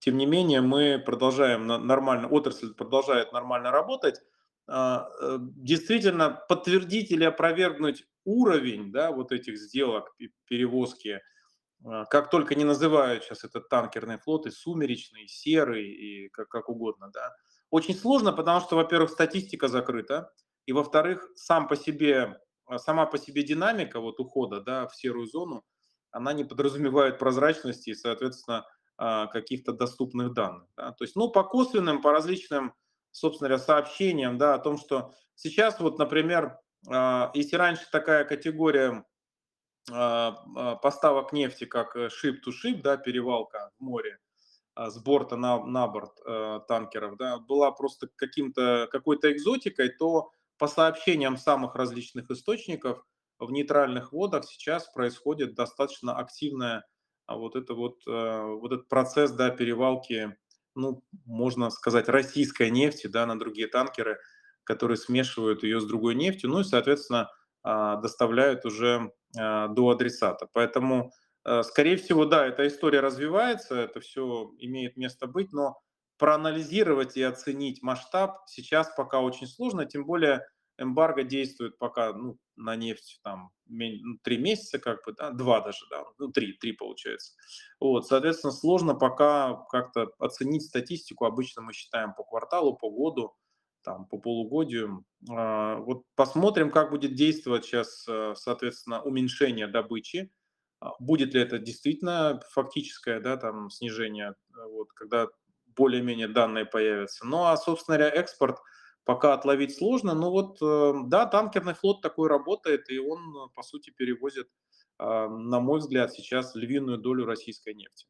Тем 0.00 0.16
не 0.16 0.26
менее, 0.26 0.62
мы 0.62 0.98
продолжаем 0.98 1.66
нормально, 1.66 2.26
отрасль 2.28 2.74
продолжает 2.74 3.32
нормально 3.32 3.70
работать. 3.70 4.20
А, 4.66 5.08
э, 5.20 5.36
действительно, 5.40 6.42
подтвердить 6.48 7.10
или 7.10 7.24
опровергнуть 7.24 8.04
уровень 8.24 8.92
да, 8.92 9.12
вот 9.12 9.30
этих 9.32 9.58
сделок, 9.58 10.14
перевозки, 10.46 11.20
а, 11.84 12.04
как 12.06 12.30
только 12.30 12.54
не 12.54 12.64
называют 12.64 13.24
сейчас 13.24 13.44
этот 13.44 13.68
танкерный 13.68 14.18
флот, 14.18 14.46
и 14.46 14.50
сумеречный, 14.50 15.24
и 15.24 15.28
серый, 15.28 15.86
и 15.88 16.28
как, 16.30 16.48
как 16.48 16.68
угодно, 16.68 17.10
да, 17.12 17.32
очень 17.70 17.94
сложно, 17.94 18.32
потому 18.32 18.60
что, 18.60 18.76
во-первых, 18.76 19.10
статистика 19.10 19.68
закрыта, 19.68 20.32
и, 20.66 20.72
во-вторых, 20.72 21.28
сам 21.36 21.68
по 21.68 21.76
себе, 21.76 22.40
а, 22.66 22.78
сама 22.78 23.06
по 23.06 23.18
себе 23.18 23.42
динамика 23.42 24.00
вот 24.00 24.20
ухода 24.20 24.60
да, 24.60 24.86
в 24.88 24.96
серую 24.96 25.26
зону, 25.26 25.64
она 26.12 26.32
не 26.32 26.44
подразумевает 26.44 27.18
прозрачности 27.18 27.90
и, 27.90 27.94
соответственно, 27.94 28.66
каких-то 29.00 29.72
доступных 29.72 30.34
данных. 30.34 30.68
Да? 30.76 30.92
То 30.92 31.04
есть, 31.04 31.16
ну, 31.16 31.30
по 31.30 31.42
косвенным, 31.42 32.02
по 32.02 32.12
различным, 32.12 32.74
собственно 33.10 33.48
говоря, 33.48 33.64
сообщениям, 33.64 34.36
да, 34.36 34.54
о 34.54 34.58
том, 34.58 34.76
что 34.76 35.14
сейчас 35.34 35.80
вот, 35.80 35.98
например, 35.98 36.58
а, 36.88 37.30
если 37.34 37.56
раньше 37.56 37.86
такая 37.90 38.24
категория 38.24 39.04
а, 39.90 40.44
а, 40.56 40.76
поставок 40.76 41.32
нефти 41.32 41.64
как 41.64 41.96
ship-to-ship, 41.96 42.82
да, 42.82 42.96
перевалка 42.96 43.70
в 43.78 43.82
море, 43.82 44.18
с 44.76 44.98
борта 44.98 45.36
на, 45.36 45.62
на 45.66 45.88
борт 45.88 46.12
э, 46.24 46.60
танкеров, 46.68 47.16
да, 47.18 47.38
была 47.38 47.72
просто 47.72 48.08
каким-то, 48.14 48.88
какой-то 48.90 49.30
экзотикой, 49.30 49.90
то 49.90 50.30
по 50.58 50.68
сообщениям 50.68 51.36
самых 51.36 51.74
различных 51.74 52.30
источников 52.30 53.04
в 53.38 53.50
нейтральных 53.50 54.12
водах 54.12 54.44
сейчас 54.44 54.88
происходит 54.88 55.54
достаточно 55.54 56.16
активная 56.16 56.84
а 57.30 57.36
вот 57.36 57.54
это 57.54 57.74
вот, 57.74 58.02
э, 58.08 58.42
вот 58.60 58.72
этот 58.72 58.88
процесс, 58.88 59.30
да, 59.30 59.50
перевалки, 59.50 60.36
ну, 60.74 61.04
можно 61.24 61.70
сказать, 61.70 62.08
российской 62.08 62.70
нефти, 62.70 63.06
да, 63.06 63.24
на 63.24 63.38
другие 63.38 63.68
танкеры, 63.68 64.18
которые 64.64 64.96
смешивают 64.96 65.62
ее 65.62 65.80
с 65.80 65.84
другой 65.84 66.16
нефтью, 66.16 66.50
ну 66.50 66.60
и, 66.60 66.64
соответственно, 66.64 67.30
а, 67.62 67.96
доставляют 67.96 68.64
уже 68.64 69.12
а, 69.38 69.68
до 69.68 69.90
адресата. 69.90 70.48
Поэтому, 70.52 71.12
э, 71.44 71.62
скорее 71.62 71.96
всего, 71.96 72.24
да, 72.24 72.46
эта 72.48 72.66
история 72.66 72.98
развивается, 72.98 73.76
это 73.76 74.00
все 74.00 74.50
имеет 74.58 74.96
место 74.96 75.28
быть, 75.28 75.52
но 75.52 75.80
проанализировать 76.18 77.16
и 77.16 77.22
оценить 77.22 77.80
масштаб 77.80 78.38
сейчас 78.48 78.92
пока 78.96 79.20
очень 79.20 79.46
сложно, 79.46 79.86
тем 79.86 80.04
более 80.04 80.44
эмбарго 80.80 81.22
действует 81.22 81.78
пока 81.78 82.12
ну, 82.12 82.38
на 82.56 82.76
нефть 82.76 83.20
там 83.22 83.50
ну, 83.66 84.18
три 84.22 84.38
месяца, 84.38 84.78
как 84.78 85.04
бы, 85.04 85.12
да, 85.12 85.30
два 85.30 85.60
даже, 85.60 85.86
да, 85.90 86.04
ну 86.18 86.28
три, 86.28 86.54
три 86.54 86.72
получается. 86.72 87.34
Вот, 87.78 88.06
соответственно, 88.06 88.52
сложно 88.52 88.94
пока 88.94 89.54
как-то 89.70 90.10
оценить 90.18 90.64
статистику. 90.64 91.26
Обычно 91.26 91.62
мы 91.62 91.72
считаем 91.72 92.14
по 92.14 92.24
кварталу, 92.24 92.76
по 92.76 92.90
году, 92.90 93.34
там, 93.82 94.06
по 94.06 94.18
полугодию. 94.18 95.04
А, 95.30 95.76
вот 95.76 96.04
посмотрим, 96.14 96.70
как 96.70 96.90
будет 96.90 97.14
действовать 97.14 97.64
сейчас, 97.64 98.06
э, 98.08 98.34
соответственно, 98.36 99.02
уменьшение 99.02 99.66
добычи. 99.66 100.30
А, 100.80 100.92
будет 100.98 101.34
ли 101.34 101.40
это 101.40 101.58
действительно 101.58 102.40
фактическое, 102.50 103.20
да, 103.20 103.36
там, 103.36 103.70
снижение, 103.70 104.30
э, 104.30 104.64
вот, 104.66 104.92
когда 104.92 105.28
более-менее 105.76 106.28
данные 106.28 106.66
появятся. 106.66 107.26
Ну, 107.26 107.44
а, 107.44 107.56
собственно 107.56 107.96
говоря, 107.96 108.14
экспорт 108.14 108.58
пока 109.04 109.34
отловить 109.34 109.76
сложно. 109.76 110.14
Но 110.14 110.30
вот, 110.30 110.58
э, 110.62 110.92
да, 111.06 111.26
танкерный 111.26 111.74
флот 111.74 112.02
такой 112.02 112.28
работает, 112.28 112.90
и 112.90 112.98
он, 112.98 113.50
по 113.54 113.62
сути, 113.62 113.90
перевозит, 113.90 114.48
а, 114.98 115.28
на 115.28 115.60
мой 115.60 115.80
взгляд, 115.80 116.12
сейчас 116.12 116.54
львиную 116.54 116.98
долю 116.98 117.24
российской 117.24 117.74
нефти. 117.74 118.06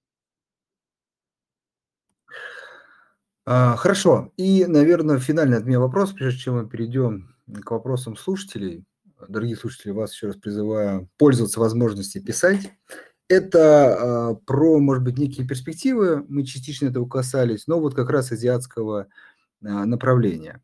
А, 3.47 3.77
хорошо. 3.77 4.33
И, 4.37 4.67
наверное, 4.67 5.19
финальный 5.19 5.59
от 5.59 5.65
меня 5.65 5.81
вопрос, 5.81 6.13
прежде 6.13 6.41
чем 6.41 6.55
мы 6.55 6.69
перейдем 6.69 7.35
к 7.65 7.71
вопросам 7.71 8.17
слушателей. 8.17 8.85
Дорогие 9.29 9.57
слушатели, 9.57 9.93
вас 9.93 10.13
еще 10.15 10.29
раз 10.29 10.37
призываю 10.37 11.09
пользоваться 11.17 11.61
возможностью 11.61 12.25
писать. 12.25 12.71
Это 13.29 13.59
э, 14.39 14.45
про, 14.45 14.81
может 14.81 15.05
быть, 15.05 15.19
некие 15.19 15.47
перспективы, 15.47 16.25
мы 16.29 16.45
частично 16.45 16.89
этого 16.89 17.09
касались, 17.09 17.67
но 17.69 17.79
вот 17.79 17.95
как 17.95 18.11
раз 18.11 18.33
азиатского 18.33 19.07
э, 19.63 19.69
направления. 19.69 20.63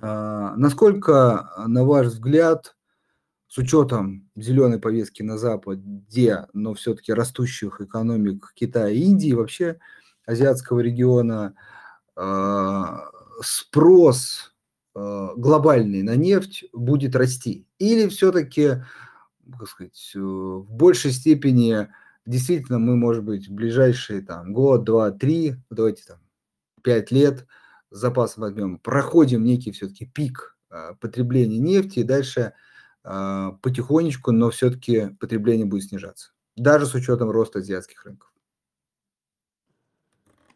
Э, 0.00 0.52
насколько, 0.56 1.50
на 1.66 1.84
ваш 1.84 2.06
взгляд, 2.06 2.74
с 3.52 3.58
учетом 3.58 4.30
зеленой 4.34 4.78
повестки 4.78 5.22
на 5.22 5.36
Западе, 5.36 6.46
но 6.54 6.72
все-таки 6.72 7.12
растущих 7.12 7.82
экономик 7.82 8.50
Китая 8.54 8.88
и 8.88 9.00
Индии, 9.00 9.34
вообще 9.34 9.78
азиатского 10.24 10.80
региона, 10.80 11.54
а, 12.16 13.10
спрос 13.42 14.54
а, 14.94 15.34
глобальный 15.36 16.02
на 16.02 16.16
нефть 16.16 16.64
будет 16.72 17.14
расти? 17.14 17.66
Или 17.78 18.08
все-таки, 18.08 18.84
как 19.58 19.68
сказать, 19.68 20.12
э, 20.14 20.18
в 20.18 20.66
большей 20.70 21.12
степени 21.12 21.88
действительно 22.24 22.78
мы, 22.78 22.96
может 22.96 23.22
быть, 23.22 23.48
в 23.48 23.52
ближайшие 23.52 24.22
там, 24.22 24.54
год, 24.54 24.84
два, 24.84 25.10
три, 25.10 25.56
давайте 25.68 26.04
там, 26.04 26.20
пять 26.82 27.10
лет 27.10 27.46
запасом 27.94 28.42
возьмем, 28.42 28.78
проходим 28.78 29.44
некий 29.44 29.72
все-таки 29.72 30.06
пик 30.06 30.56
а, 30.70 30.94
потребления 30.94 31.58
нефти, 31.58 32.00
и 32.00 32.04
дальше 32.04 32.54
потихонечку, 33.04 34.30
но 34.30 34.50
все-таки 34.50 35.08
потребление 35.18 35.66
будет 35.66 35.88
снижаться, 35.88 36.30
даже 36.54 36.86
с 36.86 36.94
учетом 36.94 37.32
роста 37.32 37.58
азиатских 37.58 38.04
рынков. 38.04 38.32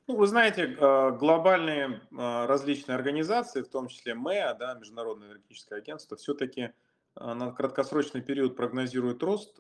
Ну, 0.08 0.14
вы 0.14 0.28
знаете, 0.28 0.76
а, 0.78 1.10
глобальные 1.10 2.00
а, 2.16 2.46
различные 2.46 2.94
организации, 2.94 3.62
в 3.62 3.68
том 3.68 3.88
числе 3.88 4.14
МЭА, 4.14 4.54
да, 4.54 4.74
Международное 4.74 5.28
энергетическое 5.28 5.80
агентство, 5.80 6.16
все-таки 6.16 6.72
а, 7.16 7.34
на 7.34 7.50
краткосрочный 7.50 8.22
период 8.22 8.56
прогнозирует 8.56 9.22
рост 9.24 9.58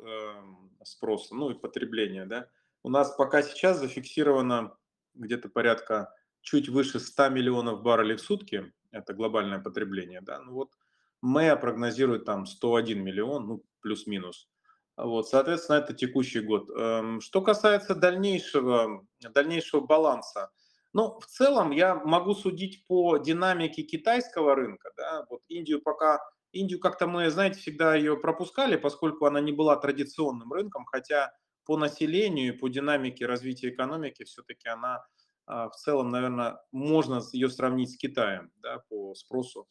спроса, 0.84 1.34
ну 1.34 1.50
и 1.50 1.54
потребления. 1.54 2.26
Да. 2.26 2.48
У 2.84 2.90
нас 2.90 3.10
пока 3.16 3.42
сейчас 3.42 3.80
зафиксировано 3.80 4.76
где-то 5.14 5.48
порядка 5.48 6.14
чуть 6.46 6.68
выше 6.68 7.00
100 7.00 7.28
миллионов 7.30 7.82
баррелей 7.82 8.16
в 8.16 8.20
сутки, 8.20 8.72
это 8.92 9.12
глобальное 9.12 9.58
потребление. 9.58 10.20
Да. 10.20 10.40
Ну 10.40 10.52
вот 10.52 10.70
МЭА 11.20 11.56
прогнозирует 11.56 12.24
там 12.24 12.46
101 12.46 13.02
миллион, 13.02 13.46
ну 13.46 13.64
плюс-минус. 13.80 14.48
Вот, 14.96 15.28
соответственно, 15.28 15.78
это 15.78 15.92
текущий 15.92 16.40
год. 16.40 16.70
Эм, 16.70 17.20
что 17.20 17.42
касается 17.42 17.94
дальнейшего, 17.94 19.04
дальнейшего 19.20 19.80
баланса, 19.80 20.50
ну, 20.92 21.18
в 21.18 21.26
целом 21.26 21.72
я 21.72 21.96
могу 21.96 22.34
судить 22.34 22.86
по 22.86 23.18
динамике 23.18 23.82
китайского 23.82 24.54
рынка. 24.54 24.92
Да? 24.96 25.26
Вот 25.28 25.42
Индию 25.48 25.82
пока, 25.82 26.20
Индию 26.52 26.80
как-то 26.80 27.06
мы, 27.06 27.28
знаете, 27.28 27.58
всегда 27.58 27.96
ее 27.96 28.16
пропускали, 28.16 28.76
поскольку 28.76 29.26
она 29.26 29.40
не 29.40 29.52
была 29.52 29.76
традиционным 29.76 30.52
рынком, 30.52 30.86
хотя 30.86 31.32
по 31.66 31.76
населению 31.76 32.54
и 32.54 32.56
по 32.56 32.68
динамике 32.68 33.26
развития 33.26 33.70
экономики 33.70 34.24
все-таки 34.24 34.68
она 34.68 35.04
в 35.46 35.72
целом, 35.76 36.10
наверное, 36.10 36.58
можно 36.72 37.20
ее 37.32 37.48
сравнить 37.48 37.92
с 37.92 37.96
Китаем 37.96 38.50
да, 38.56 38.82
по 38.88 39.14
спросу. 39.14 39.68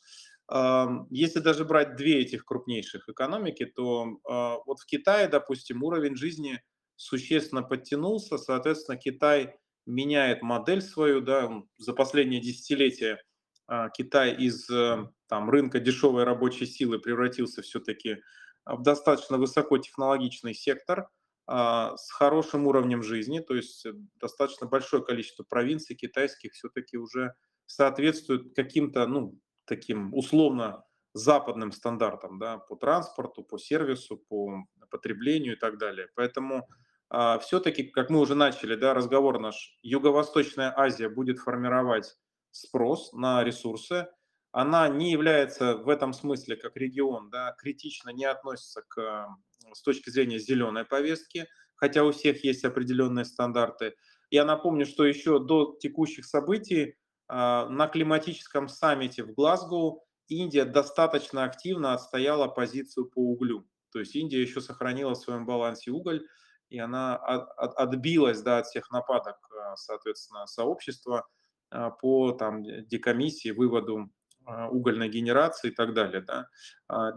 Если 1.09 1.39
даже 1.39 1.65
брать 1.65 1.95
две 1.95 2.21
этих 2.21 2.45
крупнейших 2.45 3.09
экономики, 3.09 3.65
то 3.65 4.19
а, 4.29 4.57
вот 4.65 4.79
в 4.79 4.85
Китае, 4.85 5.27
допустим, 5.27 5.83
уровень 5.83 6.15
жизни 6.15 6.61
существенно 6.95 7.63
подтянулся, 7.63 8.37
соответственно, 8.37 8.97
Китай 8.97 9.55
меняет 9.85 10.41
модель 10.41 10.81
свою, 10.81 11.21
да, 11.21 11.51
за 11.77 11.93
последние 11.93 12.41
десятилетия 12.41 13.21
а, 13.67 13.89
Китай 13.89 14.35
из 14.35 14.69
э, 14.69 15.07
там, 15.27 15.49
рынка 15.49 15.79
дешевой 15.79 16.23
рабочей 16.23 16.65
силы 16.65 16.99
превратился 16.99 17.61
все-таки 17.61 18.17
в 18.65 18.81
достаточно 18.81 19.37
высокотехнологичный 19.37 20.53
сектор 20.53 21.01
а, 21.01 21.07
с 21.47 22.11
хорошим 22.11 22.67
уровнем 22.67 23.03
жизни, 23.03 23.39
то 23.39 23.55
есть 23.55 23.85
э, 23.85 23.93
достаточно 24.15 24.67
большое 24.67 25.03
количество 25.03 25.43
провинций 25.43 25.95
китайских 25.95 26.53
все-таки 26.53 26.97
уже 26.97 27.35
соответствует 27.67 28.55
каким-то, 28.55 29.05
ну, 29.05 29.39
таким 29.65 30.13
условно 30.13 30.83
западным 31.13 31.71
стандартам 31.71 32.39
да, 32.39 32.57
по 32.57 32.75
транспорту, 32.75 33.43
по 33.43 33.57
сервису, 33.57 34.17
по 34.17 34.65
потреблению 34.89 35.53
и 35.55 35.59
так 35.59 35.77
далее. 35.77 36.09
Поэтому 36.15 36.67
а, 37.09 37.39
все-таки, 37.39 37.83
как 37.83 38.09
мы 38.09 38.19
уже 38.19 38.35
начали, 38.35 38.75
да, 38.75 38.93
разговор 38.93 39.39
наш, 39.39 39.77
Юго-Восточная 39.81 40.73
Азия 40.75 41.09
будет 41.09 41.39
формировать 41.39 42.17
спрос 42.51 43.13
на 43.13 43.43
ресурсы. 43.43 44.07
Она 44.51 44.87
не 44.89 45.11
является 45.11 45.77
в 45.77 45.89
этом 45.89 46.13
смысле, 46.13 46.55
как 46.55 46.75
регион, 46.75 47.29
да, 47.29 47.53
критично 47.57 48.09
не 48.09 48.25
относится 48.25 48.83
к, 48.87 49.27
с 49.75 49.81
точки 49.81 50.09
зрения 50.09 50.39
зеленой 50.39 50.85
повестки, 50.85 51.47
хотя 51.75 52.03
у 52.03 52.11
всех 52.11 52.43
есть 52.43 52.63
определенные 52.63 53.25
стандарты. 53.25 53.93
Я 54.29 54.45
напомню, 54.45 54.85
что 54.85 55.05
еще 55.05 55.39
до 55.39 55.77
текущих 55.79 56.25
событий 56.25 56.95
а, 57.27 57.67
на 57.69 57.87
климатическом 57.87 58.67
саммите 58.67 59.23
в 59.23 59.33
Глазго 59.33 59.99
Индия 60.27 60.65
достаточно 60.65 61.43
активно 61.43 61.93
отстояла 61.93 62.47
позицию 62.47 63.09
по 63.09 63.19
углю. 63.19 63.67
То 63.91 63.99
есть 63.99 64.15
Индия 64.15 64.41
еще 64.41 64.61
сохранила 64.61 65.13
в 65.13 65.17
своем 65.17 65.45
балансе 65.45 65.91
уголь, 65.91 66.25
и 66.69 66.79
она 66.79 67.15
отбилась 67.15 68.41
да, 68.41 68.59
от 68.59 68.65
всех 68.65 68.91
нападок, 68.91 69.37
а, 69.51 69.75
соответственно, 69.75 70.47
сообщества 70.47 71.27
а, 71.69 71.91
по 71.91 72.31
там, 72.31 72.63
декомиссии, 72.63 73.51
выводу 73.51 74.09
угольной 74.45 75.09
генерации 75.09 75.69
и 75.69 75.73
так 75.73 75.93
далее. 75.93 76.21
Да. 76.21 76.49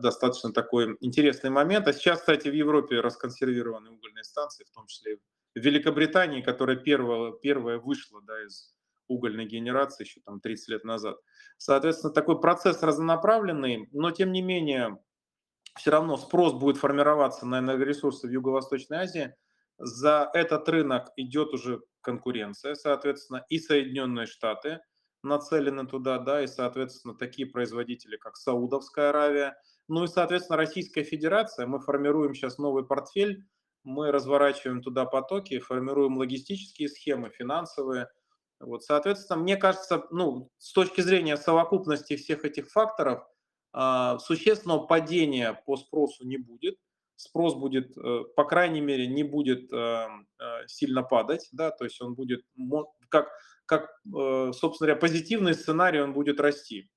Достаточно 0.00 0.52
такой 0.52 0.96
интересный 1.00 1.50
момент. 1.50 1.88
А 1.88 1.92
сейчас, 1.92 2.20
кстати, 2.20 2.48
в 2.48 2.54
Европе 2.54 3.00
расконсервированы 3.00 3.90
угольные 3.90 4.24
станции, 4.24 4.64
в 4.64 4.70
том 4.70 4.86
числе 4.86 5.16
в 5.16 5.20
Великобритании, 5.60 6.42
которая 6.42 6.76
первая, 6.76 7.32
первая 7.32 7.78
вышла 7.78 8.20
да, 8.22 8.44
из 8.44 8.74
угольной 9.08 9.46
генерации 9.46 10.04
еще 10.04 10.20
там 10.20 10.40
30 10.40 10.68
лет 10.68 10.84
назад. 10.84 11.16
Соответственно, 11.56 12.12
такой 12.12 12.40
процесс 12.40 12.82
разнонаправленный, 12.82 13.88
но 13.92 14.10
тем 14.10 14.32
не 14.32 14.42
менее 14.42 14.98
все 15.76 15.90
равно 15.90 16.16
спрос 16.16 16.52
будет 16.52 16.76
формироваться 16.76 17.46
на 17.46 17.60
энергоресурсы 17.60 18.26
в 18.26 18.30
Юго-Восточной 18.30 18.98
Азии. 18.98 19.34
За 19.78 20.28
этот 20.34 20.68
рынок 20.68 21.12
идет 21.16 21.54
уже 21.54 21.80
конкуренция, 22.00 22.74
соответственно, 22.74 23.44
и 23.48 23.58
Соединенные 23.58 24.26
Штаты 24.26 24.80
нацелены 25.22 25.86
туда, 25.86 26.18
да, 26.18 26.42
и, 26.42 26.46
соответственно, 26.46 27.14
такие 27.14 27.48
производители, 27.48 28.16
как 28.16 28.36
Саудовская 28.36 29.10
Аравия, 29.10 29.56
Ну 29.88 30.04
и, 30.04 30.06
соответственно, 30.06 30.58
Российская 30.58 31.02
Федерация, 31.02 31.66
мы 31.66 31.80
формируем 31.80 32.34
сейчас 32.34 32.58
новый 32.58 32.84
портфель, 32.86 33.46
мы 33.84 34.10
разворачиваем 34.12 34.82
туда 34.82 35.06
потоки, 35.06 35.58
формируем 35.60 36.18
логистические 36.18 36.88
схемы, 36.88 37.30
финансовые. 37.30 38.08
Вот, 38.60 38.84
соответственно, 38.84 39.40
мне 39.40 39.56
кажется, 39.56 40.04
ну, 40.10 40.50
с 40.58 40.72
точки 40.72 41.00
зрения 41.00 41.36
совокупности 41.36 42.16
всех 42.16 42.44
этих 42.44 42.68
факторов, 42.70 43.24
э, 43.74 44.18
существенного 44.20 44.86
падения 44.86 45.62
по 45.66 45.76
спросу 45.76 46.26
не 46.26 46.36
будет. 46.36 46.76
Спрос 47.16 47.54
будет, 47.54 47.96
э, 47.96 48.24
по 48.36 48.44
крайней 48.44 48.80
мере, 48.80 49.06
не 49.06 49.22
будет 49.22 49.72
э, 49.72 49.76
э, 49.76 50.66
сильно 50.66 51.02
падать, 51.02 51.48
да, 51.52 51.70
то 51.70 51.84
есть 51.84 52.00
он 52.00 52.14
будет, 52.14 52.42
как, 53.08 53.28
как 53.68 53.90
э, 54.06 54.52
собственно 54.52 54.88
говоря, 54.88 54.96
позитивный 54.96 55.54
сценарий, 55.54 56.00
он 56.00 56.14
будет 56.14 56.40
расти. 56.40 56.90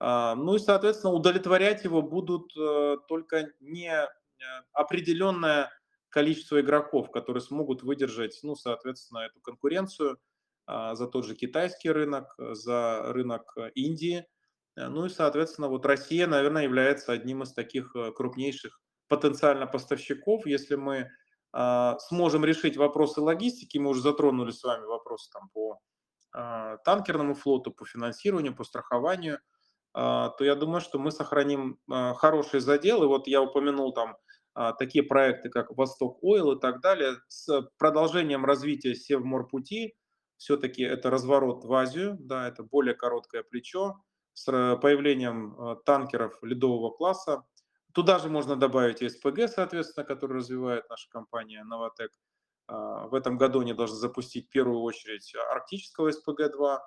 Э, 0.00 0.34
ну 0.34 0.56
и, 0.56 0.58
соответственно, 0.58 1.12
удовлетворять 1.12 1.84
его 1.84 2.02
будут 2.02 2.52
э, 2.56 2.96
только 3.08 3.52
не 3.60 3.92
э, 3.92 4.08
определенная 4.72 5.70
количество 6.08 6.60
игроков, 6.60 7.10
которые 7.10 7.40
смогут 7.40 7.82
выдержать, 7.82 8.38
ну, 8.42 8.56
соответственно, 8.56 9.20
эту 9.20 9.38
конкуренцию 9.40 10.18
а, 10.64 10.94
за 10.94 11.08
тот 11.08 11.26
же 11.26 11.34
китайский 11.34 11.90
рынок, 11.90 12.34
за 12.38 13.12
рынок 13.12 13.54
Индии. 13.74 14.26
Ну 14.76 15.04
и, 15.04 15.10
соответственно, 15.10 15.68
вот 15.68 15.84
Россия, 15.84 16.26
наверное, 16.26 16.62
является 16.62 17.12
одним 17.12 17.42
из 17.42 17.52
таких 17.52 17.94
крупнейших 18.14 18.80
потенциально 19.08 19.66
поставщиков. 19.66 20.46
Если 20.46 20.76
мы 20.76 21.10
а, 21.58 21.98
сможем 22.00 22.44
решить 22.44 22.76
вопросы 22.76 23.22
логистики, 23.22 23.78
мы 23.78 23.90
уже 23.90 24.02
затронули 24.02 24.50
с 24.50 24.62
вами 24.62 24.84
вопросы 24.84 25.30
там 25.32 25.48
по 25.54 25.72
а, 25.72 25.78
танкерному 26.84 27.34
флоту, 27.34 27.70
по 27.70 27.86
финансированию, 27.86 28.54
по 28.54 28.64
страхованию, 28.64 29.38
то 29.94 30.36
я 30.40 30.54
думаю, 30.54 30.82
что 30.82 30.98
мы 30.98 31.10
сохраним 31.10 31.78
хороший 31.88 32.60
задел. 32.60 33.02
И 33.02 33.06
вот 33.06 33.26
я 33.26 33.40
упомянул 33.40 33.94
там 33.94 34.16
а, 34.56 34.72
такие 34.72 35.04
проекты, 35.04 35.50
как 35.50 35.70
Восток 35.76 36.18
Ойл 36.22 36.52
и 36.52 36.58
так 36.58 36.80
далее, 36.80 37.18
с 37.28 37.68
продолжением 37.76 38.46
развития 38.46 38.94
Севморпути, 38.94 39.94
все-таки 40.38 40.82
это 40.82 41.10
разворот 41.10 41.64
в 41.66 41.72
Азию, 41.74 42.16
да, 42.18 42.48
это 42.48 42.62
более 42.62 42.94
короткое 42.94 43.42
плечо, 43.42 43.96
с 44.32 44.46
появлением 44.80 45.60
а, 45.60 45.76
танкеров 45.76 46.42
ледового 46.42 46.90
класса. 46.90 47.44
Туда 47.92 48.18
же 48.18 48.30
можно 48.30 48.56
добавить 48.56 49.00
СПГ, 49.00 49.48
соответственно, 49.48 50.06
который 50.06 50.38
развивает 50.38 50.88
наша 50.88 51.10
компания 51.10 51.62
Новотек. 51.62 52.12
А, 52.68 53.06
в 53.06 53.14
этом 53.14 53.38
году 53.38 53.60
они 53.60 53.72
должны 53.72 53.96
запустить 53.96 54.48
в 54.48 54.50
первую 54.50 54.80
очередь 54.80 55.32
арктического 55.52 56.10
СПГ-2, 56.10 56.78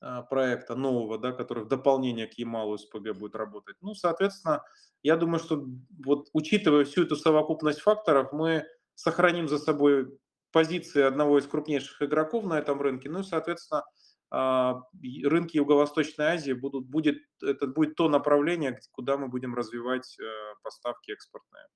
а, 0.00 0.22
проекта 0.22 0.74
нового, 0.74 1.18
да, 1.18 1.32
который 1.32 1.64
в 1.64 1.68
дополнение 1.68 2.26
к 2.26 2.34
Ямалу 2.34 2.78
СПГ 2.78 3.16
будет 3.18 3.34
работать. 3.34 3.76
Ну, 3.80 3.94
соответственно, 3.94 4.62
я 5.02 5.16
думаю, 5.16 5.40
что 5.40 5.64
вот 6.04 6.28
учитывая 6.32 6.84
всю 6.84 7.04
эту 7.04 7.16
совокупность 7.16 7.80
факторов, 7.80 8.32
мы 8.32 8.64
сохраним 8.94 9.48
за 9.48 9.58
собой 9.58 10.18
позиции 10.52 11.02
одного 11.02 11.38
из 11.38 11.46
крупнейших 11.46 12.02
игроков 12.02 12.44
на 12.44 12.58
этом 12.58 12.80
рынке. 12.80 13.10
Ну 13.10 13.20
и, 13.20 13.24
соответственно, 13.24 13.84
а, 14.30 14.82
рынки 15.24 15.56
Юго-Восточной 15.56 16.26
Азии 16.26 16.52
будут, 16.52 16.86
будет, 16.86 17.18
это 17.42 17.66
будет 17.66 17.96
то 17.96 18.08
направление, 18.08 18.78
куда 18.92 19.16
мы 19.16 19.28
будем 19.28 19.54
развивать 19.54 20.18
э, 20.20 20.24
поставки 20.62 21.12
экспортные 21.12 21.66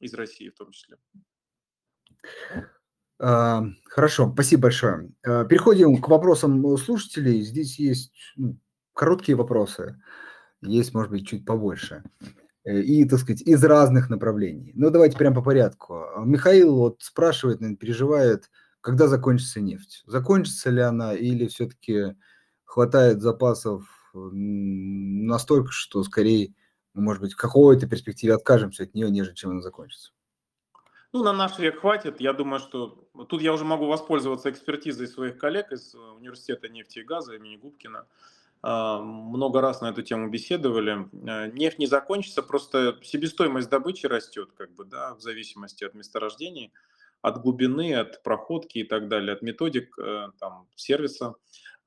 из 0.00 0.12
России 0.14 0.50
в 0.50 0.54
том 0.54 0.70
числе. 0.72 0.98
А, 3.22 3.62
хорошо, 3.84 4.30
спасибо 4.34 4.62
большое. 4.62 5.10
А, 5.24 5.44
переходим 5.44 5.96
к 6.02 6.08
вопросам 6.08 6.76
слушателей. 6.76 7.42
Здесь 7.42 7.78
есть 7.78 8.12
ну, 8.36 8.58
короткие 8.94 9.36
вопросы, 9.36 10.02
есть, 10.60 10.92
может 10.92 11.12
быть, 11.12 11.28
чуть 11.28 11.46
побольше. 11.46 12.02
Э, 12.64 12.80
и, 12.80 13.04
так 13.04 13.20
сказать, 13.20 13.42
из 13.42 13.62
разных 13.62 14.10
направлений. 14.10 14.72
Ну, 14.74 14.90
давайте 14.90 15.16
прямо 15.16 15.36
по 15.36 15.42
порядку. 15.42 15.94
А, 16.16 16.24
Михаил 16.24 16.74
вот 16.74 17.02
спрашивает, 17.02 17.60
переживает, 17.78 18.50
когда 18.80 19.06
закончится 19.06 19.60
нефть. 19.60 20.02
Закончится 20.06 20.70
ли 20.70 20.80
она 20.80 21.14
или 21.14 21.46
все-таки 21.46 22.16
хватает 22.64 23.22
запасов 23.22 23.84
настолько, 24.14 25.70
что 25.70 26.02
скорее, 26.02 26.54
может 26.92 27.22
быть, 27.22 27.34
в 27.34 27.36
какой-то 27.36 27.86
перспективе 27.86 28.34
откажемся 28.34 28.82
от 28.82 28.94
нее, 28.94 29.10
нежели 29.10 29.34
чем 29.34 29.52
она 29.52 29.60
закончится? 29.60 30.10
Ну, 31.14 31.22
на 31.22 31.34
наш 31.34 31.58
век 31.58 31.80
хватит. 31.80 32.20
Я 32.22 32.32
думаю, 32.32 32.58
что 32.58 33.06
тут 33.28 33.42
я 33.42 33.52
уже 33.52 33.66
могу 33.66 33.86
воспользоваться 33.86 34.50
экспертизой 34.50 35.06
своих 35.06 35.36
коллег 35.36 35.70
из 35.70 35.94
э, 35.94 35.98
Университета 35.98 36.70
нефти 36.70 37.00
и 37.00 37.02
газа 37.02 37.34
имени 37.34 37.56
Губкина. 37.56 38.06
А, 38.62 38.98
много 38.98 39.60
раз 39.60 39.82
на 39.82 39.90
эту 39.90 40.00
тему 40.00 40.30
беседовали. 40.30 41.06
Э, 41.28 41.50
нефть 41.52 41.78
не 41.78 41.86
закончится, 41.86 42.42
просто 42.42 42.98
себестоимость 43.02 43.68
добычи 43.68 44.06
растет, 44.06 44.52
как 44.56 44.72
бы, 44.74 44.86
да, 44.86 45.14
в 45.14 45.20
зависимости 45.20 45.84
от 45.84 45.92
месторождений, 45.92 46.72
от 47.20 47.42
глубины, 47.42 47.94
от 47.94 48.22
проходки 48.22 48.78
и 48.78 48.84
так 48.84 49.08
далее, 49.08 49.34
от 49.34 49.42
методик 49.42 49.94
э, 49.98 50.28
там, 50.40 50.66
сервиса. 50.76 51.34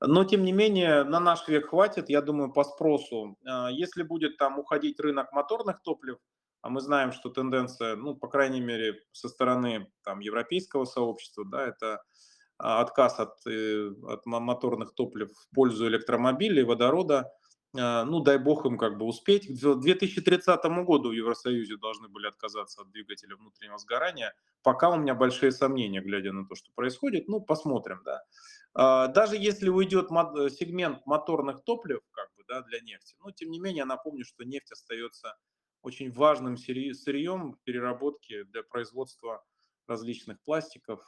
Но, 0.00 0.24
тем 0.24 0.44
не 0.44 0.52
менее, 0.52 1.02
на 1.02 1.18
наш 1.18 1.48
век 1.48 1.70
хватит, 1.70 2.10
я 2.10 2.20
думаю, 2.20 2.52
по 2.52 2.62
спросу. 2.62 3.38
Если 3.70 4.02
будет 4.02 4.36
там 4.36 4.58
уходить 4.58 5.00
рынок 5.00 5.32
моторных 5.32 5.80
топлив, 5.82 6.18
а 6.66 6.68
мы 6.68 6.80
знаем, 6.80 7.12
что 7.12 7.30
тенденция, 7.30 7.94
ну, 7.94 8.16
по 8.16 8.26
крайней 8.26 8.60
мере, 8.60 9.00
со 9.12 9.28
стороны 9.28 9.88
там, 10.02 10.18
европейского 10.18 10.84
сообщества, 10.84 11.44
да, 11.44 11.64
это 11.64 12.02
а, 12.58 12.80
отказ 12.80 13.20
от, 13.20 13.46
э, 13.46 13.92
от 14.08 14.26
моторных 14.26 14.92
топлив 14.92 15.30
в 15.30 15.54
пользу 15.54 15.86
электромобилей, 15.86 16.64
водорода. 16.64 17.32
А, 17.78 18.04
ну, 18.04 18.18
дай 18.18 18.38
бог 18.38 18.66
им 18.66 18.78
как 18.78 18.98
бы 18.98 19.06
успеть. 19.06 19.46
К 19.46 19.76
2030 19.76 20.64
году 20.84 21.10
в 21.10 21.12
Евросоюзе 21.12 21.76
должны 21.76 22.08
были 22.08 22.26
отказаться 22.26 22.82
от 22.82 22.90
двигателя 22.90 23.36
внутреннего 23.36 23.78
сгорания. 23.78 24.34
Пока 24.64 24.90
у 24.90 24.96
меня 24.96 25.14
большие 25.14 25.52
сомнения, 25.52 26.00
глядя 26.00 26.32
на 26.32 26.48
то, 26.48 26.56
что 26.56 26.72
происходит. 26.74 27.28
Ну, 27.28 27.40
посмотрим, 27.40 28.02
да. 28.04 28.24
А, 28.74 29.06
даже 29.06 29.36
если 29.36 29.68
уйдет 29.68 30.08
сегмент 30.08 31.06
моторных 31.06 31.62
топлив, 31.62 32.00
как 32.10 32.28
бы, 32.36 32.42
да, 32.48 32.62
для 32.62 32.80
нефти, 32.80 33.14
но 33.20 33.30
тем 33.30 33.52
не 33.52 33.60
менее, 33.60 33.84
напомню, 33.84 34.24
что 34.24 34.42
нефть 34.42 34.72
остается 34.72 35.36
очень 35.86 36.10
важным 36.10 36.56
сырьем 36.56 37.58
переработки 37.62 38.42
для 38.42 38.64
производства 38.64 39.44
различных 39.86 40.42
пластиков 40.42 41.00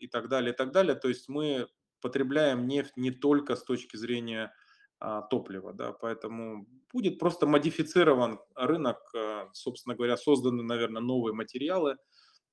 и 0.00 0.06
так 0.06 0.28
далее, 0.28 0.52
и 0.52 0.56
так 0.56 0.70
далее. 0.70 0.94
То 0.94 1.08
есть 1.08 1.30
мы 1.30 1.66
потребляем 2.02 2.68
нефть 2.68 2.92
не 2.96 3.10
только 3.10 3.56
с 3.56 3.64
точки 3.64 3.96
зрения 3.96 4.52
а, 5.00 5.22
топлива, 5.22 5.72
да, 5.72 5.92
поэтому 5.92 6.66
будет 6.92 7.18
просто 7.18 7.46
модифицирован 7.46 8.38
рынок, 8.54 8.98
а, 9.16 9.48
собственно 9.54 9.96
говоря, 9.96 10.16
созданы, 10.16 10.62
наверное, 10.62 11.00
новые 11.00 11.34
материалы, 11.34 11.96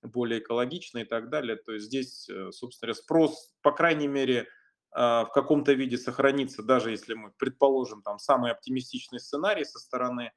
более 0.02 0.40
экологичные 0.40 1.04
и 1.04 1.08
так 1.08 1.30
далее. 1.30 1.58
То 1.58 1.74
есть 1.74 1.88
здесь, 1.88 2.30
э, 2.30 2.52
собственно 2.52 2.90
говоря, 2.90 3.02
спрос, 3.02 3.56
по 3.62 3.72
крайней 3.72 4.08
мере, 4.08 4.48
а, 4.92 5.26
в 5.26 5.32
каком-то 5.32 5.74
виде 5.74 5.98
сохранится, 5.98 6.64
даже 6.64 6.92
если 6.92 7.16
мы 7.16 7.32
предположим 7.32 8.02
там 8.02 8.18
самый 8.18 8.52
оптимистичный 8.52 9.20
сценарий 9.20 9.66
со 9.66 9.80
стороны 9.80 10.32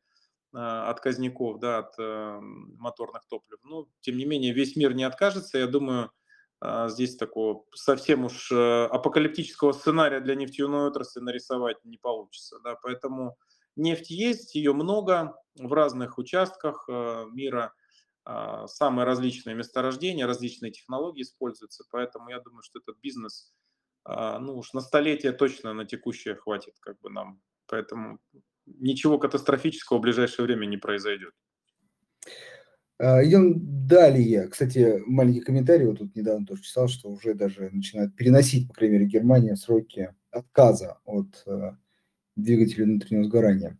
отказников, 0.52 1.58
да, 1.60 1.78
от 1.78 1.94
э, 1.98 2.38
моторных 2.40 3.26
топлив. 3.28 3.58
Но, 3.64 3.88
тем 4.00 4.16
не 4.16 4.24
менее, 4.24 4.52
весь 4.52 4.76
мир 4.76 4.94
не 4.94 5.04
откажется. 5.04 5.58
Я 5.58 5.66
думаю, 5.66 6.10
э, 6.62 6.88
здесь 6.88 7.16
такого 7.16 7.64
совсем 7.74 8.24
уж 8.24 8.50
э, 8.50 8.84
апокалиптического 8.86 9.72
сценария 9.72 10.20
для 10.20 10.34
нефтяной 10.34 10.88
отрасли 10.88 11.20
нарисовать 11.20 11.84
не 11.84 11.98
получится. 11.98 12.58
Да, 12.64 12.76
поэтому 12.82 13.36
нефть 13.76 14.10
есть, 14.10 14.54
ее 14.54 14.72
много 14.72 15.34
в 15.56 15.72
разных 15.72 16.18
участках 16.18 16.86
э, 16.88 17.26
мира. 17.30 17.74
Э, 18.26 18.64
самые 18.66 19.04
различные 19.04 19.54
месторождения, 19.54 20.26
различные 20.26 20.72
технологии 20.72 21.22
используются. 21.22 21.84
Поэтому 21.90 22.30
я 22.30 22.40
думаю, 22.40 22.62
что 22.62 22.78
этот 22.78 22.98
бизнес, 23.00 23.52
ну 24.06 24.56
уж 24.56 24.72
на 24.72 24.80
столетие 24.80 25.32
точно 25.32 25.74
на 25.74 25.84
текущее 25.84 26.34
хватит 26.34 26.78
как 26.80 26.98
бы 27.00 27.10
нам. 27.10 27.42
Поэтому 27.66 28.18
ничего 28.78 29.18
катастрофического 29.18 29.98
в 29.98 30.02
ближайшее 30.02 30.46
время 30.46 30.66
не 30.66 30.76
произойдет. 30.76 31.32
А, 32.98 33.24
Идем 33.24 33.86
далее. 33.86 34.48
Кстати, 34.48 35.02
маленький 35.06 35.40
комментарий. 35.40 35.86
Вот 35.86 35.98
тут 35.98 36.14
недавно 36.16 36.46
тоже 36.46 36.62
читал, 36.62 36.88
что 36.88 37.10
уже 37.10 37.34
даже 37.34 37.70
начинают 37.70 38.14
переносить, 38.16 38.68
по 38.68 38.74
крайней 38.74 38.98
мере, 38.98 39.06
Германия 39.06 39.56
сроки 39.56 40.14
отказа 40.30 40.98
от 41.04 41.42
э, 41.46 41.72
двигателей 42.36 42.84
внутреннего 42.84 43.24
сгорания. 43.24 43.78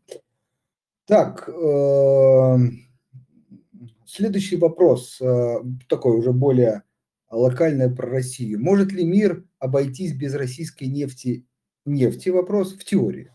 Так, 1.05 1.49
э, 1.49 2.57
следующий 4.07 4.57
вопрос, 4.57 5.21
э, 5.21 5.57
такой 5.89 6.17
уже 6.17 6.33
более 6.33 6.85
локальный 7.31 7.95
про 7.95 8.09
Россию. 8.09 8.61
Может 8.63 8.93
ли 8.93 9.05
мир 9.05 9.45
обойтись 9.59 10.15
без 10.15 10.35
российской 10.35 10.85
нефти? 10.85 11.45
Нефти 11.85 12.29
вопрос 12.29 12.75
в 12.75 12.85
теории 12.85 13.33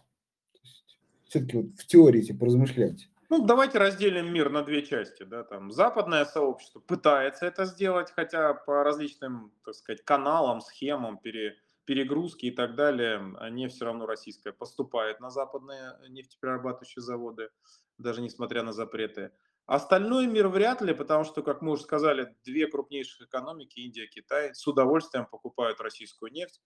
все-таки 1.34 1.58
вот 1.58 1.66
в 1.78 1.88
теории 1.88 2.22
типа 2.22 2.42
поразмышлять? 2.42 3.10
Ну, 3.30 3.44
давайте 3.44 3.80
разделим 3.80 4.32
мир 4.32 4.52
на 4.52 4.62
две 4.62 4.86
части. 4.86 5.24
Да, 5.24 5.44
там, 5.44 5.72
западное 5.72 6.26
сообщество 6.26 6.80
пытается 6.80 7.48
это 7.48 7.66
сделать, 7.66 8.12
хотя 8.12 8.54
по 8.54 8.84
различным, 8.84 9.52
так 9.66 9.74
сказать, 9.74 10.06
каналам, 10.06 10.62
схемам, 10.62 11.18
пере, 11.18 11.56
перегрузки 11.86 12.46
и 12.46 12.52
так 12.52 12.76
далее, 12.76 13.20
нефть 13.50 13.78
все 13.78 13.86
равно 13.86 14.06
российская 14.06 14.54
поступает 14.54 15.20
на 15.20 15.32
западные 15.32 15.98
нефтеперерабатывающие 16.10 17.02
заводы. 17.02 17.50
даже 17.98 18.22
несмотря 18.22 18.62
на 18.62 18.72
запреты. 18.72 19.32
Остальной 19.66 20.28
мир 20.28 20.50
вряд 20.50 20.82
ли, 20.82 20.94
потому 20.94 21.24
что, 21.24 21.42
как 21.42 21.62
мы 21.62 21.72
уже 21.72 21.84
сказали, 21.84 22.36
две 22.44 22.68
крупнейших 22.68 23.28
экономики, 23.28 23.80
Индия 23.80 24.08
Китай, 24.08 24.54
с 24.54 24.68
удовольствием 24.68 25.26
покупают 25.26 25.80
российскую 25.80 26.32
нефть 26.32 26.62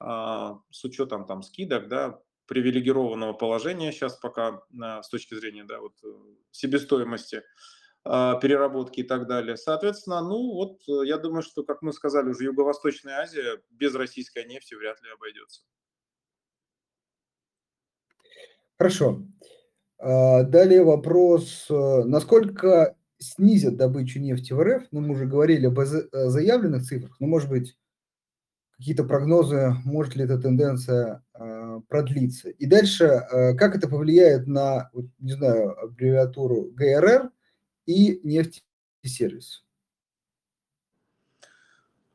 а, 0.00 0.60
с 0.70 0.84
учетом 0.84 1.26
там 1.26 1.42
скидок, 1.42 1.88
да, 1.88 2.20
привилегированного 2.48 3.34
положения 3.34 3.92
сейчас 3.92 4.16
пока 4.16 4.62
с 4.72 5.08
точки 5.08 5.34
зрения 5.34 5.64
да, 5.64 5.80
вот, 5.80 5.92
э, 6.02 6.08
себестоимости 6.50 7.42
а, 8.04 8.36
переработки 8.40 9.00
и 9.00 9.02
так 9.02 9.26
далее. 9.26 9.56
Соответственно, 9.56 10.22
ну 10.22 10.54
вот 10.54 10.80
э, 10.88 11.06
я 11.06 11.18
думаю, 11.18 11.42
что, 11.42 11.62
как 11.62 11.82
мы 11.82 11.92
сказали, 11.92 12.30
уже 12.30 12.44
Юго-Восточная 12.44 13.18
Азия 13.18 13.60
без 13.70 13.94
российской 13.94 14.46
нефти 14.46 14.74
вряд 14.74 15.02
ли 15.02 15.10
обойдется. 15.10 15.62
Хорошо. 18.78 19.26
А, 19.98 20.42
далее 20.42 20.84
вопрос, 20.84 21.66
э, 21.68 22.04
насколько 22.04 22.96
снизят 23.18 23.76
добычу 23.76 24.20
нефти 24.20 24.54
в 24.54 24.62
РФ? 24.62 24.84
Ну, 24.90 25.00
мы 25.00 25.10
уже 25.10 25.26
говорили 25.26 25.66
об 25.66 25.78
заявленных 25.78 26.84
цифрах, 26.84 27.20
но, 27.20 27.26
может 27.26 27.50
быть, 27.50 27.76
какие-то 28.78 29.04
прогнозы, 29.04 29.74
может 29.84 30.16
ли 30.16 30.24
эта 30.24 30.38
тенденция 30.38 31.22
а, 31.78 31.80
продлиться? 31.88 32.50
И 32.50 32.66
дальше, 32.66 33.04
а, 33.04 33.54
как 33.54 33.76
это 33.76 33.88
повлияет 33.88 34.46
на, 34.46 34.90
не 35.18 35.32
знаю, 35.32 35.78
аббревиатуру 35.78 36.70
ГРР 36.72 37.30
и 37.86 38.20
нефтесервис? 38.22 39.64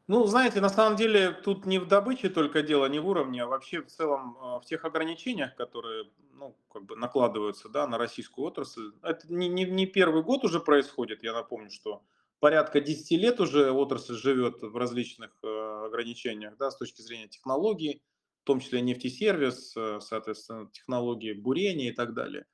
Ну, 0.07 0.25
знаете, 0.25 0.59
на 0.59 0.69
самом 0.69 0.97
деле 0.97 1.31
тут 1.31 1.65
не 1.65 1.79
в 1.79 1.87
добыче 1.87 2.29
только 2.29 2.61
дело, 2.61 2.87
не 2.87 2.99
в 2.99 3.07
уровне, 3.07 3.43
а 3.43 3.47
вообще 3.47 3.81
в 3.81 3.87
целом 3.87 4.37
а, 4.41 4.59
в 4.59 4.65
тех 4.65 4.83
ограничениях, 4.83 5.55
которые 5.55 6.09
ну, 6.33 6.55
как 6.71 6.83
бы 6.83 6.95
накладываются 6.95 7.69
да, 7.69 7.87
на 7.87 7.97
российскую 7.97 8.45
отрасль. 8.45 8.91
Это 9.01 9.31
не, 9.33 9.47
не, 9.47 9.63
не 9.65 9.85
первый 9.85 10.21
год 10.21 10.43
уже 10.43 10.59
происходит. 10.59 11.23
Я 11.23 11.33
напомню, 11.33 11.69
что 11.69 12.03
порядка 12.39 12.81
10 12.81 13.11
лет 13.11 13.39
уже 13.39 13.71
отрасль 13.71 14.15
живет 14.15 14.61
в 14.61 14.75
различных 14.75 15.31
э, 15.41 15.85
ограничениях 15.85 16.57
да, 16.57 16.71
с 16.71 16.77
точки 16.77 17.01
зрения 17.01 17.29
технологий, 17.29 18.01
в 18.43 18.45
том 18.45 18.59
числе 18.59 18.81
нефтесервис, 18.81 19.75
э, 19.77 19.99
соответственно, 20.01 20.69
технологии 20.71 21.31
бурения 21.33 21.89
и 21.91 21.93
так 21.93 22.13
далее. 22.13 22.45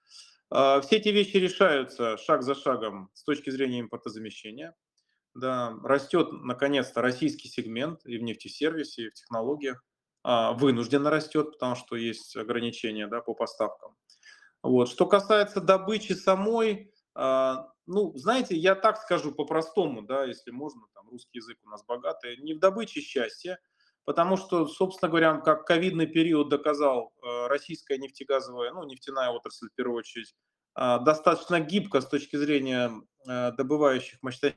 Э, 0.54 0.82
все 0.82 0.98
эти 0.98 1.10
вещи 1.10 1.38
решаются 1.38 2.16
шаг 2.18 2.44
за 2.44 2.54
шагом 2.54 3.10
с 3.14 3.24
точки 3.24 3.50
зрения 3.50 3.82
импортозамещения. 3.82 4.76
Да, 5.34 5.76
растет, 5.84 6.30
наконец-то, 6.32 7.02
российский 7.02 7.50
сегмент 7.50 8.06
и 8.06 8.18
в 8.18 8.24
нефтесервисе, 8.24 9.04
и 9.04 9.10
в 9.10 9.14
технологиях. 9.14 9.84
А, 10.24 10.54
вынужденно 10.54 11.10
растет, 11.10 11.54
потому 11.54 11.76
что 11.76 11.96
есть 11.96 12.36
ограничения 12.36 13.08
да, 13.08 13.22
по 13.22 13.34
поставкам. 13.34 13.96
Вот. 14.62 14.90
Что 14.90 15.06
касается 15.06 15.62
добычи 15.62 16.14
самой, 16.14 16.94
а, 17.16 17.72
ну, 17.86 18.16
знаете, 18.18 18.56
я 18.56 18.76
так 18.76 18.98
скажу 18.98 19.32
по-простому, 19.32 20.02
да, 20.02 20.26
если 20.26 20.52
можно, 20.52 20.82
там 20.94 21.10
русский 21.10 21.40
язык 21.40 21.58
у 21.64 21.70
нас 21.70 21.86
богатый, 21.86 22.38
не 22.38 22.54
в 22.54 22.60
добыче 22.60 23.02
счастья, 23.02 23.60
потому 24.10 24.38
что, 24.38 24.66
собственно 24.66 25.08
говоря, 25.08 25.38
как 25.38 25.68
ковидный 25.68 26.08
период 26.08 26.50
доказал, 26.50 27.14
э, 27.22 27.46
российская 27.46 28.00
нефтегазовая, 28.00 28.72
ну, 28.72 28.84
нефтяная 28.84 29.30
отрасль 29.30 29.68
в 29.70 29.76
первую 29.76 30.00
очередь, 30.00 30.34
а, 30.74 30.98
достаточно 30.98 31.60
гибко 31.60 32.02
с 32.02 32.08
точки 32.08 32.36
зрения 32.36 32.92
э, 33.28 33.52
добывающих 33.52 34.18
мощностей 34.24 34.56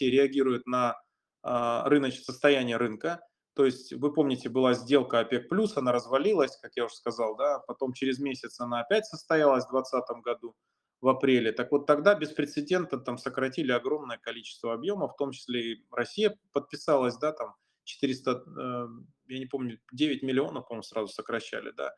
реагирует 0.00 0.66
на 0.66 1.00
рыночное 1.42 2.24
состояние 2.24 2.76
рынка. 2.76 3.22
То 3.54 3.64
есть, 3.64 3.94
вы 3.94 4.12
помните, 4.12 4.50
была 4.50 4.74
сделка 4.74 5.20
ОПЕК+, 5.20 5.46
она 5.76 5.90
развалилась, 5.90 6.58
как 6.58 6.72
я 6.76 6.84
уже 6.84 6.94
сказал, 6.94 7.34
да, 7.36 7.60
потом 7.60 7.94
через 7.94 8.18
месяц 8.18 8.60
она 8.60 8.80
опять 8.80 9.06
состоялась 9.06 9.64
в 9.64 9.70
2020 9.70 10.22
году, 10.22 10.54
в 11.00 11.08
апреле. 11.08 11.52
Так 11.52 11.72
вот 11.72 11.86
тогда 11.86 12.14
беспрецедентно 12.14 12.98
там 12.98 13.16
сократили 13.16 13.72
огромное 13.72 14.18
количество 14.18 14.74
объемов, 14.74 15.14
в 15.14 15.16
том 15.16 15.32
числе 15.32 15.72
и 15.72 15.84
Россия 15.90 16.38
подписалась, 16.52 17.16
да, 17.16 17.32
там 17.32 17.54
400, 17.90 18.30
э, 18.30 18.86
я 19.28 19.38
не 19.38 19.46
помню, 19.46 19.78
9 19.92 20.22
миллионов, 20.22 20.66
по-моему, 20.68 20.82
сразу 20.82 21.08
сокращали, 21.08 21.72
да. 21.72 21.94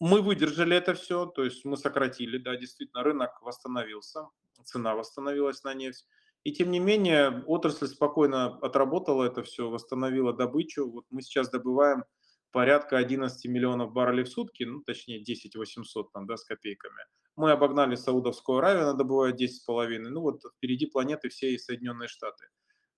Мы 0.00 0.22
выдержали 0.22 0.76
это 0.76 0.94
все, 0.94 1.24
то 1.26 1.44
есть 1.44 1.64
мы 1.64 1.76
сократили, 1.76 2.38
да, 2.38 2.56
действительно, 2.56 3.04
рынок 3.04 3.40
восстановился, 3.42 4.28
цена 4.64 4.94
восстановилась 4.94 5.62
на 5.62 5.72
нефть. 5.72 6.06
И 6.42 6.52
тем 6.52 6.70
не 6.70 6.78
менее, 6.78 7.42
отрасль 7.46 7.86
спокойно 7.86 8.58
отработала 8.58 9.24
это 9.24 9.42
все, 9.42 9.70
восстановила 9.70 10.34
добычу. 10.34 10.90
Вот 10.90 11.04
мы 11.10 11.22
сейчас 11.22 11.48
добываем 11.48 12.04
порядка 12.50 12.98
11 12.98 13.46
миллионов 13.46 13.92
баррелей 13.92 14.24
в 14.24 14.28
сутки, 14.28 14.64
ну, 14.64 14.82
точнее, 14.82 15.20
10 15.24 15.56
800 15.56 16.12
там, 16.12 16.26
да, 16.26 16.36
с 16.36 16.44
копейками. 16.44 17.02
Мы 17.36 17.50
обогнали 17.50 17.94
Саудовскую 17.94 18.58
Аравию, 18.58 18.82
она 18.82 18.92
добывает 18.92 19.40
10,5. 19.40 19.98
Ну, 20.10 20.20
вот 20.20 20.42
впереди 20.56 20.86
планеты 20.86 21.30
все 21.30 21.52
и 21.52 21.58
Соединенные 21.58 22.08
Штаты. 22.08 22.44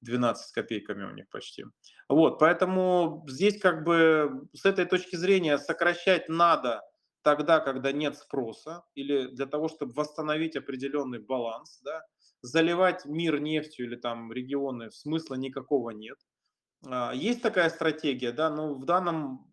12 0.00 0.48
с 0.48 0.52
копейками 0.52 1.04
у 1.04 1.10
них 1.10 1.28
почти. 1.30 1.64
Вот, 2.08 2.38
поэтому 2.38 3.24
здесь 3.28 3.60
как 3.60 3.84
бы 3.84 4.48
с 4.52 4.64
этой 4.64 4.86
точки 4.86 5.16
зрения 5.16 5.58
сокращать 5.58 6.28
надо 6.28 6.82
тогда, 7.22 7.58
когда 7.60 7.90
нет 7.92 8.16
спроса, 8.16 8.84
или 8.94 9.26
для 9.26 9.46
того, 9.46 9.68
чтобы 9.68 9.92
восстановить 9.94 10.56
определенный 10.56 11.18
баланс, 11.18 11.80
да, 11.82 12.02
заливать 12.40 13.04
мир 13.04 13.40
нефтью 13.40 13.86
или 13.86 13.96
там 13.96 14.32
регионы 14.32 14.92
смысла 14.92 15.34
никакого 15.34 15.90
нет. 15.90 16.18
А, 16.86 17.12
есть 17.14 17.42
такая 17.42 17.70
стратегия, 17.70 18.32
да, 18.32 18.50
но 18.50 18.74
в 18.74 18.84
данном 18.84 19.52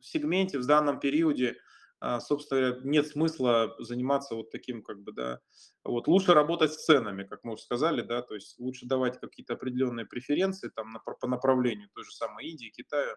сегменте, 0.00 0.58
в 0.58 0.66
данном 0.66 0.98
периоде, 1.00 1.56
а, 2.04 2.18
собственно, 2.18 2.80
нет 2.82 3.06
смысла 3.06 3.76
заниматься 3.78 4.34
вот 4.34 4.50
таким, 4.50 4.82
как 4.82 5.00
бы, 5.00 5.12
да, 5.12 5.38
вот 5.84 6.08
лучше 6.08 6.34
работать 6.34 6.72
с 6.72 6.84
ценами, 6.84 7.22
как 7.22 7.44
мы 7.44 7.52
уже 7.52 7.62
сказали, 7.62 8.02
да, 8.02 8.22
то 8.22 8.34
есть 8.34 8.58
лучше 8.58 8.86
давать 8.86 9.20
какие-то 9.20 9.52
определенные 9.52 10.04
преференции 10.04 10.68
там 10.74 10.90
на, 10.90 10.98
по 10.98 11.28
направлению 11.28 11.88
той 11.94 12.02
же 12.02 12.10
самой 12.10 12.46
Индии, 12.46 12.72
Китая 12.76 13.14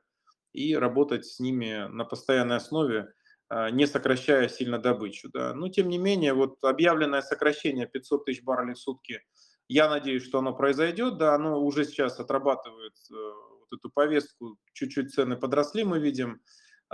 и 0.53 0.75
работать 0.75 1.25
с 1.25 1.39
ними 1.39 1.87
на 1.89 2.05
постоянной 2.05 2.57
основе, 2.57 3.11
а, 3.49 3.71
не 3.71 3.87
сокращая 3.87 4.47
сильно 4.49 4.77
добычу. 4.77 5.29
Да. 5.33 5.55
Но 5.55 5.69
тем 5.69 5.89
не 5.89 5.97
менее, 5.97 6.35
вот 6.35 6.63
объявленное 6.63 7.23
сокращение 7.23 7.87
500 7.87 8.25
тысяч 8.25 8.43
баррелей 8.43 8.75
в 8.75 8.79
сутки, 8.79 9.19
я 9.67 9.89
надеюсь, 9.89 10.23
что 10.23 10.37
оно 10.37 10.55
произойдет, 10.55 11.17
да, 11.17 11.33
оно 11.33 11.59
уже 11.59 11.85
сейчас 11.85 12.19
отрабатывает 12.19 12.93
э, 13.11 13.15
вот 13.15 13.79
эту 13.79 13.89
повестку, 13.89 14.59
чуть-чуть 14.73 15.11
цены 15.11 15.37
подросли, 15.37 15.83
мы 15.83 15.97
видим, 15.97 16.39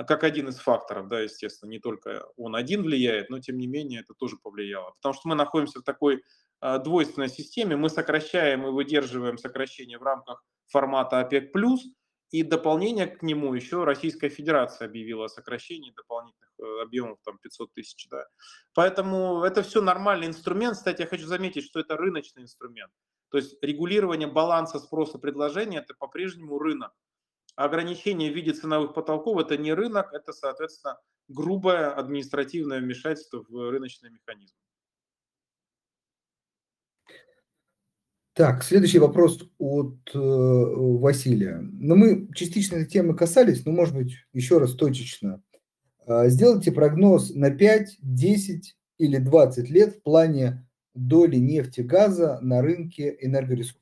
как 0.04 0.24
один 0.24 0.48
из 0.50 0.58
факторов, 0.58 1.08
да, 1.08 1.20
естественно, 1.20 1.70
не 1.70 1.80
только 1.80 2.26
он 2.38 2.56
один 2.56 2.84
влияет, 2.84 3.30
но 3.30 3.40
тем 3.40 3.58
не 3.58 3.68
менее 3.68 4.02
это 4.02 4.14
тоже 4.14 4.38
повлияло. 4.38 4.92
Потому 4.98 5.14
что 5.14 5.28
мы 5.28 5.36
находимся 5.36 5.80
в 5.80 5.84
такой 5.84 6.24
а, 6.60 6.78
двойственной 6.78 7.30
системе, 7.30 7.76
мы 7.76 7.90
сокращаем 7.90 8.66
и 8.66 8.72
выдерживаем 8.72 9.38
сокращение 9.38 9.98
в 9.98 10.04
рамках 10.04 10.44
формата 10.68 11.20
ОПЕК+, 11.20 11.52
и 12.32 12.44
дополнение 12.44 13.08
к 13.08 13.22
нему 13.24 13.54
еще 13.54 13.84
Российская 13.84 14.30
Федерация 14.30 14.88
объявила 14.88 15.26
о 15.26 15.30
сокращении 15.30 15.92
дополнительных 15.92 16.50
э, 16.60 16.82
объемов, 16.82 17.20
там 17.26 17.38
500 17.40 17.74
тысяч. 17.74 18.08
Да. 18.10 18.26
Поэтому 18.74 19.44
это 19.44 19.64
все 19.64 19.82
нормальный 19.82 20.28
инструмент. 20.28 20.78
Кстати, 20.78 21.02
я 21.02 21.08
хочу 21.08 21.28
заметить, 21.28 21.66
что 21.66 21.82
это 21.82 21.98
рыночный 21.98 22.44
инструмент. 22.44 22.92
То 23.32 23.38
есть 23.38 23.62
регулирование 23.62 24.30
баланса 24.30 24.80
спроса 24.80 25.18
и 25.18 25.22
предложения– 25.22 25.80
это 25.80 25.94
по-прежнему 25.94 26.58
рынок. 26.58 26.94
Ограничение 27.56 28.32
в 28.32 28.36
виде 28.36 28.54
ценовых 28.54 28.94
потолков– 28.94 29.40
это 29.40 29.58
не 29.58 29.74
рынок, 29.74 30.14
это, 30.14 30.34
соответственно, 30.34 30.98
грубое 31.28 31.92
административное 31.92 32.80
вмешательство 32.80 33.46
в 33.48 33.70
рыночный 33.70 34.10
механизм. 34.10 34.56
Так, 38.34 38.64
следующий 38.64 39.00
вопрос 39.00 39.44
от 39.58 39.98
э, 40.14 40.18
Василия. 40.18 41.60
Ну, 41.62 41.96
мы 41.96 42.30
частично 42.34 42.78
этой 42.78 42.90
темы 42.90 43.14
касались, 43.14 43.66
но, 43.66 43.74
может 43.74 43.94
быть, 43.94 44.14
еще 44.32 44.58
раз 44.58 44.74
точечно. 44.74 45.44
Э, 46.08 46.30
сделайте 46.30 46.72
прогноз 46.72 47.36
на 47.36 47.52
5, 47.52 47.98
10 48.00 48.78
или 49.00 49.18
20 49.18 49.70
лет 49.70 49.96
в 49.98 50.02
плане 50.02 50.66
доли 50.94 51.38
нефти, 51.38 51.82
газа 51.82 52.40
на 52.42 52.62
рынке 52.62 53.18
энергоресурсов. 53.20 53.81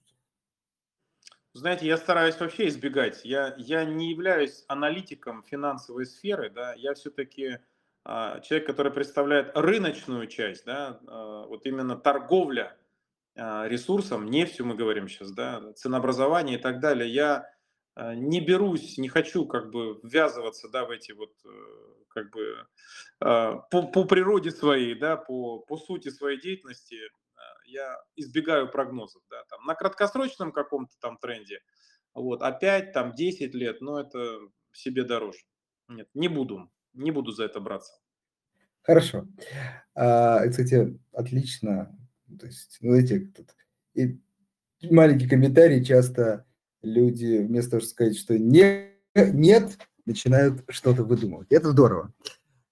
Знаете, 1.54 1.88
я 1.88 1.97
стараюсь 1.97 2.39
вообще 2.39 2.68
избегать. 2.68 3.22
Я, 3.26 3.56
я 3.58 3.84
не 3.84 4.12
являюсь 4.12 4.64
аналитиком 4.68 5.43
финансовой 5.43 6.06
сферы, 6.06 6.50
да, 6.50 6.74
я 6.76 6.93
все-таки 6.93 7.60
а, 8.06 8.39
человек, 8.41 8.68
который 8.68 8.91
представляет 8.91 9.52
рыночную 9.56 10.28
часть, 10.28 10.66
да, 10.66 11.00
а, 11.08 11.45
вот 11.47 11.66
именно 11.66 11.95
торговля 11.95 12.78
а, 13.36 13.68
ресурсам, 13.68 14.30
нефтью 14.30 14.68
мы 14.68 14.76
говорим 14.76 15.08
сейчас, 15.08 15.32
да, 15.32 15.74
ценообразование 15.74 16.60
и 16.60 16.62
так 16.62 16.80
далее, 16.80 17.12
я 17.12 17.50
а, 17.95 18.14
не 18.14 18.41
берусь, 18.41 18.97
не 18.97 19.10
хочу 19.10 19.45
как 19.45 19.72
бы 19.72 20.00
ввязываться, 20.04 20.70
да, 20.70 20.86
в 20.86 20.91
эти 20.91 21.14
вот 21.14 21.34
э, 21.45 21.50
как 22.10 22.32
бы 22.32 22.68
а, 23.22 23.56
по, 23.56 23.88
по 23.88 24.06
природе 24.06 24.52
своей, 24.52 24.95
да, 24.95 25.18
по, 25.18 25.60
по 25.60 25.78
сути 25.78 26.10
своей 26.10 26.39
деятельности 26.39 26.95
я 27.72 27.97
избегаю 28.15 28.70
прогнозов, 28.70 29.22
да, 29.30 29.43
там 29.49 29.65
на 29.65 29.76
краткосрочном 29.76 30.51
каком-то 30.51 30.93
там 30.99 31.17
тренде, 31.17 31.59
вот, 32.13 32.41
опять 32.41 32.91
там 32.93 33.13
10 33.15 33.53
лет, 33.53 33.82
но 33.82 33.99
это 33.99 34.39
себе 34.72 35.03
дороже. 35.03 35.39
Нет, 35.88 36.07
не 36.13 36.28
буду, 36.28 36.72
не 36.93 37.11
буду 37.11 37.32
за 37.32 37.45
это 37.45 37.59
браться. 37.59 37.93
Хорошо. 38.82 39.28
А, 39.95 40.47
кстати, 40.47 40.99
отлично. 41.13 41.95
То 42.39 42.45
есть, 42.45 42.78
ну, 42.82 42.95
эти 42.95 43.20
тут 43.20 43.55
и 43.93 44.20
маленький 44.82 45.28
комментарий 45.28 45.84
часто 45.84 46.45
люди 46.82 47.39
вместо 47.39 47.72
того, 47.72 47.82
чтобы 47.82 47.91
сказать, 47.91 48.17
что 48.17 48.38
не, 48.38 48.93
нет, 49.15 49.78
начинают 50.05 50.63
что-то 50.70 51.03
выдумывать. 51.03 51.51
Это 51.51 51.72
здорово. 51.72 52.13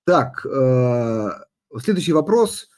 Так, 0.06 0.46
э, 0.46 1.30
следующий 1.82 2.14
вопрос 2.14 2.70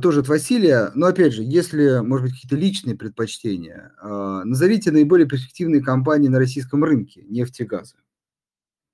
тоже 0.00 0.20
от 0.20 0.28
Василия. 0.28 0.92
Но 0.94 1.06
опять 1.06 1.32
же, 1.32 1.42
если, 1.42 2.00
может 2.00 2.26
быть, 2.26 2.34
какие-то 2.34 2.56
личные 2.56 2.96
предпочтения, 2.96 3.92
э, 4.00 4.42
назовите 4.44 4.92
наиболее 4.92 5.26
перспективные 5.26 5.82
компании 5.82 6.28
на 6.28 6.38
российском 6.38 6.84
рынке 6.84 7.22
нефти 7.22 7.62
и 7.62 7.66
газа. 7.66 7.96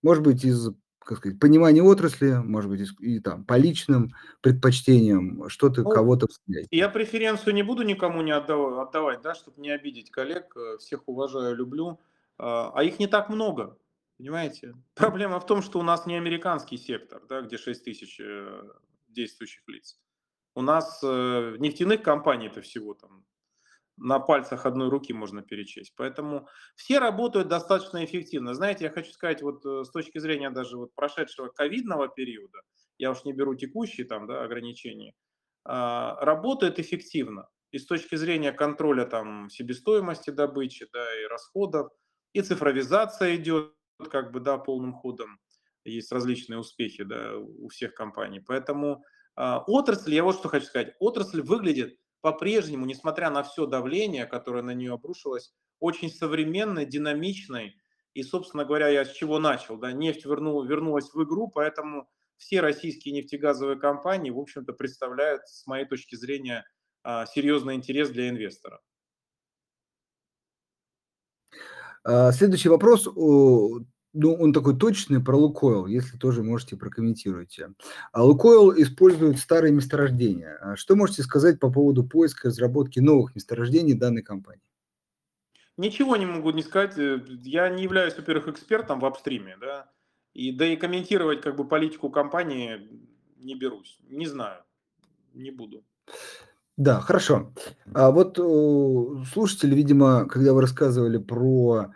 Может 0.03 0.22
быть, 0.22 0.45
из 0.45 0.70
как 1.01 1.18
сказать, 1.18 1.41
понимания 1.41 1.82
отрасли, 1.82 2.34
может 2.34 2.70
быть, 2.70 2.86
и 3.01 3.18
там 3.18 3.43
по 3.47 3.57
личным 3.57 4.14
предпочтениям 4.43 5.49
что-то 5.49 5.82
Ну, 5.82 5.89
кого-то 5.89 6.26
Я 6.70 6.91
преференцию 6.91 7.55
не 7.55 7.62
буду 7.62 7.82
никому 7.82 8.20
не 8.20 8.30
отдавать, 8.30 8.89
отдавать 8.89 9.22
да, 9.22 9.34
чтобы 9.34 9.59
не 9.59 9.70
обидеть 9.70 10.11
коллег, 10.11 10.55
э, 10.55 10.76
всех 10.78 11.09
уважаю, 11.09 11.57
люблю, 11.57 11.99
а 12.36 12.82
их 12.84 12.99
не 12.99 13.07
так 13.07 13.30
много, 13.30 13.78
понимаете? 14.18 14.74
Проблема 14.95 15.41
в 15.41 15.47
том, 15.47 15.62
что 15.62 15.78
у 15.78 15.82
нас 15.82 16.05
не 16.05 16.14
американский 16.14 16.76
сектор, 16.76 17.22
да, 17.26 17.41
где 17.41 17.57
6 17.57 17.84
тысяч 17.84 18.20
э, 18.20 18.62
действующих 19.09 19.66
лиц. 19.66 19.99
У 20.55 20.62
нас 20.62 21.01
э, 21.03 21.57
нефтяных 21.59 22.03
компаний-то 22.03 22.62
всего 22.62 22.94
там 22.94 23.24
на 24.01 24.20
пальцах 24.20 24.64
одной 24.64 24.88
руки 24.88 25.12
можно 25.12 25.42
перечесть. 25.42 25.92
Поэтому 25.96 26.49
все 26.76 26.99
работают 26.99 27.49
достаточно 27.49 28.05
эффективно. 28.05 28.55
Знаете, 28.55 28.84
я 28.84 28.90
хочу 28.90 29.11
сказать, 29.11 29.42
вот 29.42 29.64
э, 29.66 29.84
с 29.84 29.90
точки 29.90 30.18
зрения 30.18 30.51
даже 30.51 30.76
вот 30.76 30.94
прошедшего 30.94 31.49
ковидного 31.49 32.09
периода, 32.09 32.59
я 32.99 33.11
уж 33.11 33.24
не 33.24 33.32
беру 33.32 33.55
текущие 33.55 34.07
там 34.07 34.26
да, 34.26 34.42
ограничения, 34.42 35.14
а, 35.64 36.16
работает 36.24 36.78
эффективно. 36.78 37.49
И 37.70 37.78
с 37.78 37.86
точки 37.86 38.16
зрения 38.16 38.53
контроля 38.53 39.05
там 39.05 39.51
себестоимости 39.51 40.30
добычи, 40.30 40.86
да, 40.92 41.22
и 41.22 41.26
расходов, 41.26 41.90
и 42.32 42.40
цифровизация 42.40 43.36
идет 43.36 43.74
как 44.11 44.32
бы, 44.32 44.40
да, 44.40 44.59
полным 44.59 44.94
ходом. 44.94 45.38
Есть 45.84 46.12
различные 46.12 46.59
успехи, 46.59 47.03
да, 47.03 47.36
у 47.36 47.68
всех 47.68 47.94
компаний. 47.94 48.40
Поэтому 48.40 49.05
отрасль, 49.39 50.14
я 50.14 50.24
вот 50.24 50.36
что 50.36 50.49
хочу 50.49 50.66
сказать, 50.66 50.95
отрасль 50.99 51.43
выглядит 51.43 51.99
по-прежнему, 52.20 52.86
несмотря 52.86 53.30
на 53.30 53.43
все 53.43 53.66
давление, 53.66 54.26
которое 54.26 54.62
на 54.62 54.74
нее 54.74 54.95
обрушилось, 54.95 55.55
очень 55.80 56.11
современной, 56.11 56.86
динамичной. 56.86 57.76
И, 58.14 58.22
собственно 58.22 58.64
говоря, 58.64 58.89
я 58.89 59.05
с 59.05 59.12
чего 59.12 59.39
начал. 59.39 59.76
Да, 59.76 59.93
нефть 59.93 60.24
вернула, 60.24 60.64
вернулась 60.64 61.12
в 61.12 61.22
игру, 61.22 61.49
поэтому 61.49 62.09
все 62.36 62.61
российские 62.61 63.14
нефтегазовые 63.14 63.78
компании, 63.78 64.30
в 64.30 64.39
общем-то, 64.39 64.72
представляют, 64.72 65.47
с 65.47 65.66
моей 65.66 65.84
точки 65.84 66.16
зрения, 66.16 66.64
а, 67.03 67.26
серьезный 67.26 67.74
интерес 67.74 68.11
для 68.11 68.28
инвестора. 68.28 68.80
А, 72.05 72.32
следующий 72.32 72.68
вопрос 72.68 73.07
ну, 74.13 74.35
он 74.35 74.53
такой 74.53 74.77
точный 74.77 75.23
про 75.23 75.37
Лукойл, 75.37 75.87
если 75.87 76.17
тоже 76.17 76.43
можете 76.43 76.77
прокомментируйте. 76.77 77.73
А 78.13 78.25
Лукойл 78.25 78.73
использует 78.73 79.39
старые 79.39 79.73
месторождения. 79.73 80.59
А 80.61 80.77
что 80.77 80.97
можете 80.97 81.23
сказать 81.23 81.61
по 81.61 81.71
поводу 81.71 82.05
поиска 82.05 82.49
и 82.49 82.51
разработки 82.51 83.01
новых 83.01 83.35
месторождений 83.35 83.95
данной 83.95 84.23
компании? 84.23 84.63
Ничего 85.77 86.17
не 86.17 86.27
могу 86.27 86.51
не 86.51 86.63
сказать. 86.63 86.99
Э, 86.99 87.23
я 87.43 87.69
не 87.69 87.85
являюсь, 87.85 88.17
во-первых, 88.17 88.49
экспертом 88.49 88.99
в 88.99 89.05
апстриме, 89.05 89.57
да, 89.61 89.91
и 90.33 90.53
да 90.53 90.67
и 90.67 90.77
комментировать 90.77 91.41
как 91.41 91.57
бы 91.57 91.67
политику 91.67 92.11
компании 92.11 92.89
не 93.37 93.55
берусь. 93.55 93.99
Не 94.09 94.27
знаю, 94.27 94.63
не 95.35 95.51
буду. 95.51 95.85
Да, 96.77 97.01
хорошо. 97.01 97.53
А 97.93 98.11
вот 98.11 98.37
слушатели, 99.33 99.75
видимо, 99.75 100.27
когда 100.27 100.53
вы 100.53 100.61
рассказывали 100.61 101.19
про 101.19 101.93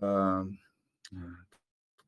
а, 0.00 0.46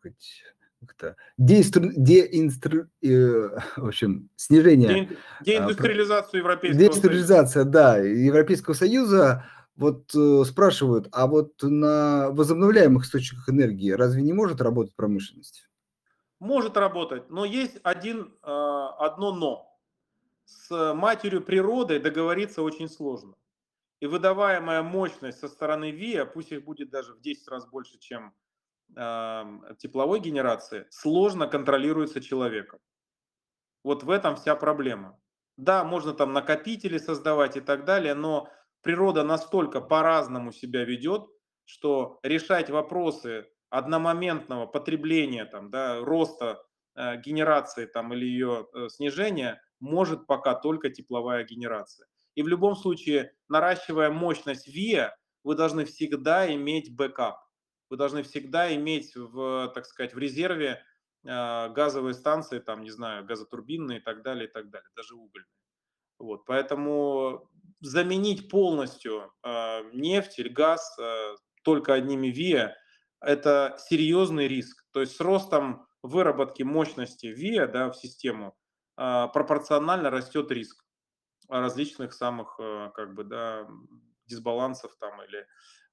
сказать, 0.02 0.42
как-то 0.80 1.16
деинстру, 1.38 1.90
деинстру, 1.96 2.88
э, 3.02 3.08
в 3.76 3.86
общем, 3.86 4.28
снижение... 4.36 5.06
Де, 5.06 5.18
деиндустриализацию 5.52 6.40
Европейского 6.40 6.78
Деиндустриализация, 6.78 7.62
Союза. 7.62 7.70
да, 7.70 7.96
Европейского 7.98 8.74
Союза. 8.74 9.44
Вот 9.76 10.14
э, 10.14 10.44
спрашивают, 10.44 11.08
а 11.12 11.26
вот 11.26 11.54
на 11.62 12.30
возобновляемых 12.30 13.04
источниках 13.04 13.48
энергии 13.48 13.90
разве 13.90 14.22
не 14.22 14.32
может 14.32 14.60
работать 14.60 14.94
промышленность? 14.94 15.68
Может 16.40 16.76
работать, 16.76 17.30
но 17.30 17.44
есть 17.44 17.78
один, 17.82 18.34
э, 18.42 18.86
одно 18.98 19.32
но. 19.32 19.68
С 20.44 20.92
матерью 20.94 21.40
природой 21.40 22.00
договориться 22.00 22.62
очень 22.62 22.88
сложно. 22.88 23.34
И 24.00 24.06
выдаваемая 24.06 24.82
мощность 24.82 25.38
со 25.38 25.48
стороны 25.48 25.92
ВИА, 25.92 26.26
пусть 26.26 26.50
их 26.50 26.64
будет 26.64 26.90
даже 26.90 27.14
в 27.14 27.20
10 27.20 27.48
раз 27.48 27.64
больше, 27.66 27.98
чем 27.98 28.34
тепловой 28.94 30.20
генерации 30.20 30.86
сложно 30.90 31.46
контролируется 31.46 32.20
человеком. 32.20 32.80
Вот 33.84 34.02
в 34.02 34.10
этом 34.10 34.36
вся 34.36 34.54
проблема. 34.54 35.18
Да, 35.56 35.84
можно 35.84 36.12
там 36.12 36.32
накопители 36.32 36.98
создавать 36.98 37.56
и 37.56 37.60
так 37.60 37.84
далее, 37.84 38.14
но 38.14 38.48
природа 38.82 39.22
настолько 39.22 39.80
по-разному 39.80 40.52
себя 40.52 40.84
ведет, 40.84 41.26
что 41.64 42.18
решать 42.22 42.70
вопросы 42.70 43.48
одномоментного 43.70 44.66
потребления, 44.66 45.44
там, 45.44 45.70
да, 45.70 46.00
роста 46.00 46.62
э, 46.94 47.16
генерации 47.20 47.86
там, 47.86 48.12
или 48.12 48.24
ее 48.24 48.66
э, 48.74 48.88
снижения 48.88 49.62
может 49.80 50.26
пока 50.26 50.54
только 50.54 50.90
тепловая 50.90 51.44
генерация. 51.44 52.06
И 52.34 52.42
в 52.42 52.48
любом 52.48 52.76
случае, 52.76 53.32
наращивая 53.48 54.10
мощность 54.10 54.68
ВИЭ, 54.68 55.16
вы 55.44 55.54
должны 55.54 55.84
всегда 55.84 56.52
иметь 56.54 56.94
бэкап 56.94 57.41
вы 57.92 57.98
должны 57.98 58.22
всегда 58.22 58.74
иметь 58.74 59.14
в, 59.14 59.70
так 59.74 59.84
сказать, 59.84 60.14
в 60.14 60.18
резерве 60.18 60.82
э, 61.24 61.68
газовые 61.68 62.14
станции, 62.14 62.58
там, 62.58 62.84
не 62.84 62.90
знаю, 62.90 63.26
газотурбинные 63.26 63.98
и 63.98 64.02
так 64.02 64.22
далее, 64.22 64.48
и 64.48 64.50
так 64.50 64.70
далее, 64.70 64.88
даже 64.96 65.14
угольные. 65.14 65.46
Вот, 66.18 66.46
поэтому 66.46 67.50
заменить 67.80 68.48
полностью 68.48 69.30
э, 69.44 69.90
нефть 69.92 70.38
или 70.38 70.48
газ 70.48 70.98
э, 70.98 71.34
только 71.64 71.92
одними 71.92 72.28
ВИА– 72.28 72.74
это 73.20 73.76
серьезный 73.78 74.48
риск. 74.48 74.86
То 74.92 75.00
есть 75.00 75.16
с 75.16 75.20
ростом 75.20 75.86
выработки 76.02 76.62
мощности 76.62 77.26
ВИА 77.26 77.66
да, 77.66 77.90
в 77.90 77.94
систему 77.94 78.56
пропорционально 78.96 80.08
растет 80.08 80.50
риск 80.50 80.82
различных 81.48 82.14
самых 82.14 82.56
как 82.56 83.14
бы, 83.14 83.24
да, 83.24 83.68
дисбалансов 84.26 84.96
там 84.98 85.22
или 85.22 85.46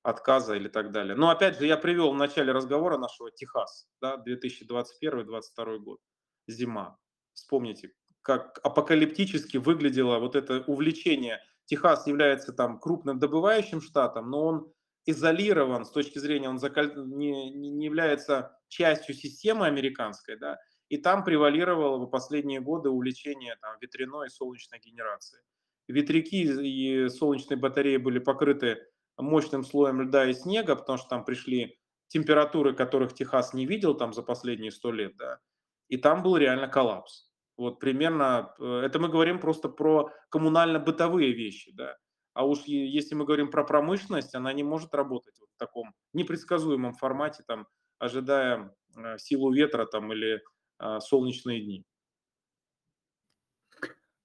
отказа 0.03 0.55
или 0.55 0.67
так 0.67 0.91
далее. 0.91 1.15
Но 1.15 1.29
опять 1.29 1.59
же, 1.59 1.65
я 1.65 1.77
привел 1.77 2.11
в 2.11 2.17
начале 2.17 2.51
разговора 2.51 2.97
нашего 2.97 3.31
Техас, 3.31 3.87
да, 4.01 4.21
2021-2022 4.25 5.77
год, 5.79 5.99
зима. 6.47 6.97
Вспомните, 7.33 7.93
как 8.21 8.59
апокалиптически 8.63 9.57
выглядело 9.57 10.19
вот 10.19 10.35
это 10.35 10.63
увлечение. 10.67 11.39
Техас 11.65 12.07
является 12.07 12.53
там 12.53 12.79
крупным 12.79 13.19
добывающим 13.19 13.81
штатом, 13.81 14.29
но 14.29 14.45
он 14.45 14.73
изолирован 15.05 15.85
с 15.85 15.91
точки 15.91 16.19
зрения, 16.19 16.49
он 16.49 16.59
закаль... 16.59 16.93
не, 16.95 17.51
не 17.51 17.85
является 17.85 18.57
частью 18.67 19.15
системы 19.15 19.65
американской, 19.65 20.37
да, 20.37 20.59
и 20.89 20.97
там 20.97 21.23
превалировало 21.23 21.97
в 21.97 22.09
последние 22.09 22.59
годы 22.59 22.89
увлечение 22.89 23.55
там, 23.61 23.77
ветряной 23.79 24.27
и 24.27 24.31
солнечной 24.31 24.79
генерации. 24.79 25.39
Ветряки 25.87 26.43
и 26.43 27.09
солнечные 27.09 27.57
батареи 27.57 27.97
были 27.97 28.19
покрыты 28.19 28.79
мощным 29.19 29.63
слоем 29.63 30.01
льда 30.01 30.29
и 30.29 30.33
снега, 30.33 30.75
потому 30.75 30.97
что 30.97 31.09
там 31.09 31.25
пришли 31.25 31.79
температуры, 32.07 32.73
которых 32.73 33.13
Техас 33.13 33.53
не 33.53 33.65
видел 33.65 33.95
там 33.95 34.13
за 34.13 34.23
последние 34.23 34.71
сто 34.71 34.91
лет, 34.91 35.15
да, 35.17 35.39
и 35.87 35.97
там 35.97 36.23
был 36.23 36.37
реально 36.37 36.67
коллапс. 36.67 37.29
Вот 37.57 37.79
примерно, 37.79 38.53
э, 38.57 38.81
это 38.85 38.99
мы 38.99 39.09
говорим 39.09 39.39
просто 39.39 39.67
про 39.67 40.11
коммунально-бытовые 40.29 41.33
вещи, 41.33 41.71
да. 41.73 41.97
А 42.33 42.45
уж 42.45 42.59
если 42.65 43.15
мы 43.15 43.25
говорим 43.25 43.51
про 43.51 43.65
промышленность, 43.65 44.33
она 44.33 44.53
не 44.53 44.63
может 44.63 44.93
работать 44.93 45.35
вот 45.41 45.49
в 45.53 45.57
таком 45.57 45.93
непредсказуемом 46.13 46.93
формате, 46.93 47.43
там, 47.45 47.67
ожидая 47.97 48.73
э, 48.95 49.17
силу 49.17 49.51
ветра 49.51 49.85
там, 49.85 50.13
или 50.13 50.41
э, 50.79 50.99
солнечные 51.01 51.61
дни. 51.61 51.83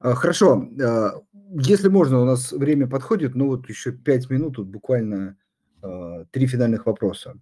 А, 0.05 0.15
хорошо, 0.15 0.69
а, 0.83 1.23
если 1.59 1.89
можно, 1.89 2.21
у 2.21 2.27
нас 2.27 2.53
время 2.53 2.87
подходит, 2.87 3.35
но 3.35 3.47
вот 3.47 3.71
еще 3.71 3.91
пять 3.91 4.29
минут, 4.29 4.57
тут 4.57 4.69
буквально 4.69 5.39
а, 5.81 6.27
три 6.27 6.47
финальных 6.47 6.87
вопроса. 6.87 7.41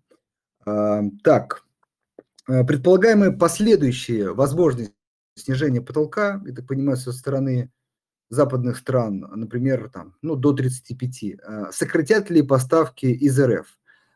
Так, 0.65 1.65
предполагаемые 2.47 3.33
последующие 3.33 4.33
возможности 4.33 4.95
снижения 5.35 5.81
потолка, 5.81 6.41
я 6.47 6.55
так 6.55 6.69
понимаю, 6.69 6.97
со 6.97 7.11
стороны 7.11 7.73
западных 8.31 8.77
стран, 8.77 9.27
например, 9.35 9.91
там, 9.93 10.15
ну, 10.23 10.37
до 10.37 10.53
35, 10.53 11.41
сократят 11.73 12.31
ли 12.31 12.43
поставки 12.43 13.07
из 13.07 13.41
РФ? 13.41 13.67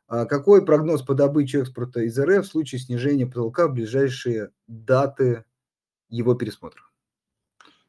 Какой 0.07 0.65
прогноз 0.65 1.03
по 1.03 1.15
добыче 1.15 1.63
экспорта 1.63 2.03
из 2.03 2.17
РФ 2.17 2.47
в 2.47 2.49
случае 2.49 2.81
снижения 2.81 3.27
потолка 3.27 3.67
в 3.67 3.73
ближайшие 3.73 4.51
даты 4.69 5.45
его 6.09 6.35
пересмотр? 6.35 6.86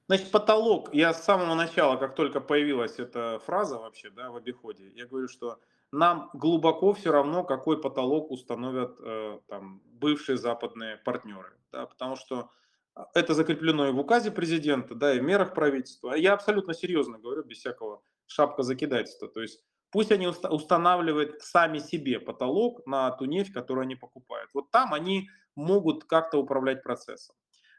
Значит, 0.07 0.31
потолок. 0.31 0.93
Я 0.93 1.13
с 1.13 1.23
самого 1.23 1.53
начала, 1.53 1.97
как 1.97 2.15
только 2.15 2.39
появилась 2.39 2.97
эта 2.97 3.39
фраза 3.45 3.77
вообще, 3.77 4.09
да, 4.09 4.31
в 4.31 4.37
обиходе, 4.37 4.89
я 4.95 5.05
говорю, 5.05 5.27
что 5.27 5.59
нам 5.91 6.29
глубоко 6.33 6.93
все 6.93 7.11
равно, 7.11 7.43
какой 7.43 7.81
потолок 7.81 8.31
установят 8.31 8.97
э, 9.01 9.39
там 9.47 9.81
бывшие 9.85 10.37
западные 10.37 10.97
партнеры, 10.97 11.57
да, 11.71 11.85
потому 11.85 12.15
что 12.15 12.51
а, 12.95 13.07
это 13.13 13.33
закреплено 13.33 13.87
и 13.87 13.91
в 13.91 13.99
указе 13.99 14.31
президента, 14.31 14.95
да, 14.95 15.13
и 15.13 15.19
в 15.19 15.23
мерах 15.23 15.53
правительства. 15.53 16.13
Я 16.13 16.33
абсолютно 16.33 16.73
серьезно 16.73 17.19
говорю, 17.19 17.43
без 17.43 17.57
всякого 17.57 18.01
шапка 18.27 18.63
закидательства. 18.63 19.27
То 19.27 19.41
есть 19.41 19.63
пусть 19.91 20.11
они 20.11 20.27
устанавливают 20.27 21.41
сами 21.41 21.79
себе 21.79 22.19
потолок 22.19 22.85
на 22.85 23.11
ту 23.11 23.25
нефть, 23.25 23.53
которую 23.53 23.83
они 23.83 23.95
покупают. 23.95 24.49
Вот 24.53 24.71
там 24.71 24.93
они 24.93 25.29
могут 25.55 26.05
как-то 26.05 26.37
управлять 26.37 26.83
процессом. 26.83 27.35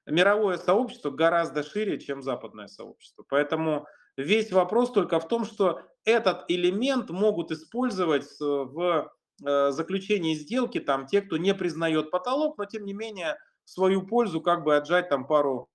Мировое 0.09 0.57
сообщество 0.57 1.11
гораздо 1.11 1.63
шире, 1.63 2.01
чем 2.01 2.23
западное 2.23 2.67
сообщество. 2.67 3.25
Поэтому 3.29 3.87
весь 4.17 4.51
вопрос 4.53 4.91
только 4.91 5.21
в 5.21 5.29
том, 5.29 5.45
что 5.45 5.83
этот 6.05 6.45
элемент 6.49 7.11
могут 7.11 7.51
использовать 7.51 8.27
в 8.41 9.13
э, 9.45 9.71
заключении 9.71 10.35
сделки 10.35 10.81
там 10.81 11.07
те, 11.07 11.21
кто 11.21 11.37
не 11.37 11.55
признает 11.55 12.11
потолок, 12.11 12.57
но 12.57 12.65
тем 12.65 12.87
не 12.87 12.95
менее 12.95 13.37
в 13.65 13.71
свою 13.71 14.07
пользу 14.07 14.41
как 14.41 14.65
бы 14.65 14.77
отжать 14.77 15.11
там 15.11 15.27
пару, 15.27 15.69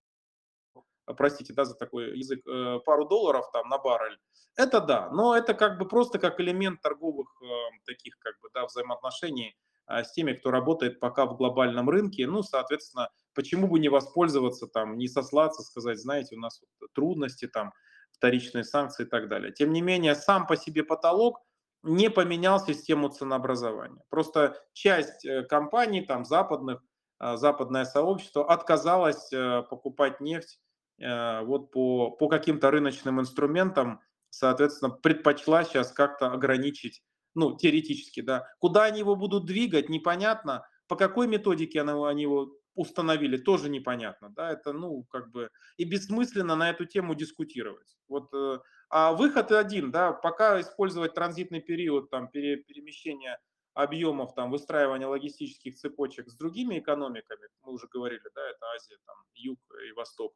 простите, 1.05 1.53
да, 1.53 1.65
за 1.65 1.75
такой 1.75 2.17
язык, 2.17 2.41
э, 2.47 2.79
пару 2.83 3.05
долларов 3.05 3.45
там 3.53 3.69
на 3.69 3.77
баррель. 3.77 4.17
Это 4.55 4.81
да, 4.81 5.11
но 5.11 5.37
это 5.37 5.53
как 5.53 5.77
бы 5.77 5.87
просто 5.87 6.17
как 6.17 6.39
элемент 6.39 6.81
торговых 6.81 7.27
э, 7.41 7.45
таких 7.85 8.17
как 8.17 8.39
бы 8.41 8.49
да, 8.51 8.65
взаимоотношений 8.65 9.55
с 9.85 10.13
теми, 10.13 10.31
кто 10.31 10.49
работает 10.49 11.01
пока 11.01 11.25
в 11.25 11.35
глобальном 11.35 11.89
рынке. 11.89 12.25
Ну, 12.25 12.41
соответственно, 12.41 13.09
почему 13.33 13.67
бы 13.67 13.79
не 13.79 13.89
воспользоваться 13.89 14.67
там, 14.67 14.97
не 14.97 15.07
сослаться, 15.07 15.63
сказать, 15.63 15.99
знаете, 15.99 16.35
у 16.35 16.39
нас 16.39 16.61
трудности 16.93 17.47
там, 17.47 17.73
вторичные 18.11 18.63
санкции 18.63 19.05
и 19.05 19.09
так 19.09 19.27
далее. 19.27 19.51
Тем 19.51 19.73
не 19.73 19.81
менее, 19.81 20.15
сам 20.15 20.47
по 20.47 20.55
себе 20.55 20.83
потолок 20.83 21.41
не 21.83 22.09
поменял 22.09 22.59
систему 22.59 23.09
ценообразования. 23.09 24.01
Просто 24.09 24.57
часть 24.71 25.25
э, 25.25 25.43
компаний, 25.43 26.01
там, 26.01 26.23
западных, 26.23 26.81
а, 27.19 27.37
западное 27.37 27.85
сообщество 27.85 28.49
отказалось 28.49 29.31
э, 29.31 29.63
покупать 29.69 30.21
нефть 30.21 30.59
э, 30.99 31.41
вот 31.41 31.71
по, 31.71 32.11
по 32.11 32.27
каким-то 32.29 32.71
рыночным 32.71 33.19
инструментам, 33.19 34.01
соответственно, 34.29 34.91
предпочла 34.91 35.63
сейчас 35.63 35.91
как-то 35.91 36.31
ограничить, 36.31 37.03
ну, 37.35 37.55
теоретически, 37.55 38.21
да. 38.21 38.47
Куда 38.59 38.83
они 38.83 38.99
его 38.99 39.15
будут 39.15 39.45
двигать, 39.45 39.89
непонятно. 39.89 40.65
По 40.87 40.95
какой 40.95 41.27
методике 41.27 41.81
они 41.81 42.23
его 42.23 42.51
установили, 42.75 43.37
тоже 43.37 43.69
непонятно, 43.69 44.29
да, 44.29 44.51
это, 44.51 44.73
ну, 44.73 45.03
как 45.03 45.31
бы, 45.31 45.49
и 45.77 45.83
бессмысленно 45.83 46.55
на 46.55 46.69
эту 46.69 46.85
тему 46.85 47.15
дискутировать. 47.15 47.97
Вот, 48.07 48.33
э, 48.33 48.59
а 48.89 49.13
выход 49.13 49.51
один, 49.51 49.91
да, 49.91 50.11
пока 50.11 50.59
использовать 50.59 51.13
транзитный 51.13 51.61
период, 51.61 52.09
там, 52.09 52.29
пере, 52.29 52.57
перемещения 52.57 53.39
объемов, 53.73 54.33
там, 54.35 54.51
выстраивания 54.51 55.07
логистических 55.07 55.75
цепочек 55.75 56.29
с 56.29 56.35
другими 56.35 56.79
экономиками, 56.79 57.47
мы 57.63 57.73
уже 57.73 57.87
говорили, 57.87 58.23
да, 58.35 58.49
это 58.49 58.65
Азия, 58.75 58.97
там, 59.05 59.17
Юг 59.33 59.59
и 59.87 59.91
Восток, 59.93 60.33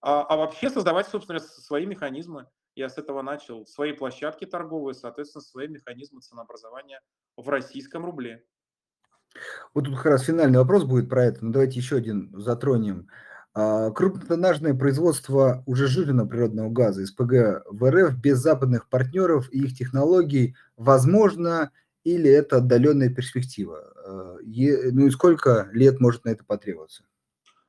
а, 0.00 0.22
а 0.22 0.36
вообще 0.36 0.70
создавать, 0.70 1.08
собственно, 1.08 1.40
свои 1.40 1.86
механизмы. 1.86 2.48
Я 2.74 2.88
с 2.90 2.98
этого 2.98 3.22
начал. 3.22 3.66
Свои 3.66 3.92
площадки 3.92 4.44
торговые, 4.44 4.94
соответственно, 4.94 5.42
свои 5.42 5.66
механизмы 5.66 6.20
ценообразования 6.20 7.00
в 7.36 7.48
российском 7.48 8.04
рубле. 8.04 8.44
Вот 9.74 9.84
тут 9.84 9.96
как 9.96 10.06
раз 10.06 10.22
финальный 10.22 10.58
вопрос 10.58 10.84
будет 10.84 11.08
про 11.08 11.24
это, 11.24 11.44
но 11.44 11.52
давайте 11.52 11.78
еще 11.78 11.96
один 11.96 12.32
затронем. 12.36 13.08
А, 13.54 13.90
крупнотоннажное 13.90 14.74
производство 14.74 15.62
уже 15.66 15.86
жирного 15.86 16.28
природного 16.28 16.70
газа 16.70 17.06
СПГ 17.06 17.64
в 17.70 17.90
РФ 17.90 18.16
без 18.16 18.38
западных 18.38 18.88
партнеров 18.88 19.48
и 19.50 19.64
их 19.64 19.76
технологий 19.76 20.56
возможно 20.76 21.70
или 22.04 22.30
это 22.30 22.58
отдаленная 22.58 23.08
перспектива? 23.08 23.92
А, 24.04 24.36
ну 24.42 25.06
и 25.06 25.10
сколько 25.10 25.68
лет 25.72 26.00
может 26.00 26.24
на 26.24 26.30
это 26.30 26.44
потребоваться? 26.44 27.04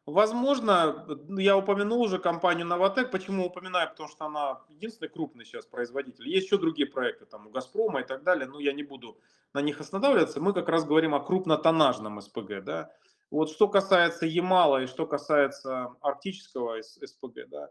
Возможно, 0.07 1.05
ну, 1.27 1.37
я 1.37 1.57
упомянул 1.57 2.01
уже 2.01 2.17
компанию 2.17 2.65
Новотек. 2.65 3.11
Почему 3.11 3.45
упоминаю? 3.45 3.89
Потому 3.89 4.07
что 4.07 4.25
она 4.25 4.61
единственный 4.69 5.09
крупный 5.09 5.43
сейчас 5.43 5.65
производитель. 5.65 6.29
Есть 6.29 6.45
еще 6.47 6.57
другие 6.57 6.87
проекты, 6.87 7.25
там 7.25 7.45
у 7.45 7.49
Газпрома 7.49 7.99
и 7.99 8.05
так 8.05 8.23
далее, 8.23 8.47
но 8.47 8.57
я 8.61 8.71
не 8.71 8.83
буду 8.83 9.19
на 9.53 9.61
них 9.61 9.81
останавливаться. 9.81 10.39
Мы 10.39 10.53
как 10.53 10.69
раз 10.69 10.85
говорим 10.85 11.13
о 11.13 11.19
крупнотоннажном 11.19 12.21
СПГ. 12.21 12.63
Да? 12.63 12.89
Вот 13.31 13.51
что 13.51 13.67
касается 13.67 14.25
Ямала 14.25 14.83
и 14.83 14.87
что 14.87 15.05
касается 15.05 15.89
арктического 15.99 16.81
СПГ, 16.81 17.49
да, 17.49 17.69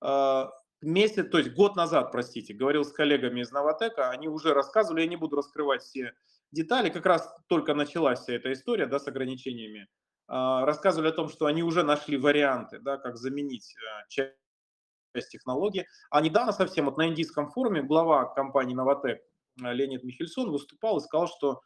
а, 0.00 0.52
месяц, 0.80 1.30
то 1.30 1.38
есть 1.38 1.54
год 1.54 1.76
назад, 1.76 2.10
простите, 2.10 2.52
говорил 2.52 2.84
с 2.84 2.90
коллегами 2.90 3.42
из 3.42 3.52
Новотека, 3.52 4.10
они 4.10 4.26
уже 4.26 4.54
рассказывали, 4.54 5.02
я 5.02 5.06
не 5.06 5.14
буду 5.14 5.36
раскрывать 5.36 5.82
все 5.82 6.14
детали, 6.50 6.90
как 6.90 7.06
раз 7.06 7.32
только 7.46 7.74
началась 7.74 8.20
вся 8.20 8.32
эта 8.34 8.52
история 8.52 8.86
да, 8.86 8.98
с 8.98 9.06
ограничениями 9.06 9.86
рассказывали 10.28 11.08
о 11.08 11.12
том, 11.12 11.28
что 11.28 11.46
они 11.46 11.62
уже 11.62 11.82
нашли 11.82 12.16
варианты, 12.16 12.78
да, 12.80 12.96
как 12.96 13.16
заменить 13.16 13.74
а, 13.76 14.08
часть 14.08 15.30
технологии. 15.30 15.86
А 16.10 16.20
недавно 16.20 16.52
совсем 16.52 16.86
вот 16.86 16.98
на 16.98 17.08
индийском 17.08 17.50
форуме 17.50 17.82
глава 17.82 18.24
компании 18.34 18.74
Новотек 18.74 19.22
а, 19.62 19.72
Леонид 19.72 20.02
Михельсон 20.02 20.50
выступал 20.50 20.98
и 20.98 21.02
сказал, 21.02 21.28
что 21.28 21.62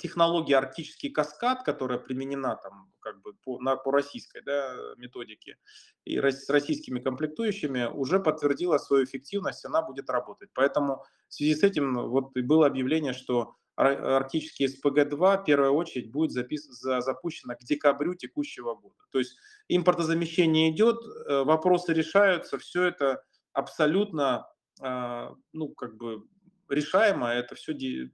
технология 0.00 0.56
арктический 0.56 1.08
каскад, 1.08 1.62
которая 1.62 1.98
применена 1.98 2.56
там 2.56 2.92
как 2.98 3.22
бы 3.22 3.34
по, 3.44 3.60
на, 3.60 3.76
по 3.76 3.92
российской 3.92 4.42
да, 4.42 4.74
методике 4.96 5.56
и 6.04 6.18
с 6.18 6.48
российскими 6.50 7.00
комплектующими, 7.00 7.84
уже 7.84 8.18
подтвердила 8.18 8.78
свою 8.78 9.04
эффективность, 9.04 9.64
она 9.64 9.80
будет 9.82 10.10
работать. 10.10 10.50
Поэтому 10.54 11.04
в 11.28 11.34
связи 11.34 11.54
с 11.54 11.62
этим 11.62 12.08
вот 12.08 12.36
и 12.36 12.42
было 12.42 12.66
объявление, 12.66 13.12
что 13.12 13.54
арктический 13.76 14.66
СПГ-2 14.66 15.42
в 15.42 15.44
первую 15.44 15.72
очередь 15.72 16.10
будет 16.10 16.32
запис... 16.32 16.66
запущена 16.68 17.54
к 17.54 17.64
декабрю 17.64 18.14
текущего 18.14 18.74
года. 18.74 18.96
То 19.10 19.18
есть 19.18 19.36
импортозамещение 19.68 20.70
идет, 20.70 20.98
э, 21.04 21.42
вопросы 21.44 21.92
решаются, 21.92 22.58
все 22.58 22.84
это 22.84 23.22
абсолютно 23.52 24.46
а, 24.80 25.34
ну, 25.52 25.68
как 25.68 25.96
бы 25.96 26.24
решаемо, 26.68 27.28
это 27.28 27.54
все, 27.54 27.72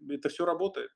это 0.09 0.29
все 0.29 0.45
работает. 0.45 0.91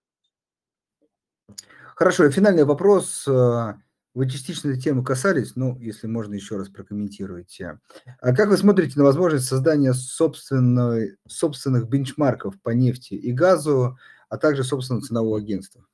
Хорошо, 1.96 2.28
финальный 2.30 2.64
вопрос. 2.64 3.26
Э, 3.28 3.74
вы 4.14 4.28
частично 4.28 4.68
этой 4.68 4.80
темы 4.80 5.04
касались, 5.04 5.56
ну, 5.56 5.78
если 5.78 6.06
можно 6.06 6.34
еще 6.34 6.56
раз 6.56 6.68
прокомментируйте. 6.68 7.78
А 8.20 8.34
как 8.34 8.48
вы 8.48 8.56
смотрите 8.56 8.98
на 8.98 9.04
возможность 9.04 9.46
создания 9.46 9.94
собственной, 9.94 11.16
собственных 11.26 11.88
бенчмарков 11.88 12.60
по 12.60 12.70
нефти 12.70 13.14
и 13.14 13.32
газу, 13.32 13.98
а 14.32 14.38
также, 14.38 14.64
собственно, 14.64 15.02
ценового 15.02 15.36
агентства? 15.36 15.86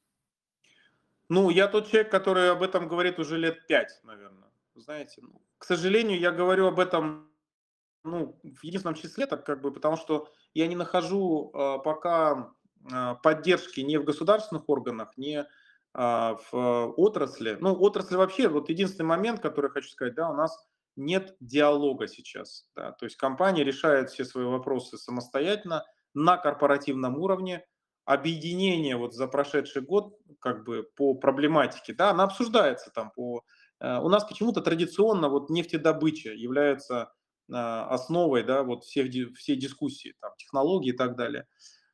Ну, 1.29 1.51
я 1.51 1.67
тот 1.67 1.89
человек, 1.89 2.09
который 2.09 2.53
об 2.53 2.63
этом 2.63 2.87
говорит 2.87 3.19
уже 3.19 3.37
лет 3.37 3.67
пять, 3.67 4.01
наверное. 4.05 4.49
Знаете, 4.77 5.23
ну, 5.23 5.43
к 5.59 5.65
сожалению, 5.65 6.21
я 6.21 6.31
говорю 6.31 6.69
об 6.69 6.79
этом 6.79 7.33
ну, 8.05 8.39
в 8.45 8.63
единственном 8.63 8.95
числе, 8.95 9.27
так 9.27 9.45
как 9.45 9.61
бы, 9.61 9.73
потому 9.73 9.97
что 9.97 10.29
я 10.55 10.69
не 10.69 10.77
нахожу 10.77 11.51
э, 11.53 11.79
пока 11.83 12.55
э, 12.89 13.15
поддержки 13.25 13.81
ни 13.81 13.97
в 13.97 14.05
государственных 14.05 14.69
органах, 14.69 15.11
ни 15.17 15.39
э, 15.39 15.45
в 15.93 16.95
отрасли. 16.97 17.59
Ну, 17.61 17.75
отрасль 17.75 18.15
вообще, 18.15 18.47
вот 18.47 18.69
единственный 18.69 19.07
момент, 19.07 19.41
который 19.41 19.73
хочу 19.73 19.89
сказать, 19.89 20.15
да, 20.15 20.31
у 20.31 20.35
нас 20.35 20.57
нет 20.95 21.35
диалога 21.41 22.07
сейчас. 22.07 22.69
Да, 22.77 22.93
то 22.93 23.05
есть 23.05 23.17
компания 23.17 23.65
решает 23.65 24.11
все 24.11 24.25
свои 24.25 24.45
вопросы 24.45 24.97
самостоятельно 24.97 25.85
на 26.15 26.37
корпоративном 26.37 27.19
уровне, 27.19 27.67
объединение 28.09 28.97
вот 28.97 29.13
за 29.15 29.27
прошедший 29.27 29.83
год 29.83 30.17
как 30.41 30.65
бы 30.65 30.89
по 30.97 31.13
проблематике, 31.15 31.93
да, 31.93 32.11
она 32.11 32.25
обсуждается 32.25 32.91
там 32.91 33.11
по... 33.11 33.45
Э, 33.81 33.99
у 33.99 34.09
нас 34.09 34.25
почему-то 34.25 34.63
традиционно 34.63 35.29
вот 35.29 35.51
нефтедобыча 35.51 36.33
является 36.33 37.13
э, 37.51 37.55
основой, 37.55 38.45
да, 38.45 38.63
вот 38.63 38.85
всех, 38.85 39.13
всей 39.37 39.57
дискуссии, 39.57 40.15
там, 40.23 40.33
технологии 40.39 40.95
и 40.95 40.97
так 40.97 41.17
далее. 41.17 41.47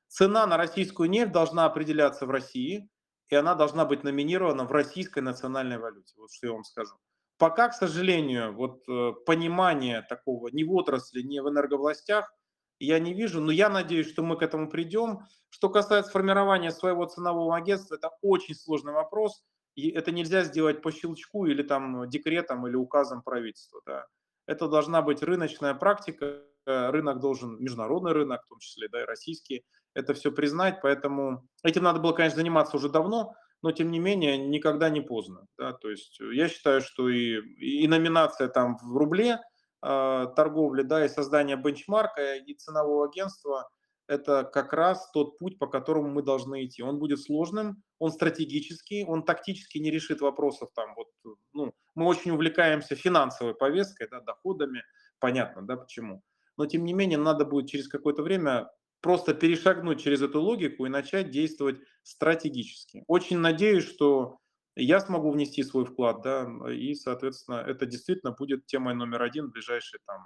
Цена 0.07 0.47
на 0.47 0.57
российскую 0.57 1.11
нефть 1.11 1.33
должна 1.33 1.65
определяться 1.65 2.27
в 2.27 2.31
России, 2.31 2.89
и 3.29 3.35
она 3.35 3.57
должна 3.57 3.85
быть 3.85 4.05
номинирована 4.05 4.67
в 4.67 4.71
российской 4.71 5.19
национальной 5.19 5.79
валюте. 5.79 6.15
Вот 6.17 6.31
что 6.33 6.47
я 6.47 6.53
вам 6.53 6.63
скажу. 6.63 6.95
Пока, 7.39 7.71
к 7.71 7.75
сожалению, 7.75 8.55
вот 8.55 8.89
э, 8.89 9.13
понимание 9.27 10.03
такого 10.09 10.47
ни 10.53 10.63
в 10.63 10.73
отрасли, 10.73 11.23
ни 11.23 11.41
в 11.41 11.49
энерговластях– 11.49 12.33
я 12.79 12.99
не 12.99 13.15
вижу, 13.15 13.41
но 13.41 13.53
я 13.53 13.69
надеюсь, 13.69 14.09
что 14.09 14.23
мы 14.23 14.37
к 14.37 14.43
этому 14.43 14.69
придем. 14.69 15.27
Что 15.51 15.69
касается 15.69 16.11
формирования 16.11 16.71
своего 16.71 17.05
ценового 17.07 17.57
агентства, 17.57 17.95
это 17.95 18.11
очень 18.23 18.55
сложный 18.55 18.93
вопрос, 18.93 19.45
и 19.75 19.91
это 19.91 20.11
нельзя 20.11 20.45
сделать 20.45 20.83
по 20.83 20.91
щелчку 20.93 21.47
или 21.47 21.63
там 21.63 22.09
декретом 22.09 22.67
или 22.67 22.77
указом 22.77 23.23
правительства. 23.23 23.81
Да. 23.87 24.07
Это 24.47 24.69
должна 24.69 25.03
быть 25.03 25.23
рыночная 25.23 25.75
практика, 25.75 26.43
рынок 26.67 27.21
должен, 27.21 27.63
международный 27.63 28.13
рынок, 28.13 28.45
в 28.45 28.49
том 28.49 28.59
числе, 28.59 28.89
да, 28.89 29.03
и 29.03 29.07
российский, 29.07 29.65
это 29.95 30.13
все 30.15 30.33
признать, 30.33 30.81
поэтому 30.83 31.49
этим 31.63 31.85
надо 31.85 32.01
было, 32.01 32.13
конечно, 32.13 32.37
заниматься 32.37 32.77
уже 32.77 32.89
давно, 32.89 33.35
но 33.63 33.73
тем 33.73 33.91
не 33.91 33.99
менее 33.99 34.37
никогда 34.37 34.91
не 34.91 35.01
поздно. 35.01 35.47
Да? 35.57 35.73
То 35.73 35.91
есть 35.91 36.19
я 36.21 36.49
считаю, 36.49 36.81
что 36.81 37.09
и, 37.09 37.37
и 37.59 37.87
номинация 37.89 38.49
там 38.49 38.77
в 38.77 38.97
рубле 38.97 39.31
э, 39.31 39.39
торговли, 39.85 40.83
да, 40.83 41.05
и 41.05 41.09
создание 41.09 41.57
бенчмарка 41.57 42.37
и 42.37 42.55
ценового 42.55 43.07
агентства– 43.07 43.69
это 44.07 44.45
как 44.45 44.73
раз 44.73 45.11
тот 45.13 45.39
путь, 45.39 45.59
по 45.59 45.67
которому 45.67 46.09
мы 46.09 46.23
должны 46.23 46.65
идти. 46.65 46.83
Он 46.83 46.99
будет 46.99 47.21
сложным, 47.21 47.83
он 47.99 48.13
стратегический, 48.13 49.05
он 49.05 49.25
тактически 49.25 49.79
не 49.79 49.91
решит 49.91 50.21
вопросов 50.21 50.71
там 50.75 50.95
вот, 50.95 51.09
ну, 51.53 51.73
мы 51.95 52.07
очень 52.07 52.31
увлекаемся 52.33 52.97
финансовой 52.97 53.55
повесткой, 53.55 54.09
да, 54.11 54.21
доходами, 54.21 54.83
понятно, 55.21 55.63
да, 55.67 55.77
почему. 55.77 56.23
Но 56.57 56.67
тем 56.67 56.85
не 56.85 56.93
менее 56.93 57.19
надо 57.19 57.45
будет 57.45 57.69
через 57.69 57.89
какое-то 57.89 58.23
время 58.23 58.71
просто 59.01 59.35
перешагнуть 59.35 60.03
через 60.03 60.23
эту 60.23 60.41
логику 60.41 60.87
и 60.87 60.91
начать 60.91 61.31
действовать 61.31 61.79
стратегически. 62.03 63.05
Очень 63.07 63.39
надеюсь, 63.39 63.85
что 63.85 64.39
я 64.77 65.01
смогу 65.01 65.31
внести 65.31 65.63
свой 65.63 65.85
вклад, 65.85 66.23
да, 66.23 66.49
и, 66.73 66.95
соответственно, 66.95 67.57
это 67.57 67.87
действительно 67.87 68.33
будет 68.33 68.67
темой 68.67 68.95
номер 68.95 69.23
один 69.23 69.47
в 69.47 69.53
ближайший 69.53 70.01
там 70.07 70.21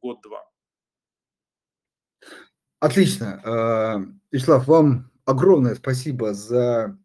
год-два. 0.00 0.44
Отлично. 2.80 3.40
А, 3.44 4.04
Вячеслав, 4.30 4.66
вам 4.66 5.10
огромное 5.24 5.74
спасибо 5.74 6.32
за 6.32 6.96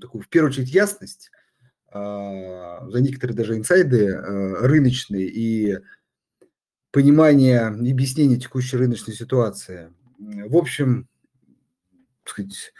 такую, 0.00 0.22
в 0.22 0.28
первую 0.28 0.50
очередь, 0.50 0.70
ясность, 0.70 1.30
а, 1.88 2.86
за 2.88 3.00
некоторые 3.00 3.36
даже 3.36 3.56
инсайды 3.56 4.14
а, 4.14 4.66
рыночные 4.66 5.26
и 5.28 5.78
понимание 6.90 7.60
объяснение 7.66 8.38
текущей 8.38 8.76
рыночной 8.76 9.14
ситуации. 9.14 9.92
В 10.18 10.56
общем, 10.56 11.08
сказать, 12.24 12.72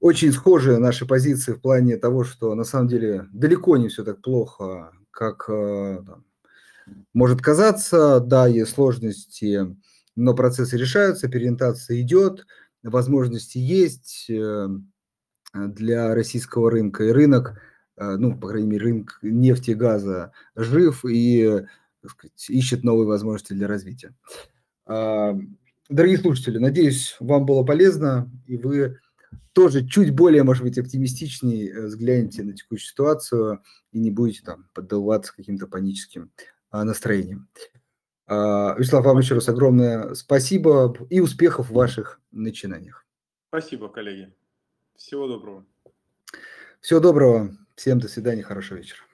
очень 0.00 0.32
схожие 0.32 0.78
наши 0.78 1.06
позиции 1.06 1.52
в 1.52 1.60
плане 1.60 1.96
того, 1.96 2.24
что 2.24 2.54
на 2.54 2.64
самом 2.64 2.88
деле 2.88 3.26
далеко 3.32 3.76
не 3.76 3.88
все 3.88 4.04
так 4.04 4.22
плохо, 4.22 4.92
как 5.10 5.46
э, 5.48 6.02
там, 6.06 6.24
может 7.12 7.40
казаться. 7.40 8.20
Да, 8.20 8.46
есть 8.46 8.72
сложности, 8.72 9.76
но 10.14 10.34
процессы 10.34 10.76
решаются, 10.76 11.28
переориентация 11.28 12.00
идет, 12.00 12.46
возможности 12.82 13.58
есть 13.58 14.26
э, 14.30 14.68
для 15.52 16.14
российского 16.14 16.70
рынка. 16.70 17.04
И 17.04 17.10
рынок, 17.10 17.60
э, 17.96 18.16
ну, 18.16 18.38
по 18.38 18.48
крайней 18.48 18.68
мере, 18.68 18.84
рынок 18.84 19.18
нефти 19.22 19.70
и 19.70 19.74
газа 19.74 20.32
жив 20.54 21.04
и 21.04 21.64
сказать, 22.06 22.50
ищет 22.50 22.84
новые 22.84 23.08
возможности 23.08 23.52
для 23.52 23.66
развития. 23.66 24.14
Дорогие 24.86 26.18
слушатели, 26.18 26.58
надеюсь, 26.58 27.16
вам 27.18 27.44
было 27.44 27.64
полезно, 27.64 28.30
и 28.46 28.56
вы 28.56 28.98
тоже 29.52 29.86
чуть 29.86 30.14
более, 30.14 30.42
может 30.42 30.62
быть, 30.62 30.78
оптимистичнее 30.78 31.70
э, 31.70 31.86
взглянете 31.86 32.42
на 32.42 32.54
текущую 32.54 32.88
ситуацию 32.88 33.62
и 33.92 33.98
не 33.98 34.10
будете 34.10 34.42
там 34.44 34.68
поддаваться 34.74 35.34
каким-то 35.34 35.66
паническим 35.66 36.30
а, 36.70 36.84
настроениям. 36.84 37.48
А, 38.26 38.74
Вячеслав, 38.78 39.04
вам 39.04 39.18
еще 39.18 39.34
раз 39.34 39.48
огромное 39.48 40.14
спасибо 40.14 40.94
и 41.10 41.20
успехов 41.20 41.70
в 41.70 41.74
ваших 41.74 42.20
начинаниях. 42.30 43.04
Спасибо, 43.48 43.88
коллеги. 43.88 44.32
Всего 44.96 45.26
доброго. 45.26 45.64
Всего 46.80 47.00
доброго. 47.00 47.56
Всем 47.74 47.98
до 47.98 48.08
свидания, 48.08 48.42
хорошего 48.42 48.78
вечера. 48.78 49.07